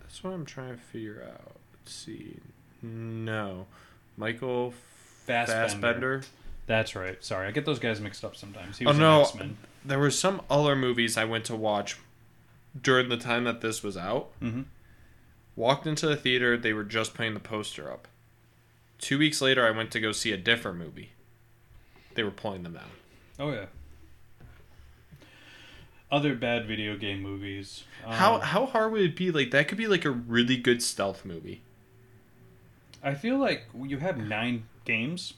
That's 0.00 0.22
what 0.24 0.32
I'm 0.32 0.44
trying 0.44 0.76
to 0.76 0.82
figure 0.82 1.24
out. 1.24 1.56
Let's 1.72 1.94
see. 1.94 2.36
No, 2.82 3.66
Michael 4.16 4.74
Fassbender. 5.30 5.68
Fassbender. 5.68 6.22
That's 6.66 6.94
right. 6.94 7.22
Sorry, 7.24 7.48
I 7.48 7.50
get 7.50 7.64
those 7.64 7.78
guys 7.78 8.00
mixed 8.00 8.24
up 8.24 8.36
sometimes. 8.36 8.78
He 8.78 8.84
Oh 8.86 8.88
was 8.90 8.96
in 8.96 9.00
no, 9.02 9.20
X-Men. 9.22 9.56
there 9.84 9.98
were 9.98 10.10
some 10.10 10.42
other 10.50 10.76
movies 10.76 11.16
I 11.16 11.24
went 11.24 11.44
to 11.46 11.56
watch 11.56 11.96
during 12.80 13.08
the 13.08 13.16
time 13.16 13.44
that 13.44 13.60
this 13.60 13.82
was 13.82 13.96
out. 13.96 14.28
Mhm. 14.40 14.66
Walked 15.56 15.86
into 15.86 16.06
the 16.06 16.16
theater, 16.16 16.56
they 16.56 16.72
were 16.72 16.84
just 16.84 17.12
putting 17.14 17.34
the 17.34 17.40
poster 17.40 17.90
up. 17.90 18.06
Two 18.98 19.18
weeks 19.18 19.40
later, 19.40 19.66
I 19.66 19.70
went 19.72 19.90
to 19.92 20.00
go 20.00 20.12
see 20.12 20.30
a 20.32 20.36
different 20.36 20.78
movie. 20.78 21.10
They 22.14 22.22
were 22.22 22.30
pulling 22.30 22.62
them 22.62 22.74
down. 22.74 22.90
Oh 23.38 23.50
yeah. 23.52 23.66
Other 26.12 26.34
bad 26.34 26.66
video 26.66 26.96
game 26.96 27.22
movies. 27.22 27.84
How 28.04 28.34
Um, 28.36 28.40
how 28.40 28.66
hard 28.66 28.92
would 28.92 29.02
it 29.02 29.16
be? 29.16 29.30
Like 29.30 29.52
that 29.52 29.68
could 29.68 29.78
be 29.78 29.86
like 29.86 30.04
a 30.04 30.10
really 30.10 30.56
good 30.56 30.82
stealth 30.82 31.24
movie. 31.24 31.62
I 33.02 33.14
feel 33.14 33.38
like 33.38 33.64
you 33.84 33.98
have 33.98 34.18
nine 34.18 34.64
games. 34.84 35.34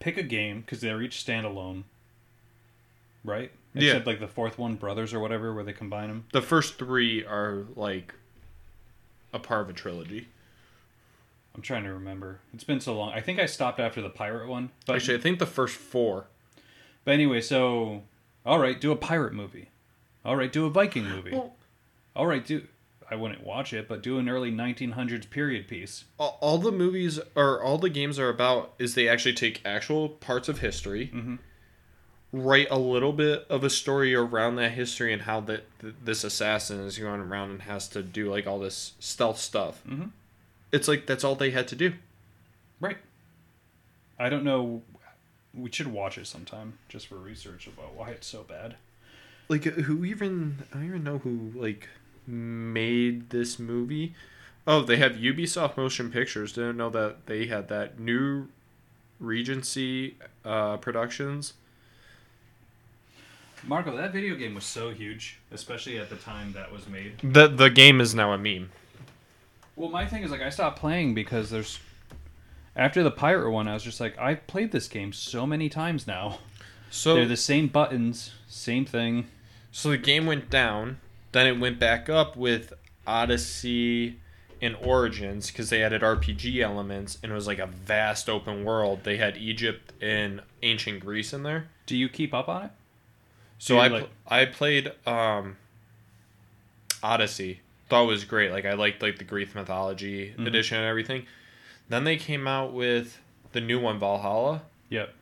Pick 0.00 0.16
a 0.16 0.22
game 0.22 0.60
because 0.62 0.80
they're 0.80 1.00
each 1.02 1.24
standalone, 1.24 1.84
right? 3.24 3.52
Yeah. 3.74 3.90
Except 3.92 4.06
like 4.06 4.20
the 4.20 4.26
fourth 4.28 4.58
one, 4.58 4.74
Brothers 4.74 5.14
or 5.14 5.20
whatever, 5.20 5.54
where 5.54 5.64
they 5.64 5.72
combine 5.72 6.08
them. 6.08 6.24
The 6.32 6.42
first 6.42 6.76
three 6.78 7.24
are 7.24 7.64
like 7.76 8.14
a 9.32 9.38
part 9.38 9.62
of 9.62 9.70
a 9.70 9.72
trilogy. 9.72 10.28
I'm 11.54 11.62
trying 11.62 11.84
to 11.84 11.92
remember. 11.92 12.40
It's 12.54 12.64
been 12.64 12.80
so 12.80 12.96
long. 12.96 13.12
I 13.12 13.20
think 13.20 13.38
I 13.38 13.46
stopped 13.46 13.78
after 13.78 14.00
the 14.00 14.08
pirate 14.10 14.48
one. 14.48 14.70
But 14.86 14.96
Actually, 14.96 15.18
I 15.18 15.20
think 15.20 15.38
the 15.38 15.46
first 15.46 15.76
four. 15.76 16.26
but 17.04 17.12
anyway, 17.12 17.40
so 17.40 18.02
all 18.44 18.58
right, 18.58 18.80
do 18.80 18.90
a 18.90 18.96
pirate 18.96 19.34
movie. 19.34 19.68
All 20.24 20.36
right, 20.36 20.52
do 20.52 20.66
a 20.66 20.70
Viking 20.70 21.04
movie. 21.08 21.32
Well- 21.32 21.54
all 22.14 22.26
right, 22.26 22.44
do. 22.44 22.66
I 23.12 23.16
wouldn't 23.16 23.44
watch 23.44 23.74
it, 23.74 23.88
but 23.88 24.02
do 24.02 24.18
an 24.18 24.26
early 24.28 24.50
1900s 24.50 25.28
period 25.28 25.68
piece. 25.68 26.04
all, 26.18 26.38
all 26.40 26.56
the 26.56 26.72
movies 26.72 27.20
or 27.36 27.62
all 27.62 27.76
the 27.76 27.90
games 27.90 28.18
are 28.18 28.30
about 28.30 28.72
is 28.78 28.94
they 28.94 29.06
actually 29.06 29.34
take 29.34 29.60
actual 29.66 30.08
parts 30.08 30.48
of 30.48 30.60
history 30.60 31.10
Mhm. 31.14 31.38
write 32.32 32.68
a 32.70 32.78
little 32.78 33.12
bit 33.12 33.46
of 33.50 33.62
a 33.64 33.68
story 33.68 34.14
around 34.14 34.56
that 34.56 34.70
history 34.72 35.12
and 35.12 35.22
how 35.22 35.40
that 35.40 35.64
th- 35.80 35.94
this 36.02 36.24
assassin 36.24 36.80
is 36.80 36.96
going 36.98 37.20
around 37.20 37.50
and 37.50 37.62
has 37.62 37.86
to 37.88 38.02
do 38.02 38.30
like 38.30 38.46
all 38.46 38.58
this 38.58 38.94
stealth 38.98 39.38
stuff 39.38 39.82
Mhm. 39.86 40.10
it's 40.72 40.88
like 40.88 41.04
that's 41.06 41.22
all 41.24 41.34
they 41.34 41.50
had 41.50 41.68
to 41.68 41.76
do 41.76 41.92
Right. 42.80 42.96
I 44.18 44.28
don't 44.28 44.42
know. 44.44 44.82
We 45.54 45.70
should 45.70 45.86
watch 45.88 46.16
it 46.18 46.26
sometime 46.26 46.78
just 46.88 47.06
for 47.06 47.16
research 47.16 47.66
about 47.68 47.94
why 47.94 48.10
it's 48.10 48.26
so 48.26 48.42
bad. 48.42 48.76
like 49.48 49.64
who 49.64 50.04
even 50.06 50.62
i 50.72 50.76
don't 50.78 50.86
even 50.86 51.04
know 51.04 51.18
who 51.18 51.52
like 51.54 51.88
made 52.32 53.30
this 53.30 53.58
movie 53.58 54.14
oh 54.66 54.82
they 54.82 54.96
have 54.96 55.12
ubisoft 55.12 55.76
motion 55.76 56.10
pictures 56.10 56.52
didn't 56.52 56.76
know 56.76 56.90
that 56.90 57.26
they 57.26 57.46
had 57.46 57.68
that 57.68 57.98
new 57.98 58.48
regency 59.20 60.16
uh, 60.44 60.76
productions 60.78 61.54
Marco, 63.64 63.96
that 63.96 64.12
video 64.12 64.34
game 64.34 64.56
was 64.56 64.64
so 64.64 64.90
huge, 64.90 65.38
especially 65.52 65.96
at 65.98 66.10
the 66.10 66.16
time 66.16 66.52
that 66.54 66.72
was 66.72 66.88
made. 66.88 67.18
the 67.22 67.46
the 67.46 67.70
game 67.70 68.00
is 68.00 68.14
now 68.14 68.32
a 68.32 68.38
meme 68.38 68.70
Well, 69.76 69.88
my 69.88 70.06
thing 70.06 70.24
is 70.24 70.30
like 70.30 70.42
I 70.42 70.50
stopped 70.50 70.78
playing 70.80 71.14
because 71.14 71.50
there's 71.50 71.78
after 72.74 73.02
the 73.02 73.10
pirate 73.10 73.50
one, 73.50 73.68
I 73.68 73.74
was 73.74 73.82
just 73.82 74.00
like 74.00 74.18
I've 74.18 74.46
played 74.46 74.72
this 74.72 74.88
game 74.88 75.12
so 75.12 75.46
many 75.46 75.68
times 75.68 76.06
now. 76.06 76.38
so 76.90 77.14
They're 77.14 77.26
the 77.26 77.36
same 77.36 77.68
buttons, 77.68 78.32
same 78.48 78.84
thing. 78.84 79.26
So 79.70 79.90
the 79.90 79.98
game 79.98 80.26
went 80.26 80.50
down, 80.50 80.98
then 81.32 81.46
it 81.46 81.58
went 81.58 81.78
back 81.78 82.08
up 82.08 82.36
with 82.36 82.72
Odyssey 83.06 84.16
and 84.60 84.76
Origins 84.80 85.48
because 85.50 85.70
they 85.70 85.82
added 85.82 86.02
RPG 86.02 86.60
elements 86.62 87.18
and 87.22 87.32
it 87.32 87.34
was 87.34 87.46
like 87.46 87.58
a 87.58 87.66
vast 87.66 88.28
open 88.28 88.64
world. 88.64 89.00
They 89.02 89.16
had 89.16 89.36
Egypt 89.36 89.92
and 90.00 90.40
ancient 90.62 91.00
Greece 91.00 91.32
in 91.32 91.42
there. 91.42 91.68
Do 91.86 91.96
you 91.96 92.08
keep 92.08 92.32
up 92.32 92.48
on 92.48 92.66
it? 92.66 92.70
So 93.58 93.78
I 93.78 93.88
like- 93.88 94.02
pl- 94.02 94.10
I 94.28 94.44
played 94.46 94.92
um, 95.06 95.56
Odyssey. 97.02 97.60
Thought 97.88 98.04
it 98.04 98.08
was 98.08 98.24
great. 98.24 98.50
Like 98.52 98.64
I 98.64 98.74
liked 98.74 99.02
like 99.02 99.18
the 99.18 99.24
Greek 99.24 99.54
mythology 99.54 100.34
Mhm. 100.38 100.46
edition 100.46 100.78
and 100.78 100.86
everything. 100.86 101.26
Then 101.88 102.04
they 102.04 102.16
came 102.16 102.46
out 102.48 102.72
with 102.72 103.18
the 103.52 103.60
new 103.60 103.78
one 103.80 103.98
Valhalla. 103.98 104.62
Yep. 104.88 105.12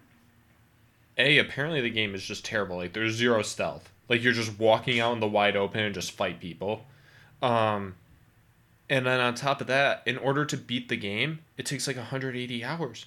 A, 1.18 1.38
apparently 1.38 1.80
the 1.80 1.90
game 1.90 2.14
is 2.14 2.24
just 2.24 2.44
terrible. 2.44 2.76
Like 2.76 2.92
there's 2.92 3.14
zero 3.14 3.42
stealth. 3.42 3.89
Like 4.11 4.22
you're 4.22 4.34
just 4.34 4.58
walking 4.58 5.00
out 5.00 5.14
in 5.14 5.20
the 5.20 5.28
wide 5.28 5.56
open 5.56 5.80
and 5.80 5.94
just 5.94 6.11
fight 6.11 6.38
people. 6.40 6.84
Um 7.40 7.94
And 8.90 9.06
then 9.06 9.20
on 9.20 9.34
top 9.36 9.62
of 9.62 9.68
that, 9.68 10.02
in 10.04 10.18
order 10.18 10.44
to 10.44 10.56
beat 10.56 10.88
the 10.88 10.96
game, 10.96 11.38
it 11.56 11.64
takes 11.64 11.86
like 11.86 11.96
180 11.96 12.64
hours. 12.64 13.06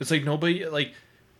It's 0.00 0.10
like 0.10 0.24
nobody 0.24 0.66
like 0.66 0.92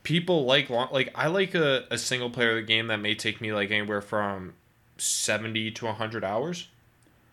people 0.05 0.45
like 0.45 0.71
long 0.71 0.89
like 0.93 1.11
I 1.15 1.27
like 1.27 1.55
a, 1.55 1.85
a 1.91 1.99
single 1.99 2.31
player 2.31 2.63
game 2.63 2.87
that 2.87 3.01
may 3.01 3.17
take 3.17 3.41
me 3.41 3.53
like 3.53 3.73
anywhere 3.73 4.01
from 4.01 4.55
70 4.99 5.73
to 5.73 5.87
100 5.87 6.25
hours. 6.25 6.69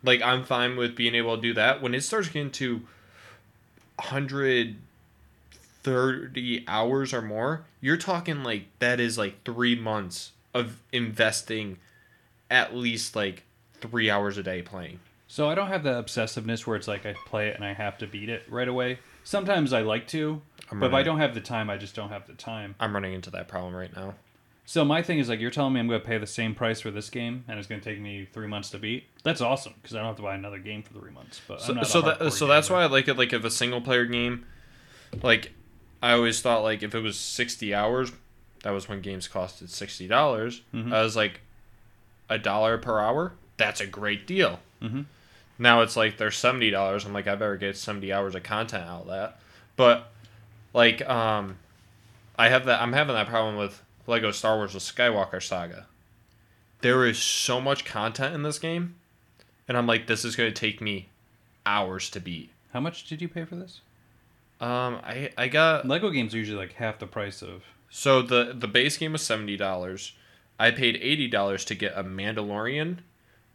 Like 0.03 0.24
I'm 0.24 0.43
fine 0.43 0.76
with 0.76 0.95
being 0.95 1.13
able 1.13 1.36
to 1.36 1.41
do 1.41 1.53
that. 1.53 1.84
When 1.84 1.93
it 1.93 2.01
starts 2.01 2.30
getting 2.30 2.49
to 2.53 2.82
130 3.97 6.63
hours 6.67 7.13
or 7.13 7.22
more, 7.22 7.65
you're 7.80 7.97
talking 7.97 8.43
like 8.43 8.65
that 8.80 8.99
is 8.99 9.19
like 9.19 9.43
3 9.43 9.76
months 9.76 10.32
of 10.54 10.82
investing 10.91 11.78
at 12.49 12.76
least 12.76 13.16
like 13.16 13.43
3 13.80 14.10
hours 14.10 14.38
a 14.38 14.43
day 14.43 14.62
playing. 14.62 14.99
So 15.28 15.49
I 15.49 15.56
don't 15.56 15.70
have 15.70 15.84
the 15.84 15.91
obsessiveness 15.91 16.68
where 16.68 16.76
it's 16.76 16.88
like 16.88 17.06
I 17.06 17.16
play 17.26 17.47
it 17.47 17.56
and 17.56 17.64
I 17.64 17.74
have 17.74 17.97
to 17.99 18.08
beat 18.08 18.28
it 18.30 18.43
right 18.49 18.68
away. 18.68 18.99
Sometimes 19.24 19.72
I 19.72 19.82
like 19.82 20.08
to, 20.10 20.41
I'm 20.70 20.80
but 20.80 20.88
if 20.88 20.93
I 20.93 21.04
don't 21.04 21.20
have 21.20 21.34
the 21.34 21.41
time, 21.41 21.70
I 21.70 21.78
just 21.78 21.95
don't 21.95 22.10
have 22.10 22.28
the 22.28 22.34
time. 22.34 22.76
I'm 22.80 22.93
running 22.93 23.14
into 23.14 23.30
that 23.32 23.47
problem 23.47 23.74
right 23.74 23.95
now. 23.95 24.16
So 24.66 24.84
my 24.86 25.02
thing 25.02 25.20
is 25.20 25.30
like 25.30 25.39
you're 25.39 25.52
telling 25.52 25.74
me 25.74 25.80
I'm 25.80 25.88
going 25.88 26.02
to 26.02 26.06
pay 26.06 26.18
the 26.18 26.28
same 26.28 26.54
price 26.54 26.82
for 26.82 26.91
this 26.91 27.10
game 27.10 27.45
and 27.47 27.58
it's 27.58 27.68
going 27.68 27.80
to 27.82 27.89
take 27.89 27.99
me 28.02 28.28
three 28.32 28.47
months 28.47 28.70
to 28.72 28.78
beat. 28.78 29.06
That's 29.24 29.41
awesome 29.41 29.74
because 29.82 29.95
I 29.95 29.99
don't 29.99 30.08
have 30.08 30.16
to 30.18 30.22
buy 30.22 30.36
another 30.36 30.60
game 30.60 30.84
for 30.84 30.93
three 30.93 31.12
months. 31.12 31.39
But 31.47 31.62
So, 31.62 31.82
so 31.84 32.02
that 32.02 32.34
so 32.34 32.47
that's 32.47 32.68
gamer. 32.68 32.80
why 32.80 32.84
I 32.84 32.88
like 32.88 33.08
it. 33.08 33.18
Like 33.18 33.32
if 33.34 33.43
a 33.43 33.52
single 33.52 33.82
player 33.82 34.06
game, 34.06 34.45
like 35.24 35.52
I 36.02 36.12
always 36.14 36.41
thought 36.41 36.64
like 36.64 36.84
if 36.84 36.93
it 36.95 36.99
was 37.02 37.18
sixty 37.18 37.74
hours, 37.74 38.12
that 38.64 38.72
was 38.72 38.88
when 38.88 39.01
games 39.01 39.28
costed 39.28 39.70
sixty 39.70 40.07
dollars. 40.07 40.62
Mhm. 40.74 40.93
I 40.93 41.01
was 41.01 41.16
like, 41.16 41.41
a 42.30 42.38
dollar 42.38 42.78
per 42.78 42.99
hour. 42.99 43.34
That's 43.57 43.82
a 43.82 43.88
great 43.88 44.26
deal. 44.28 44.59
Mhm. 44.82 45.05
Now 45.59 45.82
it's 45.82 45.95
like 45.95 46.18
they're 46.18 46.32
seventy 46.32 46.70
dollars. 46.72 47.05
I'm 47.05 47.14
like 47.14 47.28
I 47.28 47.36
better 47.36 47.57
get 47.57 47.78
seventy 47.78 48.12
hours 48.12 48.36
of 48.36 48.43
content 48.43 48.84
out 48.88 49.01
of 49.03 49.07
that. 49.07 49.39
But 49.76 50.12
like 50.74 51.07
um, 51.07 51.57
I 52.38 52.49
have 52.49 52.66
that. 52.66 52.82
I'm 52.82 52.93
having 52.93 53.16
that 53.16 53.28
problem 53.28 53.57
with 53.57 53.82
Lego 54.07 54.32
Star 54.32 54.55
Wars: 54.57 54.74
The 54.74 54.80
Skywalker 54.80 55.41
Saga. 55.41 55.88
There 56.82 57.05
is 57.05 57.20
so 57.20 57.62
much 57.62 57.86
content 57.86 58.34
in 58.34 58.41
this 58.41 58.57
game, 58.57 58.95
and 59.68 59.78
I'm 59.78 59.86
like, 59.86 60.07
this 60.07 60.26
is 60.26 60.36
going 60.36 60.51
to 60.51 60.59
take 60.59 60.82
me 60.82 61.09
hours 61.66 62.09
to 62.09 62.20
beat. 62.20 62.49
How 62.74 62.80
much 62.80 63.07
did 63.07 63.22
you 63.22 63.28
pay 63.28 63.45
for 63.45 63.55
this? 63.55 63.82
Um, 64.59 64.99
I 65.03 65.32
I 65.38 65.47
got 65.47 65.88
Lego 65.88 66.09
games 66.09 66.34
are 66.34 66.38
usually 66.39 66.57
like 66.57 66.74
half 66.74 66.97
the 66.99 67.05
price 67.07 67.41
of. 67.43 67.64
So 67.91 68.21
the 68.21 68.55
the 68.57 68.67
base 68.67 68.97
game 68.97 69.11
was 69.11 69.21
seventy 69.21 69.57
dollars. 69.57 70.13
I 70.57 70.71
paid 70.71 70.95
eighty 70.95 71.27
dollars 71.27 71.65
to 71.65 71.75
get 71.75 71.93
a 71.95 72.03
Mandalorian, 72.03 72.99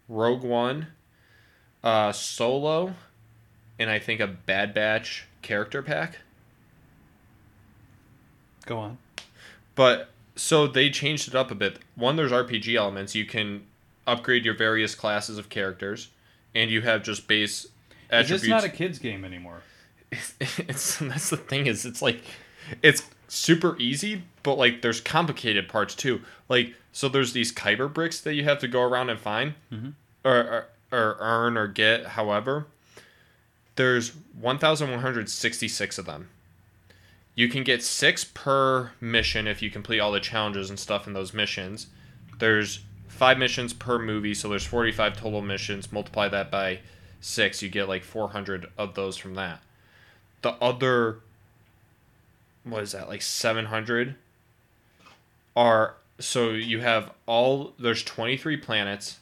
Rogue 0.09 0.43
One, 0.43 0.89
uh, 1.83 2.13
Solo, 2.13 2.95
and 3.79 3.89
I 3.89 3.99
think 3.99 4.21
a 4.21 4.27
Bad 4.27 4.75
Batch 4.75 5.27
character 5.41 5.83
pack. 5.83 6.19
Go 8.67 8.77
on. 8.79 8.99
But 9.75 10.11
so 10.35 10.67
they 10.67 10.91
changed 10.91 11.29
it 11.29 11.35
up 11.35 11.51
a 11.51 11.55
bit. 11.55 11.79
One, 11.95 12.17
there's 12.17 12.33
RPG 12.33 12.75
elements. 12.75 13.15
You 13.15 13.25
can 13.25 13.67
upgrade 14.07 14.45
your 14.45 14.55
various 14.55 14.95
classes 14.95 15.39
of 15.39 15.49
characters, 15.49 16.11
and 16.55 16.71
you 16.71 16.83
have 16.83 17.03
just 17.03 17.27
base 17.27 17.67
Is 18.13 18.29
this 18.29 18.47
not 18.47 18.65
a 18.65 18.69
kids 18.69 18.99
game 18.99 19.25
anymore? 19.25 19.63
it's 20.13 20.99
that's 20.99 21.31
the 21.31 21.39
thing 21.39 21.67
is 21.67 21.87
it's 21.87 22.03
like 22.03 22.21
it's 22.83 23.03
super 23.29 23.77
easy 23.79 24.23
but 24.43 24.57
like 24.57 24.81
there's 24.83 25.01
complicated 25.01 25.69
parts 25.69 25.95
too. 25.95 26.21
Like 26.49 26.75
so 26.93 27.09
there's 27.09 27.33
these 27.33 27.53
kyber 27.53 27.93
bricks 27.93 28.21
that 28.21 28.35
you 28.35 28.45
have 28.45 28.59
to 28.61 28.69
go 28.69 28.83
around 28.83 29.11
and 29.11 29.19
find 29.19 29.55
Mhm. 29.73 29.93
or, 30.25 30.37
or 30.37 30.67
or 30.93 31.17
earn 31.21 31.57
or 31.57 31.67
get 31.67 32.07
however. 32.07 32.67
There's 33.75 34.13
1166 34.95 35.99
of 35.99 36.07
them. 36.07 36.29
You 37.35 37.49
can 37.49 37.65
get 37.65 37.83
six 37.83 38.25
per 38.25 38.93
mission 39.01 39.47
if 39.47 39.61
you 39.61 39.71
complete 39.71 40.01
all 40.01 40.13
the 40.13 40.21
challenges 40.21 40.71
and 40.71 40.79
stuff 40.79 41.07
in 41.07 41.13
those 41.13 41.35
missions. 41.35 41.89
There's 42.39 42.81
five 43.09 43.37
missions 43.39 43.73
per 43.73 43.99
movie 43.99 44.33
so 44.35 44.49
there's 44.49 44.65
45 44.65 45.17
total 45.19 45.43
missions. 45.43 45.93
Multiply 45.93 46.29
that 46.29 46.51
by 46.51 46.81
six 47.21 47.63
you 47.63 47.69
get 47.69 47.89
like 47.89 48.05
400 48.05 48.67
of 48.79 48.95
those 48.95 49.17
from 49.17 49.35
that. 49.35 49.61
The 50.43 50.53
other 50.53 51.19
what 52.67 52.83
is 52.83 52.93
that 52.93 53.09
like 53.09 53.23
700 53.23 54.17
are 55.55 55.95
so 56.19 56.51
you 56.51 56.81
have 56.81 57.11
all 57.27 57.73
there's 57.79 58.03
23 58.03 58.57
planets 58.57 59.19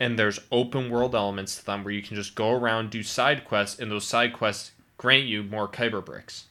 and 0.00 0.18
there's 0.18 0.40
open 0.50 0.90
world 0.90 1.14
elements 1.14 1.56
to 1.56 1.64
them 1.64 1.84
where 1.84 1.94
you 1.94 2.02
can 2.02 2.16
just 2.16 2.34
go 2.34 2.50
around 2.50 2.90
do 2.90 3.02
side 3.02 3.44
quests 3.44 3.78
and 3.78 3.90
those 3.90 4.06
side 4.06 4.32
quests 4.32 4.72
grant 4.96 5.24
you 5.24 5.42
more 5.42 5.68
kyber 5.68 6.04
bricks. 6.04 6.44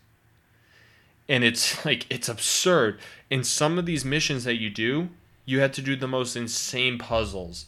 And 1.27 1.43
it's 1.43 1.85
like 1.85 2.05
it's 2.09 2.29
absurd. 2.29 2.99
In 3.29 3.43
some 3.43 3.77
of 3.77 3.85
these 3.85 4.05
missions 4.05 4.43
that 4.43 4.55
you 4.55 4.69
do 4.69 5.09
you 5.45 5.59
have 5.59 5.71
to 5.73 5.81
do 5.81 5.95
the 5.95 6.07
most 6.07 6.35
insane 6.35 6.97
puzzles 6.97 7.67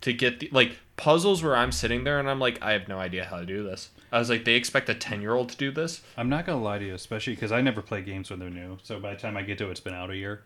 to 0.00 0.12
get 0.12 0.40
the 0.40 0.48
like 0.52 0.78
puzzles 0.96 1.42
where 1.42 1.56
i'm 1.56 1.72
sitting 1.72 2.04
there 2.04 2.18
and 2.18 2.28
i'm 2.28 2.38
like 2.38 2.60
i 2.62 2.72
have 2.72 2.88
no 2.88 2.98
idea 2.98 3.24
how 3.24 3.38
to 3.38 3.46
do 3.46 3.62
this 3.62 3.90
i 4.14 4.18
was 4.18 4.30
like 4.30 4.44
they 4.44 4.54
expect 4.54 4.88
a 4.88 4.94
10 4.94 5.20
year 5.20 5.34
old 5.34 5.48
to 5.50 5.56
do 5.56 5.70
this 5.70 6.00
I'm 6.16 6.28
not 6.28 6.46
gonna 6.46 6.62
lie 6.62 6.78
to 6.78 6.84
you, 6.86 6.94
especially 6.94 7.34
because 7.34 7.52
I 7.52 7.60
never 7.60 7.82
play 7.82 8.00
games 8.02 8.30
when 8.30 8.38
they're 8.38 8.48
new. 8.62 8.78
So 8.82 8.98
by 9.00 9.14
the 9.14 9.20
time 9.20 9.36
I 9.36 9.42
get 9.42 9.58
to 9.58 9.66
it, 9.68 9.72
it's 9.72 9.80
been 9.80 9.94
out 10.02 10.10
a 10.10 10.16
year. 10.16 10.42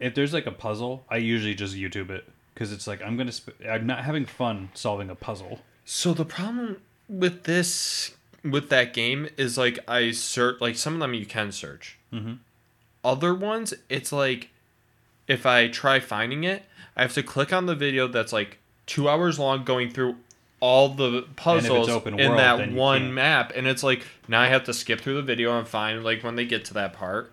If 0.00 0.14
there's 0.14 0.32
like 0.32 0.46
a 0.46 0.52
puzzle, 0.52 1.04
I 1.10 1.16
usually 1.16 1.54
just 1.54 1.74
YouTube 1.74 2.10
it 2.10 2.24
because 2.54 2.72
it's 2.72 2.86
like 2.86 3.02
I'm 3.02 3.16
gonna. 3.16 3.32
Sp- 3.34 3.58
I'm 3.68 3.86
not 3.86 4.04
having 4.04 4.24
fun 4.26 4.70
solving 4.74 5.10
a 5.10 5.14
puzzle. 5.16 5.60
So 5.84 6.14
the 6.14 6.24
problem 6.24 6.76
with 7.08 7.44
this 7.44 8.14
with 8.44 8.68
that 8.70 8.94
game 8.94 9.28
is 9.36 9.58
like 9.58 9.78
I 9.88 10.12
search 10.12 10.60
like 10.60 10.76
some 10.76 10.94
of 10.94 11.00
them 11.00 11.14
you 11.14 11.26
can 11.26 11.50
search. 11.50 11.98
Mhm. 12.12 12.38
Other 13.04 13.34
ones 13.34 13.74
it's 13.88 14.12
like 14.12 14.50
if 15.26 15.44
I 15.46 15.66
try 15.68 15.98
finding 16.00 16.44
it, 16.44 16.62
I 16.96 17.02
have 17.02 17.14
to 17.14 17.22
click 17.24 17.52
on 17.52 17.66
the 17.66 17.74
video 17.74 18.06
that's 18.06 18.32
like 18.32 18.58
two 18.86 19.08
hours 19.08 19.38
long 19.38 19.64
going 19.64 19.90
through 19.90 20.16
all 20.60 20.88
the 20.88 21.26
puzzles 21.36 21.88
in 21.88 22.16
world, 22.16 22.38
that 22.38 22.72
one 22.72 23.02
can't. 23.02 23.14
map 23.14 23.52
and 23.54 23.66
it's 23.66 23.82
like 23.82 24.04
now 24.26 24.40
I 24.40 24.48
have 24.48 24.64
to 24.64 24.74
skip 24.74 25.00
through 25.00 25.14
the 25.14 25.22
video 25.22 25.56
and 25.58 25.66
find 25.68 26.02
like 26.02 26.22
when 26.24 26.36
they 26.36 26.44
get 26.46 26.64
to 26.66 26.74
that 26.74 26.92
part. 26.92 27.32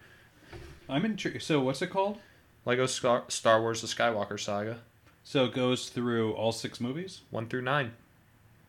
I'm 0.88 1.06
intrigued. 1.06 1.42
So 1.42 1.60
what's 1.62 1.82
it 1.82 1.90
called? 1.90 2.20
Lego 2.66 2.86
Star, 2.86 3.24
Star 3.28 3.62
Wars 3.62 3.82
The 3.82 3.88
Skywalker 3.88 4.40
Saga. 4.40 4.80
So 5.24 5.46
it 5.46 5.54
goes 5.54 5.90
through 5.90 6.34
all 6.34 6.52
six 6.52 6.80
movies. 6.80 7.22
One 7.32 7.48
through 7.48 7.64
nine. 7.64 7.94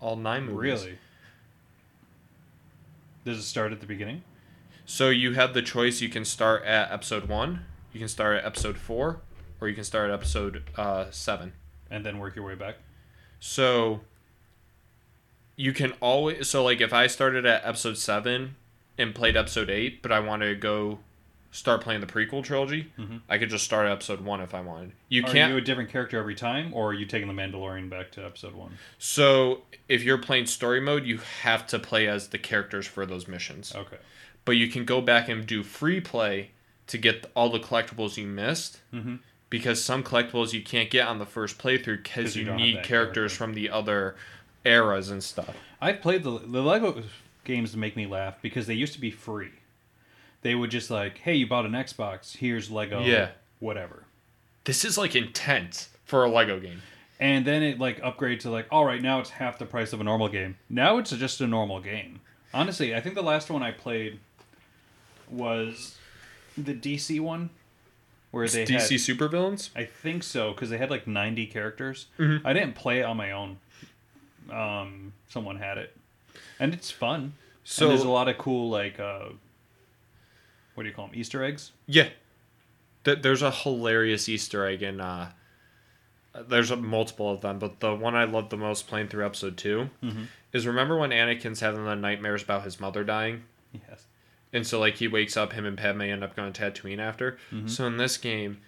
All 0.01 0.17
nine 0.17 0.45
movies. 0.47 0.59
Really? 0.59 0.99
Does 3.25 3.39
it 3.39 3.43
start 3.43 3.73
at 3.73 3.81
the 3.81 3.87
beginning? 3.87 4.23
So 4.87 5.11
you 5.11 5.35
have 5.35 5.53
the 5.53 5.63
choice. 5.63 6.01
You 6.01 6.09
can 6.09 6.25
start 6.25 6.65
at 6.65 6.91
episode 6.93 7.29
one, 7.29 7.65
you 7.93 7.99
can 7.99 8.09
start 8.09 8.39
at 8.39 8.45
episode 8.45 8.79
four, 8.79 9.21
or 9.61 9.69
you 9.69 9.75
can 9.75 9.85
start 9.85 10.11
at 10.11 10.15
episode 10.15 10.63
uh, 10.77 11.07
seven. 11.11 11.53
and 11.91 12.05
then 12.07 12.19
work 12.19 12.37
your 12.37 12.45
way 12.45 12.55
back. 12.55 12.77
So 13.41 14.01
you 15.57 15.73
can 15.73 15.93
always. 16.01 16.49
So 16.49 16.63
like 16.65 16.81
if 16.81 16.93
I 16.93 17.07
started 17.07 17.47
at 17.47 17.65
episode 17.65 17.97
seven 17.99 18.57
and 18.99 19.15
played 19.15 19.37
episode 19.37 19.71
eight, 19.71 20.03
but 20.03 20.13
I 20.13 20.21
wanted 20.21 20.49
to 20.49 20.55
go 20.57 20.99
start 21.51 21.81
playing 21.81 22.01
the 22.03 22.07
prequel 22.07 22.45
trilogy, 22.45 22.93
Mhm. 22.99 23.23
I 23.31 23.39
could 23.39 23.49
just 23.49 23.65
start 23.65 23.89
episode 23.89 24.21
one 24.21 24.41
if 24.43 24.53
I 24.55 24.61
wanted. 24.61 24.93
You 25.09 25.25
are 25.25 25.33
can't. 25.33 25.53
you 25.53 25.57
a 25.59 25.63
different 25.63 25.89
character 25.91 26.19
every 26.19 26.35
time, 26.35 26.75
or 26.75 26.91
are 26.91 26.93
you 26.95 27.07
taking 27.07 27.29
the 27.29 27.35
Mandalorian 27.35 27.89
back 27.89 28.11
to 28.13 28.25
episode 28.25 28.55
one? 28.55 28.77
so 28.99 29.63
if 29.89 30.03
you're 30.03 30.19
playing 30.19 30.47
story 30.47 30.81
mode, 30.81 31.07
you 31.07 31.19
have 31.43 31.67
to 31.69 31.79
play 31.79 32.07
as 32.09 32.29
the 32.29 32.39
characters 32.39 32.87
for 32.87 33.07
those 33.07 33.27
missions. 33.27 33.75
Okay. 33.75 33.97
But 34.45 34.53
you 34.53 34.69
can 34.69 34.85
go 34.85 35.01
back 35.01 35.29
and 35.31 35.47
do 35.47 35.63
free 35.63 36.01
play 36.01 36.51
to 36.89 36.99
get 36.99 37.31
all 37.35 37.49
the 37.49 37.59
collectibles 37.61 38.17
you 38.19 38.27
missed. 38.27 38.81
Mhm. 38.93 39.21
Because 39.49 39.83
some 39.83 40.03
collectibles 40.03 40.53
you 40.53 40.61
can't 40.61 40.91
get 40.91 41.07
on 41.07 41.19
the 41.19 41.25
first 41.27 41.57
playthrough 41.59 42.03
because 42.03 42.37
you 42.37 42.45
you 42.47 42.53
need 42.55 42.73
characters 42.83 42.87
character. 42.87 43.29
from 43.31 43.55
the 43.55 43.71
other 43.71 44.17
eras 44.67 45.11
and 45.11 45.23
stuff. 45.23 45.55
I've 45.81 46.01
played 46.01 46.23
the 46.25 46.39
the 46.39 46.63
Lego 46.63 47.03
games 47.45 47.71
to 47.73 47.79
make 47.79 47.97
me 47.97 48.07
laugh 48.07 48.37
because 48.43 48.67
they 48.67 48.75
used 48.75 48.93
to 48.95 49.01
be 49.01 49.11
free. 49.11 49.51
They 50.43 50.55
would 50.55 50.71
just 50.71 50.91
like, 50.91 51.19
hey, 51.19 51.35
you 51.35 51.47
bought 51.47 51.65
an 51.67 51.73
Xbox, 51.73 52.37
here's 52.37 52.71
Lego, 52.71 53.03
Yeah. 53.03 53.31
whatever. 53.61 54.05
This 54.65 54.85
is 54.85 54.99
like 54.99 55.15
intense 55.17 55.89
for 56.05 56.25
a 56.25 56.29
Lego 56.29 56.59
game. 56.61 56.83
And 57.19 57.45
then 57.47 57.63
it 57.63 57.79
like 57.79 58.01
upgrade 58.03 58.41
to 58.41 58.51
like, 58.51 58.67
all 58.71 58.85
right, 58.85 59.01
now 59.01 59.21
it's 59.21 59.31
half 59.31 59.59
the 59.59 59.65
price 59.67 59.93
of 59.93 60.01
a 60.01 60.05
normal 60.05 60.29
game. 60.29 60.57
Now 60.69 60.99
it's 60.99 61.11
just 61.11 61.41
a 61.41 61.47
normal 61.47 61.81
game. 61.81 62.21
Honestly, 62.53 62.95
I 62.95 63.01
think 63.01 63.15
the 63.15 63.23
last 63.23 63.51
one 63.51 63.63
I 63.63 63.71
played 63.73 64.19
was 65.31 65.97
the 66.57 66.75
DC 66.75 67.21
one, 67.21 67.51
where 68.31 68.47
they 68.49 68.65
DC 68.65 68.71
had, 68.73 68.83
supervillains? 69.31 69.71
I 69.75 69.85
think 69.85 70.23
so 70.23 70.53
because 70.53 70.71
they 70.71 70.79
had 70.79 70.91
like 70.91 71.07
ninety 71.07 71.47
characters. 71.47 72.07
Mhm. 72.19 72.43
I 72.45 72.53
didn't 72.53 72.75
play 72.75 73.01
it 73.01 73.05
on 73.05 73.17
my 73.17 73.31
own. 73.31 73.59
Um, 74.51 75.13
someone 75.29 75.57
had 75.57 75.79
it, 75.79 75.97
and 76.61 76.73
it's 76.75 76.91
fun. 76.91 77.35
So 77.65 77.85
So- 77.85 77.89
there's 77.89 78.03
a 78.03 78.09
lot 78.09 78.29
of 78.29 78.39
cool 78.39 78.71
like, 78.71 78.99
uh, 79.01 79.31
what 80.75 80.83
do 80.85 80.89
you 80.89 80.95
call 80.95 81.07
them? 81.09 81.17
Easter 81.17 81.43
eggs. 81.43 81.73
Yeah. 81.87 82.09
Th- 83.05 83.21
There's 83.23 83.43
a 83.43 83.51
hilarious 83.51 84.29
Easter 84.29 84.67
egg 84.67 84.83
in 84.83 85.01
uh, 85.01 85.31
there's 86.49 86.71
a 86.71 86.77
multiple 86.77 87.31
of 87.33 87.41
them, 87.41 87.59
but 87.59 87.81
the 87.81 87.95
one 87.95 88.15
I 88.15 88.25
love 88.25 88.51
the 88.51 88.57
most 88.59 88.87
playing 88.89 89.09
through 89.09 89.25
episode 89.25 89.57
2 89.57 89.89
is 90.53 90.67
remember 90.67 90.99
when 90.99 91.11
Anakin's 91.11 91.61
having 91.61 91.85
the 91.85 91.95
nightmares 91.97 92.43
about 92.43 92.63
his 92.65 92.79
mother 92.79 93.05
dying? 93.05 93.45
Yes. 93.73 94.05
And 94.53 94.67
so 94.67 94.79
like 94.79 94.97
he 94.97 95.09
wakes 95.09 95.37
up, 95.37 95.53
him 95.55 95.65
and 95.65 95.79
Padme 95.79 96.03
end 96.03 96.23
up 96.23 96.37
going 96.37 96.53
to 96.53 96.61
Tatooine 96.61 96.99
after. 96.99 97.39
So 97.67 97.87
in 97.87 97.97
this 97.97 98.17
game, 98.19 98.59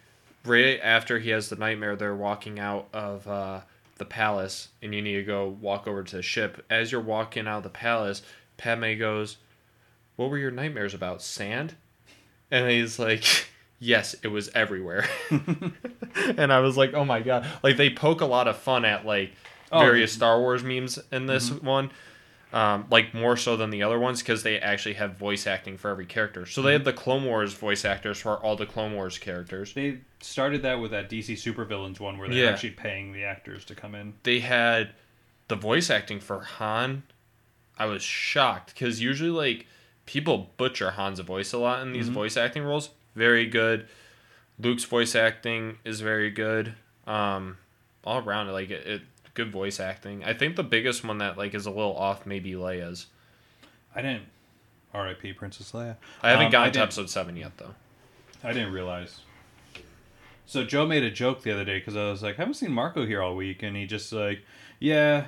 right 0.45 0.81
after 0.83 1.19
he 1.19 1.29
has 1.31 1.51
the 1.51 1.57
nightmare, 1.57 1.95
they're 1.95 2.15
walking 2.17 2.59
out 2.59 2.89
of 2.95 3.29
uh, 3.29 3.61
the 3.99 4.05
palace, 4.05 4.69
and 4.83 4.95
you 4.95 5.03
need 5.03 5.17
to 5.17 5.23
go 5.25 5.49
walk 5.49 5.87
over 5.87 6.03
to 6.03 6.17
the 6.17 6.23
ship. 6.23 6.65
As 6.71 6.93
you're 6.93 7.01
walking 7.01 7.47
out 7.47 7.59
of 7.59 7.63
the 7.65 7.69
palace, 7.69 8.23
Padme 8.57 8.99
goes, 8.99 9.37
"What 10.17 10.31
were 10.31 10.39
your 10.39 10.51
nightmares 10.51 10.95
about? 10.95 11.23
Sand?" 11.23 11.75
And 12.51 12.71
he's 12.71 12.99
like, 12.99 13.25
"Yes, 13.79 14.15
it 14.23 14.29
was 14.29 14.51
everywhere." 14.55 15.09
and 15.31 16.53
I 16.53 16.61
was 16.61 16.77
like, 16.77 16.95
"Oh 16.95 17.05
my 17.05 17.21
god!" 17.21 17.47
Like 17.63 17.77
they 17.77 17.91
poke 17.91 18.21
a 18.21 18.27
lot 18.27 18.49
of 18.49 18.57
fun 18.57 18.85
at 18.85 19.05
like 19.05 19.33
Oh. 19.71 19.81
various 19.81 20.13
Star 20.13 20.41
Wars 20.41 20.63
memes 20.63 20.99
in 21.13 21.27
this 21.27 21.51
mm-hmm. 21.51 21.67
one 21.67 21.91
um, 22.53 22.87
like 22.91 23.13
more 23.15 23.37
so 23.37 23.57
than 23.57 23.71
the 23.71 23.83
other 23.83 23.99
ones 23.99 24.21
because 24.23 24.43
they 24.43 24.59
actually 24.59 24.95
have 24.95 25.17
voice 25.17 25.47
acting 25.47 25.77
for 25.77 25.91
every 25.91 26.07
character. 26.07 26.47
So 26.47 26.63
they 26.63 26.73
have 26.73 26.85
the 26.85 26.93
Clone 26.93 27.25
Wars 27.25 27.53
voice 27.55 27.85
actors 27.85 28.19
for 28.19 28.37
all 28.39 28.57
the 28.57 28.65
Clone 28.67 28.95
Wars 28.95 29.19
characters. 29.19 29.75
They 29.75 29.99
started 30.21 30.63
that 30.63 30.81
with 30.81 30.91
that 30.93 31.11
DC 31.11 31.35
Supervillains 31.35 32.01
one 32.01 32.17
where 32.19 32.29
they're 32.29 32.45
Yeah. 32.45 32.51
actually 32.51 32.71
paying 32.71 33.13
the 33.13 33.25
actors 33.25 33.65
to 33.67 33.75
come 33.75 33.95
in. 33.95 34.15
They 34.23 34.41
had 34.41 34.91
the 35.49 35.57
voice 35.57 35.91
acting 35.91 36.21
for 36.21 36.41
Han. 36.41 37.03
I 37.79 37.85
was 37.87 38.03
shocked 38.03 38.75
because 38.75 39.01
usually 39.03 39.31
like 39.31 39.67
people 40.07 40.51
butcher 40.57 40.93
Han's 40.93 41.21
voice 41.21 41.53
a 41.53 41.59
lot 41.59 41.83
in 41.83 41.93
these 41.93 42.09
voice 42.09 42.37
acting 42.37 42.63
roles. 42.65 42.91
Very 43.15 43.47
good. 43.47 43.87
Luke's 44.59 44.85
voice 44.85 45.15
acting 45.15 45.79
is 45.85 46.01
very 46.01 46.31
good. 46.31 46.75
Um, 47.07 47.59
all 48.05 48.19
around 48.19 48.51
like 48.53 48.71
it, 48.71 48.87
it 48.87 49.03
good 49.39 49.51
voice 49.53 49.79
acting. 49.81 50.23
I 50.25 50.35
think 50.35 50.57
the 50.57 50.65
biggest 50.65 51.05
one 51.05 51.19
that 51.19 51.39
like 51.39 51.55
is 51.55 51.65
a 51.65 51.71
little 51.71 51.97
off 51.97 52.27
maybe 52.27 52.53
Leia's. 52.53 53.07
I 53.95 54.03
didn't. 54.03 54.25
R.I.P. 54.93 55.33
Princess 55.35 55.71
Leia. 55.73 55.97
I 56.23 56.31
haven't 56.31 56.47
Um, 56.47 56.53
gotten 56.53 56.69
I 56.69 56.73
to 56.73 56.81
episode 56.81 57.09
seven 57.09 57.37
yet 57.37 57.57
though. 57.57 57.75
I 58.43 58.53
didn't 58.53 58.73
realize. 58.73 59.21
So 60.47 60.65
Joe 60.65 60.87
made 60.87 61.05
a 61.05 61.11
joke 61.11 61.43
the 61.43 61.53
other 61.53 61.65
day 61.65 61.79
because 61.79 61.95
I 61.97 62.11
was 62.11 62.23
like, 62.23 62.35
I 62.37 62.43
haven't 62.43 62.55
seen 62.55 62.73
Marco 62.73 63.07
here 63.07 63.23
all 63.23 63.37
week, 63.37 63.63
and 63.63 63.77
he 63.77 63.87
just 63.87 64.13
like, 64.13 64.41
yeah. 64.81 65.27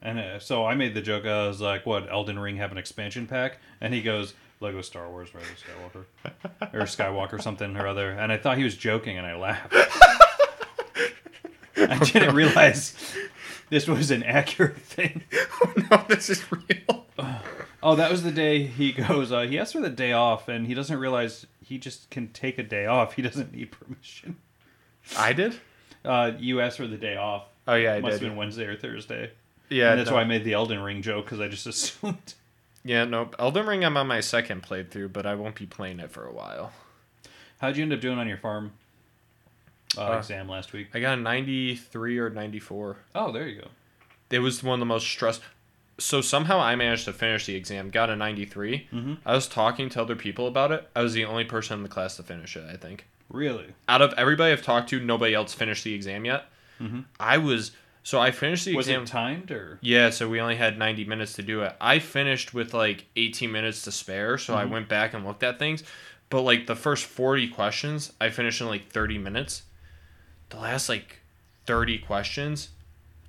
And 0.00 0.18
uh, 0.18 0.38
so 0.40 0.64
I 0.66 0.74
made 0.74 0.94
the 0.94 1.02
joke. 1.02 1.24
I 1.26 1.46
was 1.46 1.60
like, 1.60 1.86
"What? 1.86 2.10
Elden 2.10 2.38
Ring 2.38 2.56
have 2.56 2.72
an 2.72 2.78
expansion 2.78 3.26
pack?" 3.28 3.58
And 3.80 3.94
he 3.94 4.02
goes, 4.02 4.34
"Lego 4.60 4.80
Star 4.82 5.08
Wars, 5.08 5.32
Rise 5.34 5.44
of 5.44 5.58
Skywalker, 5.58 6.04
or 6.74 6.80
Skywalker 6.86 7.40
something 7.40 7.76
or 7.76 7.86
other." 7.86 8.10
And 8.10 8.32
I 8.32 8.38
thought 8.38 8.58
he 8.58 8.64
was 8.64 8.76
joking, 8.76 9.16
and 9.18 9.26
I 9.26 9.36
laughed. 9.36 9.72
I 11.76 11.98
didn't 11.98 12.34
realize 12.34 12.94
this 13.72 13.88
was 13.88 14.10
an 14.10 14.22
accurate 14.22 14.76
thing. 14.82 15.22
oh, 15.64 15.72
no, 15.90 16.04
this 16.08 16.28
is 16.30 16.44
real. 16.52 17.06
Oh, 17.84 17.96
that 17.96 18.12
was 18.12 18.22
the 18.22 18.30
day 18.30 18.62
he 18.62 18.92
goes. 18.92 19.32
Uh, 19.32 19.40
he 19.40 19.58
asks 19.58 19.72
for 19.72 19.80
the 19.80 19.90
day 19.90 20.12
off, 20.12 20.46
and 20.46 20.68
he 20.68 20.72
doesn't 20.72 20.96
realize 20.96 21.48
he 21.64 21.78
just 21.78 22.10
can 22.10 22.28
take 22.28 22.56
a 22.56 22.62
day 22.62 22.86
off. 22.86 23.14
He 23.14 23.22
doesn't 23.22 23.52
need 23.52 23.72
permission. 23.72 24.36
I 25.18 25.32
did. 25.32 25.58
Uh, 26.04 26.30
you 26.38 26.60
asked 26.60 26.76
for 26.76 26.86
the 26.86 26.96
day 26.96 27.16
off. 27.16 27.46
Oh 27.66 27.74
yeah, 27.74 27.94
I 27.94 28.00
Must 28.00 28.12
did. 28.12 28.22
have 28.22 28.30
been 28.30 28.36
Wednesday 28.36 28.66
or 28.66 28.76
Thursday. 28.76 29.32
Yeah, 29.68 29.90
and 29.90 29.98
that's 29.98 30.10
no. 30.10 30.14
why 30.14 30.22
I 30.22 30.24
made 30.26 30.44
the 30.44 30.52
Elden 30.52 30.78
Ring 30.78 31.02
joke 31.02 31.24
because 31.24 31.40
I 31.40 31.48
just 31.48 31.66
assumed. 31.72 32.34
Yeah, 32.84 33.04
nope. 33.04 33.34
Elden 33.40 33.66
Ring, 33.66 33.84
I'm 33.84 33.96
on 33.96 34.06
my 34.06 34.20
second 34.20 34.62
playthrough, 34.62 35.12
but 35.12 35.26
I 35.26 35.34
won't 35.34 35.56
be 35.56 35.66
playing 35.66 35.98
it 35.98 36.12
for 36.12 36.24
a 36.24 36.32
while. 36.32 36.72
How'd 37.58 37.76
you 37.76 37.82
end 37.82 37.92
up 37.92 38.00
doing 38.00 38.18
on 38.18 38.28
your 38.28 38.38
pharm 38.38 38.70
uh, 39.98 40.10
Uh, 40.12 40.18
exam 40.18 40.48
last 40.48 40.72
week? 40.72 40.88
I 40.94 41.00
got 41.00 41.18
a 41.18 41.20
93 41.20 42.18
or 42.18 42.30
94. 42.30 42.96
Oh, 43.14 43.32
there 43.32 43.46
you 43.48 43.60
go. 43.62 43.68
It 44.30 44.38
was 44.40 44.62
one 44.62 44.74
of 44.74 44.80
the 44.80 44.86
most 44.86 45.06
stress. 45.06 45.40
So 45.98 46.20
somehow 46.20 46.58
I 46.60 46.74
managed 46.74 47.04
to 47.04 47.12
finish 47.12 47.46
the 47.46 47.54
exam, 47.54 47.90
got 47.90 48.08
a 48.10 48.16
93. 48.16 48.88
Mhm. 48.92 49.18
I 49.26 49.34
was 49.34 49.46
talking 49.46 49.88
to 49.90 50.00
other 50.00 50.16
people 50.16 50.46
about 50.48 50.72
it. 50.72 50.88
I 50.96 51.02
was 51.02 51.12
the 51.12 51.24
only 51.24 51.44
person 51.44 51.78
in 51.78 51.82
the 51.82 51.88
class 51.88 52.16
to 52.16 52.22
finish 52.22 52.56
it, 52.56 52.64
I 52.70 52.76
think. 52.76 53.06
Really? 53.28 53.66
Out 53.88 54.02
of 54.02 54.12
everybody 54.16 54.52
I've 54.52 54.62
talked 54.62 54.88
to, 54.90 55.00
nobody 55.00 55.34
else 55.34 55.54
finished 55.54 55.84
the 55.84 55.94
exam 55.94 56.24
yet. 56.24 56.46
Mhm. 56.80 57.04
I 57.20 57.38
was. 57.38 57.72
So 58.02 58.18
I 58.18 58.30
finished 58.32 58.64
the 58.64 58.72
exam. 58.72 58.76
Was 58.76 58.88
exam. 58.88 59.02
it 59.02 59.06
timed 59.06 59.50
or? 59.52 59.78
Yeah, 59.80 60.10
so 60.10 60.28
we 60.28 60.40
only 60.40 60.56
had 60.56 60.76
90 60.76 61.04
minutes 61.04 61.34
to 61.34 61.42
do 61.42 61.62
it. 61.62 61.76
I 61.80 61.98
finished 62.00 62.52
with 62.52 62.74
like 62.74 63.04
18 63.14 63.52
minutes 63.52 63.82
to 63.82 63.92
spare, 63.92 64.38
so 64.38 64.54
I 64.54 64.64
went 64.64 64.88
back 64.88 65.14
and 65.14 65.24
looked 65.24 65.42
at 65.44 65.58
things. 65.58 65.84
But 66.30 66.40
like 66.42 66.66
the 66.66 66.74
first 66.74 67.04
40 67.04 67.46
questions, 67.48 68.12
I 68.20 68.30
finished 68.30 68.60
in 68.60 68.66
like 68.66 68.88
30 68.90 69.18
minutes. 69.18 69.62
The 70.52 70.58
last 70.58 70.90
like 70.90 71.20
30 71.64 71.98
questions 72.00 72.68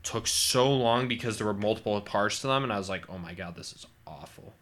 took 0.04 0.28
so 0.28 0.70
long 0.70 1.08
because 1.08 1.38
there 1.38 1.48
were 1.48 1.54
multiple 1.54 2.00
parts 2.02 2.42
to 2.42 2.48
them, 2.48 2.64
and 2.64 2.74
I 2.74 2.78
was 2.78 2.90
like, 2.90 3.10
oh 3.10 3.18
my 3.18 3.34
god, 3.34 3.56
this 3.56 3.72
is 3.72 3.88
awful. 4.06 4.54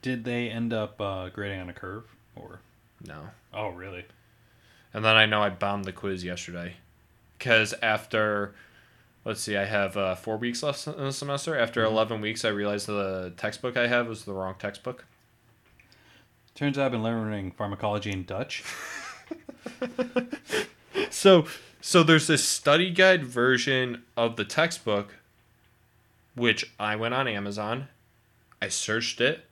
Did 0.00 0.24
they 0.24 0.48
end 0.48 0.72
up 0.72 0.98
uh, 1.02 1.28
grading 1.28 1.60
on 1.60 1.68
a 1.68 1.74
curve 1.74 2.04
or? 2.34 2.60
No. 3.06 3.28
Oh, 3.52 3.68
really? 3.68 4.06
And 4.94 5.04
then 5.04 5.16
I 5.16 5.26
know 5.26 5.42
I 5.42 5.50
bombed 5.50 5.84
the 5.84 5.92
quiz 5.92 6.24
yesterday. 6.24 6.76
Because 7.36 7.74
after, 7.82 8.54
let's 9.26 9.42
see, 9.42 9.58
I 9.58 9.66
have 9.66 9.98
uh, 9.98 10.14
four 10.14 10.38
weeks 10.38 10.62
left 10.62 10.86
in 10.86 10.96
the 10.96 11.12
semester. 11.12 11.58
After 11.58 11.84
11 11.84 12.22
weeks, 12.22 12.42
I 12.42 12.48
realized 12.48 12.86
the 12.86 13.34
textbook 13.36 13.76
I 13.76 13.86
have 13.86 14.08
was 14.08 14.24
the 14.24 14.32
wrong 14.32 14.54
textbook. 14.58 15.04
Turns 16.54 16.78
out 16.78 16.86
I've 16.86 16.92
been 16.92 17.02
learning 17.02 17.50
pharmacology 17.52 18.10
in 18.12 18.24
Dutch. 18.24 18.64
So, 21.10 21.46
so 21.80 22.02
there's 22.02 22.26
this 22.26 22.44
study 22.44 22.90
guide 22.90 23.24
version 23.24 24.02
of 24.16 24.36
the 24.36 24.44
textbook, 24.44 25.16
which 26.34 26.72
I 26.78 26.96
went 26.96 27.14
on 27.14 27.28
Amazon, 27.28 27.88
I 28.60 28.68
searched 28.68 29.20
it, 29.20 29.44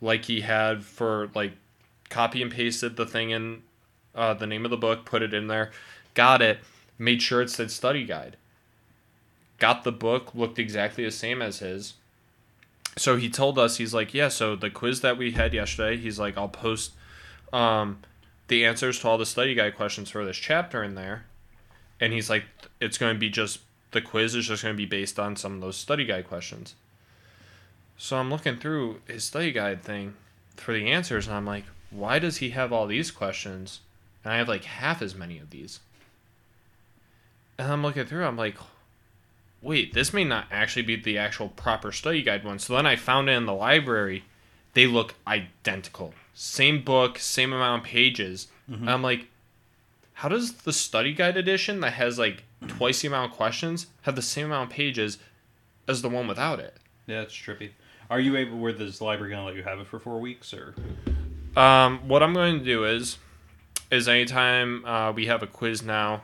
like 0.00 0.26
he 0.26 0.40
had 0.40 0.84
for 0.84 1.30
like, 1.34 1.52
copy 2.08 2.42
and 2.42 2.50
pasted 2.50 2.96
the 2.96 3.06
thing 3.06 3.30
in, 3.30 3.62
uh, 4.14 4.34
the 4.34 4.46
name 4.46 4.64
of 4.64 4.70
the 4.70 4.76
book, 4.76 5.04
put 5.04 5.22
it 5.22 5.32
in 5.32 5.46
there, 5.46 5.70
got 6.14 6.42
it, 6.42 6.58
made 6.98 7.22
sure 7.22 7.40
it 7.40 7.50
said 7.50 7.70
study 7.70 8.04
guide. 8.04 8.36
Got 9.58 9.84
the 9.84 9.92
book, 9.92 10.34
looked 10.34 10.58
exactly 10.58 11.04
the 11.04 11.10
same 11.10 11.42
as 11.42 11.58
his. 11.58 11.94
So 12.96 13.16
he 13.16 13.28
told 13.30 13.58
us 13.58 13.76
he's 13.76 13.94
like, 13.94 14.12
yeah. 14.14 14.28
So 14.28 14.56
the 14.56 14.70
quiz 14.70 15.00
that 15.02 15.16
we 15.16 15.32
had 15.32 15.54
yesterday, 15.54 15.96
he's 15.96 16.18
like, 16.18 16.36
I'll 16.36 16.48
post, 16.48 16.92
um, 17.52 17.98
the 18.48 18.64
answers 18.64 18.98
to 19.00 19.08
all 19.08 19.18
the 19.18 19.26
study 19.26 19.54
guide 19.54 19.76
questions 19.76 20.10
for 20.10 20.24
this 20.24 20.36
chapter 20.36 20.82
in 20.82 20.94
there. 20.94 21.24
And 22.00 22.12
he's 22.12 22.30
like, 22.30 22.44
it's 22.80 22.98
going 22.98 23.14
to 23.14 23.20
be 23.20 23.28
just, 23.28 23.60
the 23.90 24.00
quiz 24.00 24.34
is 24.34 24.46
just 24.46 24.62
going 24.62 24.74
to 24.74 24.76
be 24.76 24.86
based 24.86 25.18
on 25.18 25.36
some 25.36 25.54
of 25.54 25.60
those 25.60 25.76
study 25.76 26.04
guide 26.04 26.26
questions. 26.26 26.74
So 27.98 28.16
I'm 28.16 28.30
looking 28.30 28.56
through 28.56 29.02
his 29.06 29.24
study 29.24 29.52
guide 29.52 29.82
thing 29.82 30.14
for 30.56 30.72
the 30.72 30.88
answers, 30.88 31.26
and 31.26 31.36
I'm 31.36 31.46
like, 31.46 31.64
why 31.90 32.18
does 32.18 32.38
he 32.38 32.50
have 32.50 32.72
all 32.72 32.86
these 32.86 33.10
questions? 33.10 33.80
And 34.24 34.32
I 34.32 34.38
have 34.38 34.48
like 34.48 34.64
half 34.64 35.02
as 35.02 35.14
many 35.14 35.38
of 35.38 35.50
these. 35.50 35.80
And 37.58 37.70
I'm 37.70 37.82
looking 37.82 38.06
through, 38.06 38.24
I'm 38.24 38.38
like, 38.38 38.56
wait, 39.60 39.92
this 39.92 40.14
may 40.14 40.24
not 40.24 40.46
actually 40.50 40.82
be 40.82 40.96
the 40.96 41.18
actual 41.18 41.48
proper 41.48 41.92
study 41.92 42.22
guide 42.22 42.44
one. 42.44 42.58
So 42.58 42.74
then 42.74 42.86
I 42.86 42.96
found 42.96 43.28
it 43.28 43.32
in 43.32 43.44
the 43.44 43.52
library. 43.52 44.24
They 44.72 44.86
look 44.86 45.14
identical. 45.26 46.14
Same 46.32 46.82
book, 46.82 47.18
same 47.18 47.52
amount 47.52 47.82
of 47.82 47.88
pages. 47.88 48.46
And 48.66 48.88
I'm 48.88 49.02
like, 49.02 49.26
how 50.20 50.28
does 50.28 50.52
the 50.52 50.72
study 50.72 51.14
guide 51.14 51.38
edition 51.38 51.80
that 51.80 51.94
has 51.94 52.18
like 52.18 52.44
twice 52.68 53.00
the 53.00 53.08
amount 53.08 53.30
of 53.30 53.36
questions 53.38 53.86
have 54.02 54.14
the 54.16 54.20
same 54.20 54.46
amount 54.46 54.70
of 54.70 54.76
pages 54.76 55.16
as 55.88 56.02
the 56.02 56.10
one 56.10 56.28
without 56.28 56.60
it? 56.60 56.76
Yeah, 57.06 57.22
it's 57.22 57.32
trippy. 57.32 57.70
Are 58.10 58.20
you 58.20 58.36
able? 58.36 58.58
Were 58.58 58.74
this 58.74 59.00
library 59.00 59.30
gonna 59.30 59.46
let 59.46 59.56
you 59.56 59.62
have 59.62 59.80
it 59.80 59.86
for 59.86 59.98
four 59.98 60.20
weeks 60.20 60.52
or? 60.52 60.74
Um, 61.56 62.06
what 62.06 62.22
I'm 62.22 62.34
going 62.34 62.58
to 62.58 62.64
do 62.64 62.84
is, 62.84 63.16
is 63.90 64.08
anytime 64.08 64.84
uh, 64.84 65.10
we 65.10 65.24
have 65.24 65.42
a 65.42 65.46
quiz 65.46 65.82
now, 65.82 66.22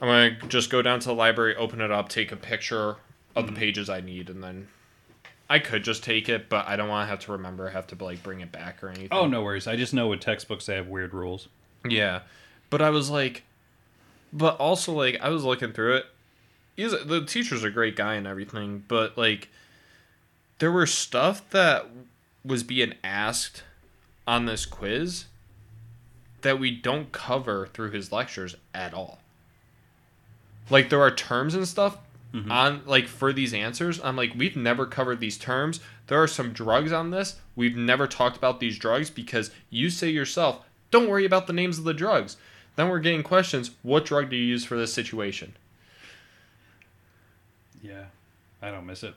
I'm 0.00 0.08
going 0.08 0.40
to 0.40 0.48
just 0.48 0.68
go 0.68 0.82
down 0.82 0.98
to 1.00 1.06
the 1.06 1.14
library, 1.14 1.54
open 1.54 1.80
it 1.80 1.92
up, 1.92 2.08
take 2.08 2.32
a 2.32 2.36
picture 2.36 2.96
of 3.36 3.46
the 3.46 3.52
pages 3.52 3.88
I 3.88 4.00
need, 4.00 4.28
and 4.28 4.42
then 4.42 4.66
I 5.48 5.60
could 5.60 5.84
just 5.84 6.02
take 6.02 6.28
it, 6.28 6.48
but 6.48 6.66
I 6.68 6.76
don't 6.76 6.88
want 6.88 7.06
to 7.06 7.10
have 7.10 7.20
to 7.20 7.32
remember, 7.32 7.70
have 7.70 7.86
to 7.86 8.04
like 8.04 8.22
bring 8.22 8.40
it 8.40 8.52
back 8.52 8.82
or 8.82 8.88
anything. 8.88 9.08
Oh, 9.12 9.26
no 9.28 9.42
worries. 9.42 9.66
I 9.66 9.76
just 9.76 9.94
know 9.94 10.08
with 10.08 10.20
textbooks 10.20 10.66
they 10.66 10.74
have 10.74 10.88
weird 10.88 11.14
rules. 11.14 11.48
Yeah, 11.88 12.20
but 12.70 12.82
I 12.82 12.90
was 12.90 13.10
like, 13.10 13.44
but 14.32 14.58
also 14.58 14.92
like 14.92 15.18
I 15.20 15.28
was 15.28 15.44
looking 15.44 15.72
through 15.72 15.96
it. 15.96 16.06
He's 16.76 16.90
the 16.90 17.24
teacher's 17.24 17.62
a 17.62 17.70
great 17.70 17.96
guy 17.96 18.14
and 18.14 18.26
everything, 18.26 18.84
but 18.88 19.16
like 19.16 19.48
there 20.58 20.72
were 20.72 20.86
stuff 20.86 21.48
that 21.50 21.86
was 22.44 22.62
being 22.62 22.94
asked 23.02 23.62
on 24.26 24.46
this 24.46 24.66
quiz 24.66 25.26
that 26.42 26.58
we 26.58 26.70
don't 26.70 27.12
cover 27.12 27.68
through 27.72 27.90
his 27.90 28.12
lectures 28.12 28.54
at 28.74 28.92
all. 28.92 29.18
Like 30.70 30.90
there 30.90 31.00
are 31.00 31.14
terms 31.14 31.54
and 31.54 31.66
stuff 31.66 31.98
mm-hmm. 32.32 32.50
on 32.50 32.82
like 32.86 33.06
for 33.06 33.32
these 33.32 33.54
answers. 33.54 34.00
I'm 34.02 34.16
like 34.16 34.34
we've 34.36 34.56
never 34.56 34.86
covered 34.86 35.20
these 35.20 35.38
terms. 35.38 35.80
There 36.06 36.22
are 36.22 36.28
some 36.28 36.52
drugs 36.52 36.92
on 36.92 37.10
this. 37.10 37.36
We've 37.56 37.76
never 37.76 38.06
talked 38.06 38.36
about 38.36 38.60
these 38.60 38.78
drugs 38.78 39.10
because 39.10 39.50
you 39.70 39.90
say 39.90 40.10
yourself, 40.10 40.60
don't 40.90 41.08
worry 41.08 41.24
about 41.24 41.46
the 41.46 41.52
names 41.52 41.78
of 41.78 41.84
the 41.84 41.94
drugs. 41.94 42.36
Then 42.76 42.88
we're 42.88 43.00
getting 43.00 43.22
questions, 43.22 43.70
what 43.82 44.04
drug 44.04 44.30
do 44.30 44.36
you 44.36 44.44
use 44.44 44.64
for 44.64 44.76
this 44.76 44.92
situation? 44.92 45.54
Yeah, 47.82 48.06
I 48.60 48.70
don't 48.70 48.86
miss 48.86 49.02
it. 49.02 49.14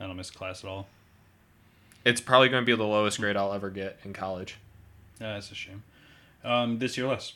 I 0.00 0.06
don't 0.06 0.16
miss 0.16 0.30
class 0.30 0.64
at 0.64 0.70
all. 0.70 0.88
It's 2.04 2.20
probably 2.20 2.48
going 2.48 2.62
to 2.62 2.66
be 2.66 2.76
the 2.76 2.84
lowest 2.84 3.20
grade 3.20 3.36
I'll 3.36 3.52
ever 3.52 3.70
get 3.70 3.98
in 4.04 4.12
college. 4.12 4.56
Yeah, 5.20 5.34
that's 5.34 5.50
a 5.50 5.54
shame. 5.54 5.82
Um, 6.44 6.78
this 6.78 6.96
year 6.96 7.06
less. 7.06 7.34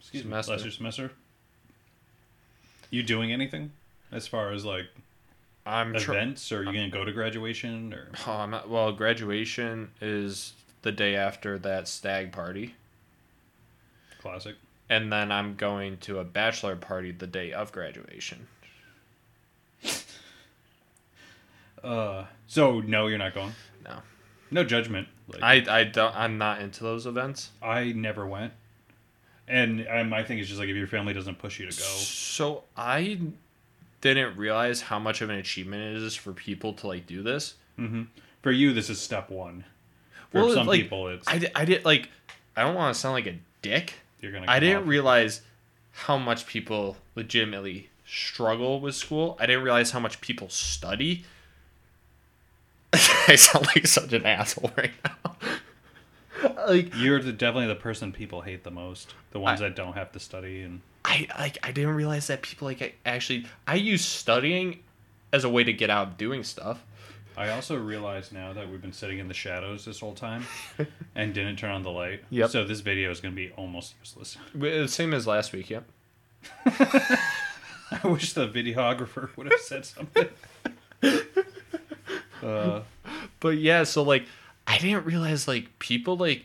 Excuse 0.00 0.22
Semester. 0.22 0.50
me, 0.50 0.56
last 0.56 0.64
year 0.64 0.72
semester. 0.72 1.12
You 2.90 3.02
doing 3.02 3.32
anything 3.32 3.70
as 4.10 4.26
far 4.26 4.52
as 4.52 4.64
like 4.64 4.86
I'm 5.64 5.94
tr- 5.94 6.12
events, 6.12 6.50
or 6.50 6.60
are 6.60 6.64
you 6.64 6.72
gonna 6.72 6.90
go 6.90 7.04
to 7.04 7.12
graduation, 7.12 7.92
or 7.92 8.08
oh, 8.26 8.32
I'm 8.32 8.50
not, 8.50 8.68
well, 8.68 8.90
graduation 8.92 9.90
is 10.00 10.54
the 10.82 10.90
day 10.90 11.14
after 11.14 11.58
that 11.58 11.86
stag 11.86 12.32
party. 12.32 12.74
classic? 14.20 14.56
And 14.90 15.10
then 15.10 15.32
I'm 15.32 15.54
going 15.54 15.96
to 15.98 16.18
a 16.18 16.24
bachelor 16.24 16.76
party 16.76 17.12
the 17.12 17.26
day 17.26 17.52
of 17.52 17.72
graduation. 17.72 18.46
Uh, 21.82 22.26
so 22.46 22.80
no, 22.80 23.06
you're 23.06 23.16
not 23.16 23.34
going. 23.34 23.54
No. 23.84 23.96
No 24.50 24.64
judgment. 24.64 25.08
Like, 25.28 25.68
I, 25.68 25.80
I 25.80 25.84
don't 25.84 26.14
I'm 26.14 26.36
not 26.36 26.60
into 26.60 26.84
those 26.84 27.06
events. 27.06 27.50
I 27.62 27.92
never 27.92 28.26
went, 28.26 28.52
and 29.48 29.86
um, 29.88 30.12
I 30.12 30.22
think 30.22 30.40
it's 30.40 30.48
just 30.48 30.60
like 30.60 30.68
if 30.68 30.76
your 30.76 30.86
family 30.86 31.14
doesn't 31.14 31.38
push 31.38 31.58
you 31.58 31.70
to 31.70 31.72
go. 31.74 31.82
So 31.84 32.64
I 32.76 33.20
didn't 34.00 34.36
realize 34.36 34.80
how 34.80 34.98
much 34.98 35.22
of 35.22 35.30
an 35.30 35.36
achievement 35.36 35.96
it 35.96 36.02
is 36.02 36.14
for 36.16 36.32
people 36.32 36.72
to 36.74 36.86
like 36.86 37.06
do 37.06 37.22
this. 37.22 37.54
hmm 37.76 38.02
For 38.42 38.50
you, 38.50 38.72
this 38.72 38.90
is 38.90 39.00
step 39.00 39.30
one. 39.30 39.64
For 40.30 40.42
Well, 40.42 40.52
some 40.52 40.66
like, 40.66 40.82
people, 40.82 41.08
it's 41.08 41.26
I, 41.28 41.50
I 41.54 41.64
did 41.64 41.84
like 41.84 42.10
I 42.56 42.62
don't 42.64 42.74
want 42.74 42.94
to 42.94 43.00
sound 43.00 43.14
like 43.14 43.26
a 43.26 43.38
dick. 43.62 43.94
You're 44.20 44.32
gonna. 44.32 44.46
I 44.48 44.60
didn't 44.60 44.82
off- 44.82 44.88
realize 44.88 45.42
how 45.92 46.16
much 46.18 46.46
people 46.46 46.96
legitimately 47.14 47.88
struggle 48.06 48.80
with 48.80 48.94
school. 48.94 49.36
I 49.40 49.46
didn't 49.46 49.62
realize 49.64 49.90
how 49.90 50.00
much 50.00 50.20
people 50.20 50.48
study. 50.48 51.24
I 52.92 53.36
sound 53.36 53.66
like 53.74 53.86
such 53.86 54.12
an 54.12 54.26
asshole 54.26 54.72
right 54.76 54.90
now. 55.04 55.36
like 56.66 56.92
You're 56.96 57.20
the, 57.22 57.32
definitely 57.32 57.68
the 57.68 57.76
person 57.76 58.12
people 58.12 58.40
hate 58.42 58.64
the 58.64 58.70
most. 58.70 59.14
The 59.32 59.40
ones 59.40 59.60
I- 59.60 59.68
that 59.68 59.76
don't 59.76 59.94
have 59.94 60.12
to 60.12 60.20
study 60.20 60.62
and. 60.62 60.80
I 61.02 61.26
like 61.38 61.56
I 61.62 61.72
didn't 61.72 61.94
realize 61.94 62.26
that 62.26 62.42
people 62.42 62.66
like 62.68 62.98
actually 63.06 63.46
I 63.66 63.76
use 63.76 64.04
studying 64.04 64.80
as 65.32 65.44
a 65.44 65.48
way 65.48 65.64
to 65.64 65.72
get 65.72 65.88
out 65.88 66.08
of 66.08 66.16
doing 66.18 66.44
stuff. 66.44 66.84
I 67.40 67.48
also 67.52 67.74
realize 67.78 68.32
now 68.32 68.52
that 68.52 68.68
we've 68.70 68.82
been 68.82 68.92
sitting 68.92 69.18
in 69.18 69.26
the 69.26 69.32
shadows 69.34 69.86
this 69.86 70.00
whole 70.00 70.12
time 70.12 70.44
and 71.14 71.32
didn't 71.32 71.56
turn 71.56 71.70
on 71.70 71.82
the 71.82 71.90
light. 71.90 72.22
Yep. 72.28 72.50
So 72.50 72.64
this 72.64 72.80
video 72.80 73.10
is 73.10 73.20
going 73.22 73.32
to 73.32 73.36
be 73.36 73.50
almost 73.56 73.94
useless. 73.98 74.36
Uh, 74.62 74.86
Same 74.86 75.14
as 75.14 75.26
last 75.26 75.54
week, 75.54 75.70
yep. 75.70 75.84
I 76.66 78.00
wish 78.04 78.34
the 78.34 78.46
videographer 78.46 79.30
would 79.38 79.50
have 79.50 79.60
said 79.60 79.86
something. 79.86 80.28
uh, 82.42 82.82
But 83.40 83.56
yeah, 83.56 83.84
so 83.84 84.02
like 84.02 84.26
I 84.66 84.76
didn't 84.76 85.06
realize 85.06 85.48
like 85.48 85.78
people 85.78 86.18
like 86.18 86.44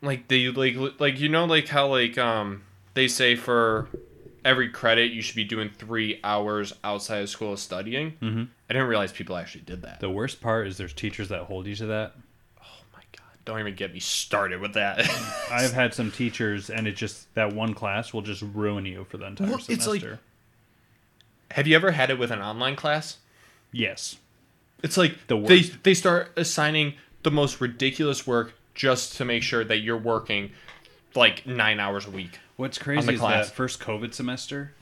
like 0.00 0.28
they 0.28 0.48
like 0.48 0.74
like 0.98 1.20
you 1.20 1.28
know 1.28 1.44
like 1.44 1.68
how 1.68 1.88
like 1.88 2.16
um 2.16 2.62
they 2.94 3.08
say 3.08 3.36
for 3.36 3.88
every 4.44 4.68
credit 4.68 5.12
you 5.12 5.22
should 5.22 5.36
be 5.36 5.44
doing 5.44 5.68
three 5.70 6.18
hours 6.24 6.72
outside 6.82 7.22
of 7.22 7.28
school 7.30 7.56
studying. 7.56 8.12
Mhm. 8.22 8.48
I 8.68 8.72
didn't 8.72 8.88
realize 8.88 9.12
people 9.12 9.36
actually 9.36 9.62
did 9.62 9.82
that. 9.82 10.00
the 10.00 10.10
worst 10.10 10.40
part 10.40 10.66
is 10.66 10.76
there's 10.76 10.92
teachers 10.92 11.28
that 11.28 11.42
hold 11.44 11.66
you 11.66 11.74
to 11.76 11.86
that. 11.86 12.14
oh 12.60 12.80
my 12.92 13.02
god! 13.16 13.26
Don't 13.44 13.60
even 13.60 13.74
get 13.74 13.92
me 13.92 14.00
started 14.00 14.60
with 14.60 14.74
that. 14.74 14.98
I've 15.50 15.72
had 15.72 15.94
some 15.94 16.10
teachers, 16.10 16.70
and 16.70 16.86
it 16.86 16.96
just 16.96 17.32
that 17.34 17.52
one 17.54 17.74
class 17.74 18.12
will 18.12 18.22
just 18.22 18.42
ruin 18.42 18.84
you 18.86 19.04
for 19.08 19.16
the 19.18 19.26
entire 19.26 19.48
Well, 19.48 19.56
it's 19.56 19.66
semester. 19.66 20.10
like- 20.10 20.18
Have 21.52 21.66
you 21.66 21.76
ever 21.76 21.90
had 21.92 22.10
it 22.10 22.18
with 22.18 22.30
an 22.30 22.40
online 22.40 22.76
class? 22.76 23.18
yes, 23.72 24.16
It's 24.82 24.96
like 24.96 25.26
The 25.28 25.36
they 25.38 25.56
worst. 25.58 25.82
they 25.84 25.94
start 25.94 26.32
assigning 26.36 26.94
the 27.22 27.30
most 27.30 27.60
ridiculous 27.60 28.26
work 28.26 28.54
just 28.74 29.16
to 29.18 29.24
make 29.24 29.42
sure 29.42 29.62
that 29.64 29.78
you're 29.78 29.96
working 29.98 30.50
like 31.14 31.46
nine 31.46 31.80
hours 31.80 32.06
a 32.06 32.10
week. 32.10 32.38
What's 32.56 32.78
crazy 32.78 33.14
is 33.14 33.20
class. 33.20 33.48
that 33.48 33.54
first 33.54 33.80
COVID 33.80 34.14
semester, 34.14 34.72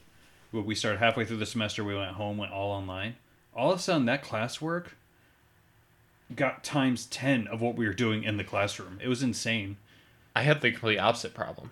when 0.50 0.64
we 0.64 0.74
started 0.74 0.98
halfway 0.98 1.24
through 1.24 1.38
the 1.38 1.46
semester, 1.46 1.84
we 1.84 1.94
went 1.94 2.12
home, 2.12 2.36
went 2.36 2.52
all 2.52 2.70
online. 2.70 3.16
All 3.54 3.72
of 3.72 3.78
a 3.78 3.82
sudden, 3.82 4.06
that 4.06 4.24
classwork 4.24 4.86
got 6.34 6.62
times 6.62 7.06
10 7.06 7.48
of 7.48 7.60
what 7.60 7.74
we 7.74 7.86
were 7.86 7.92
doing 7.92 8.24
in 8.24 8.36
the 8.36 8.44
classroom. 8.44 8.98
It 9.02 9.08
was 9.08 9.22
insane. 9.22 9.76
I 10.34 10.42
had 10.42 10.60
the 10.60 10.70
complete 10.70 10.98
opposite 10.98 11.34
problem. 11.34 11.70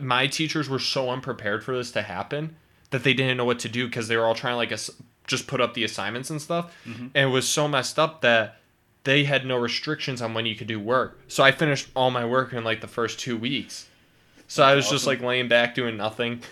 My 0.00 0.26
teachers 0.26 0.68
were 0.68 0.78
so 0.78 1.10
unprepared 1.10 1.62
for 1.62 1.76
this 1.76 1.92
to 1.92 2.02
happen 2.02 2.56
that 2.90 3.04
they 3.04 3.14
didn't 3.14 3.36
know 3.36 3.44
what 3.44 3.60
to 3.60 3.68
do 3.68 3.86
because 3.86 4.08
they 4.08 4.16
were 4.16 4.24
all 4.24 4.34
trying 4.34 4.54
to 4.54 4.56
like 4.56 4.72
ass- 4.72 4.90
just 5.26 5.46
put 5.46 5.60
up 5.60 5.74
the 5.74 5.84
assignments 5.84 6.30
and 6.30 6.42
stuff, 6.42 6.76
mm-hmm. 6.84 7.06
and 7.14 7.30
it 7.30 7.32
was 7.32 7.48
so 7.48 7.68
messed 7.68 7.98
up 7.98 8.20
that 8.22 8.56
they 9.04 9.24
had 9.24 9.46
no 9.46 9.56
restrictions 9.56 10.20
on 10.22 10.34
when 10.34 10.46
you 10.46 10.54
could 10.54 10.66
do 10.66 10.78
work. 10.78 11.18
So 11.28 11.42
I 11.42 11.52
finished 11.52 11.88
all 11.94 12.10
my 12.10 12.24
work 12.24 12.52
in 12.52 12.64
like 12.64 12.80
the 12.80 12.86
first 12.88 13.18
two 13.20 13.36
weeks. 13.36 13.88
So 14.48 14.62
I 14.62 14.74
was 14.74 14.88
just 14.90 15.06
like 15.06 15.20
laying 15.20 15.48
back 15.48 15.74
doing 15.74 15.96
nothing. 15.96 16.42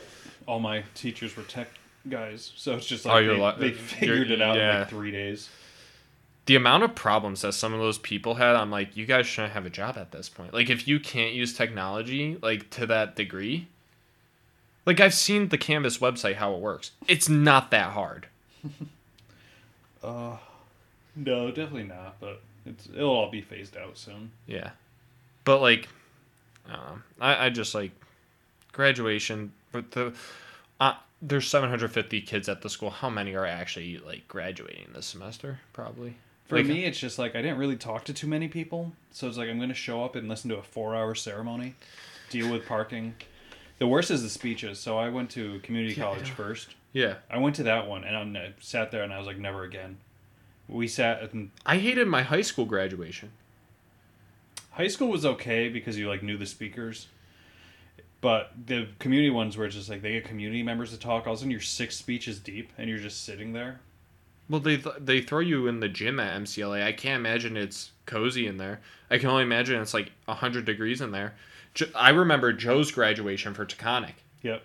All 0.46 0.60
my 0.60 0.84
teachers 0.94 1.36
were 1.36 1.42
tech 1.42 1.68
guys, 2.08 2.52
so 2.56 2.74
it's 2.76 2.86
just 2.86 3.06
Oh, 3.06 3.10
like 3.10 3.24
you're 3.24 3.36
they, 3.36 3.42
li- 3.42 3.54
they 3.58 3.72
figured 3.72 4.30
it 4.30 4.40
out 4.40 4.56
in 4.56 4.78
like 4.78 4.88
three 4.88 5.10
days. 5.10 5.48
The 6.46 6.56
amount 6.56 6.82
of 6.84 6.94
problems 6.94 7.42
that 7.42 7.52
some 7.52 7.74
of 7.74 7.80
those 7.80 7.98
people 7.98 8.36
had, 8.36 8.56
I'm 8.56 8.70
like, 8.70 8.96
you 8.96 9.04
guys 9.04 9.26
shouldn't 9.26 9.52
have 9.52 9.66
a 9.66 9.70
job 9.70 9.98
at 9.98 10.12
this 10.12 10.30
point. 10.30 10.54
Like, 10.54 10.70
if 10.70 10.88
you 10.88 10.98
can't 10.98 11.34
use 11.34 11.52
technology 11.52 12.38
like 12.40 12.70
to 12.70 12.86
that 12.86 13.16
degree, 13.16 13.68
like 14.86 14.98
I've 15.00 15.12
seen 15.12 15.48
the 15.50 15.58
Canvas 15.58 15.98
website 15.98 16.36
how 16.36 16.54
it 16.54 16.60
works. 16.60 16.92
It's 17.06 17.28
not 17.28 17.70
that 17.72 17.90
hard. 17.92 18.28
Uh, 20.02 20.36
no, 21.18 21.48
definitely 21.48 21.84
not, 21.84 22.16
but 22.20 22.40
it's, 22.66 22.86
it'll 22.94 23.10
all 23.10 23.30
be 23.30 23.40
phased 23.42 23.76
out 23.76 23.98
soon. 23.98 24.30
Yeah, 24.46 24.70
but 25.44 25.60
like, 25.60 25.88
um, 26.68 27.02
I 27.20 27.46
I 27.46 27.50
just 27.50 27.74
like 27.74 27.92
graduation. 28.72 29.52
But 29.72 29.90
the 29.92 30.12
uh, 30.80 30.94
there's 31.20 31.46
750 31.48 32.20
kids 32.22 32.48
at 32.48 32.62
the 32.62 32.70
school. 32.70 32.90
How 32.90 33.10
many 33.10 33.34
are 33.34 33.46
actually 33.46 33.98
like 33.98 34.26
graduating 34.28 34.88
this 34.94 35.06
semester? 35.06 35.58
Probably. 35.72 36.14
For 36.46 36.56
Like- 36.56 36.66
me, 36.66 36.84
it's 36.84 36.98
just 36.98 37.18
like 37.18 37.36
I 37.36 37.42
didn't 37.42 37.58
really 37.58 37.76
talk 37.76 38.04
to 38.04 38.14
too 38.14 38.26
many 38.26 38.48
people, 38.48 38.92
so 39.10 39.28
it's 39.28 39.36
like 39.36 39.48
I'm 39.50 39.58
gonna 39.60 39.74
show 39.74 40.04
up 40.04 40.16
and 40.16 40.28
listen 40.28 40.48
to 40.50 40.56
a 40.56 40.62
four-hour 40.62 41.14
ceremony, 41.14 41.74
deal 42.30 42.50
with 42.50 42.64
parking. 42.66 43.14
The 43.78 43.86
worst 43.86 44.10
is 44.10 44.22
the 44.22 44.30
speeches. 44.30 44.78
So 44.80 44.98
I 44.98 45.08
went 45.10 45.30
to 45.32 45.60
community 45.60 45.94
Yeah. 45.94 46.04
college 46.04 46.30
first. 46.30 46.74
Yeah, 46.94 47.16
I 47.30 47.36
went 47.38 47.54
to 47.56 47.62
that 47.64 47.86
one 47.86 48.02
and 48.04 48.36
I 48.38 48.52
sat 48.60 48.90
there 48.90 49.02
and 49.02 49.12
I 49.12 49.18
was 49.18 49.26
like, 49.26 49.36
never 49.38 49.62
again. 49.64 49.98
We 50.68 50.86
sat 50.88 51.32
in 51.32 51.50
I 51.64 51.78
hated 51.78 52.06
my 52.08 52.22
high 52.22 52.42
school 52.42 52.64
graduation. 52.66 53.30
high 54.72 54.88
school 54.88 55.08
was 55.08 55.24
okay 55.24 55.68
because 55.68 55.98
you 55.98 56.08
like 56.08 56.22
knew 56.22 56.36
the 56.36 56.46
speakers, 56.46 57.08
but 58.20 58.52
the 58.66 58.88
community 58.98 59.30
ones 59.30 59.56
were 59.56 59.68
just 59.68 59.88
like 59.88 60.02
they 60.02 60.12
get 60.12 60.24
community 60.24 60.62
members 60.62 60.90
to 60.90 60.98
talk. 60.98 61.26
All 61.26 61.32
of 61.32 61.38
a 61.38 61.40
sudden, 61.40 61.50
you're 61.50 61.60
six 61.60 61.96
speeches 61.96 62.38
deep 62.38 62.70
and 62.78 62.88
you're 62.88 62.98
just 62.98 63.24
sitting 63.24 63.52
there. 63.52 63.80
Well, 64.50 64.60
they 64.60 64.76
th- 64.78 64.96
they 65.00 65.20
throw 65.20 65.40
you 65.40 65.66
in 65.66 65.80
the 65.80 65.88
gym 65.88 66.18
at 66.20 66.40
MCLA. 66.42 66.82
I 66.84 66.92
can't 66.92 67.20
imagine 67.20 67.56
it's 67.56 67.90
cozy 68.06 68.46
in 68.46 68.56
there. 68.56 68.80
I 69.10 69.18
can 69.18 69.28
only 69.28 69.42
imagine 69.42 69.80
it's 69.80 69.94
like 69.94 70.12
hundred 70.28 70.64
degrees 70.64 71.00
in 71.00 71.10
there. 71.12 71.34
Jo- 71.74 71.86
I 71.94 72.10
remember 72.10 72.52
Joe's 72.52 72.90
graduation 72.90 73.52
for 73.54 73.66
Taconic. 73.66 74.14
Yep. 74.42 74.62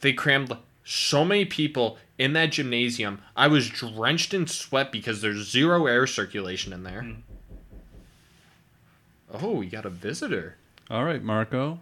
They 0.00 0.12
crammed 0.12 0.56
so 0.84 1.24
many 1.24 1.44
people 1.44 1.98
in 2.18 2.32
that 2.34 2.52
gymnasium. 2.52 3.22
I 3.36 3.46
was 3.48 3.68
drenched 3.68 4.34
in 4.34 4.46
sweat 4.46 4.90
because 4.92 5.22
there's 5.22 5.48
zero 5.50 5.86
air 5.86 6.06
circulation 6.06 6.72
in 6.72 6.82
there. 6.82 7.02
Mm. 7.02 7.16
Oh, 9.32 9.52
we 9.52 9.66
got 9.66 9.84
a 9.86 9.90
visitor. 9.90 10.56
All 10.90 11.04
right, 11.04 11.22
Marco. 11.22 11.80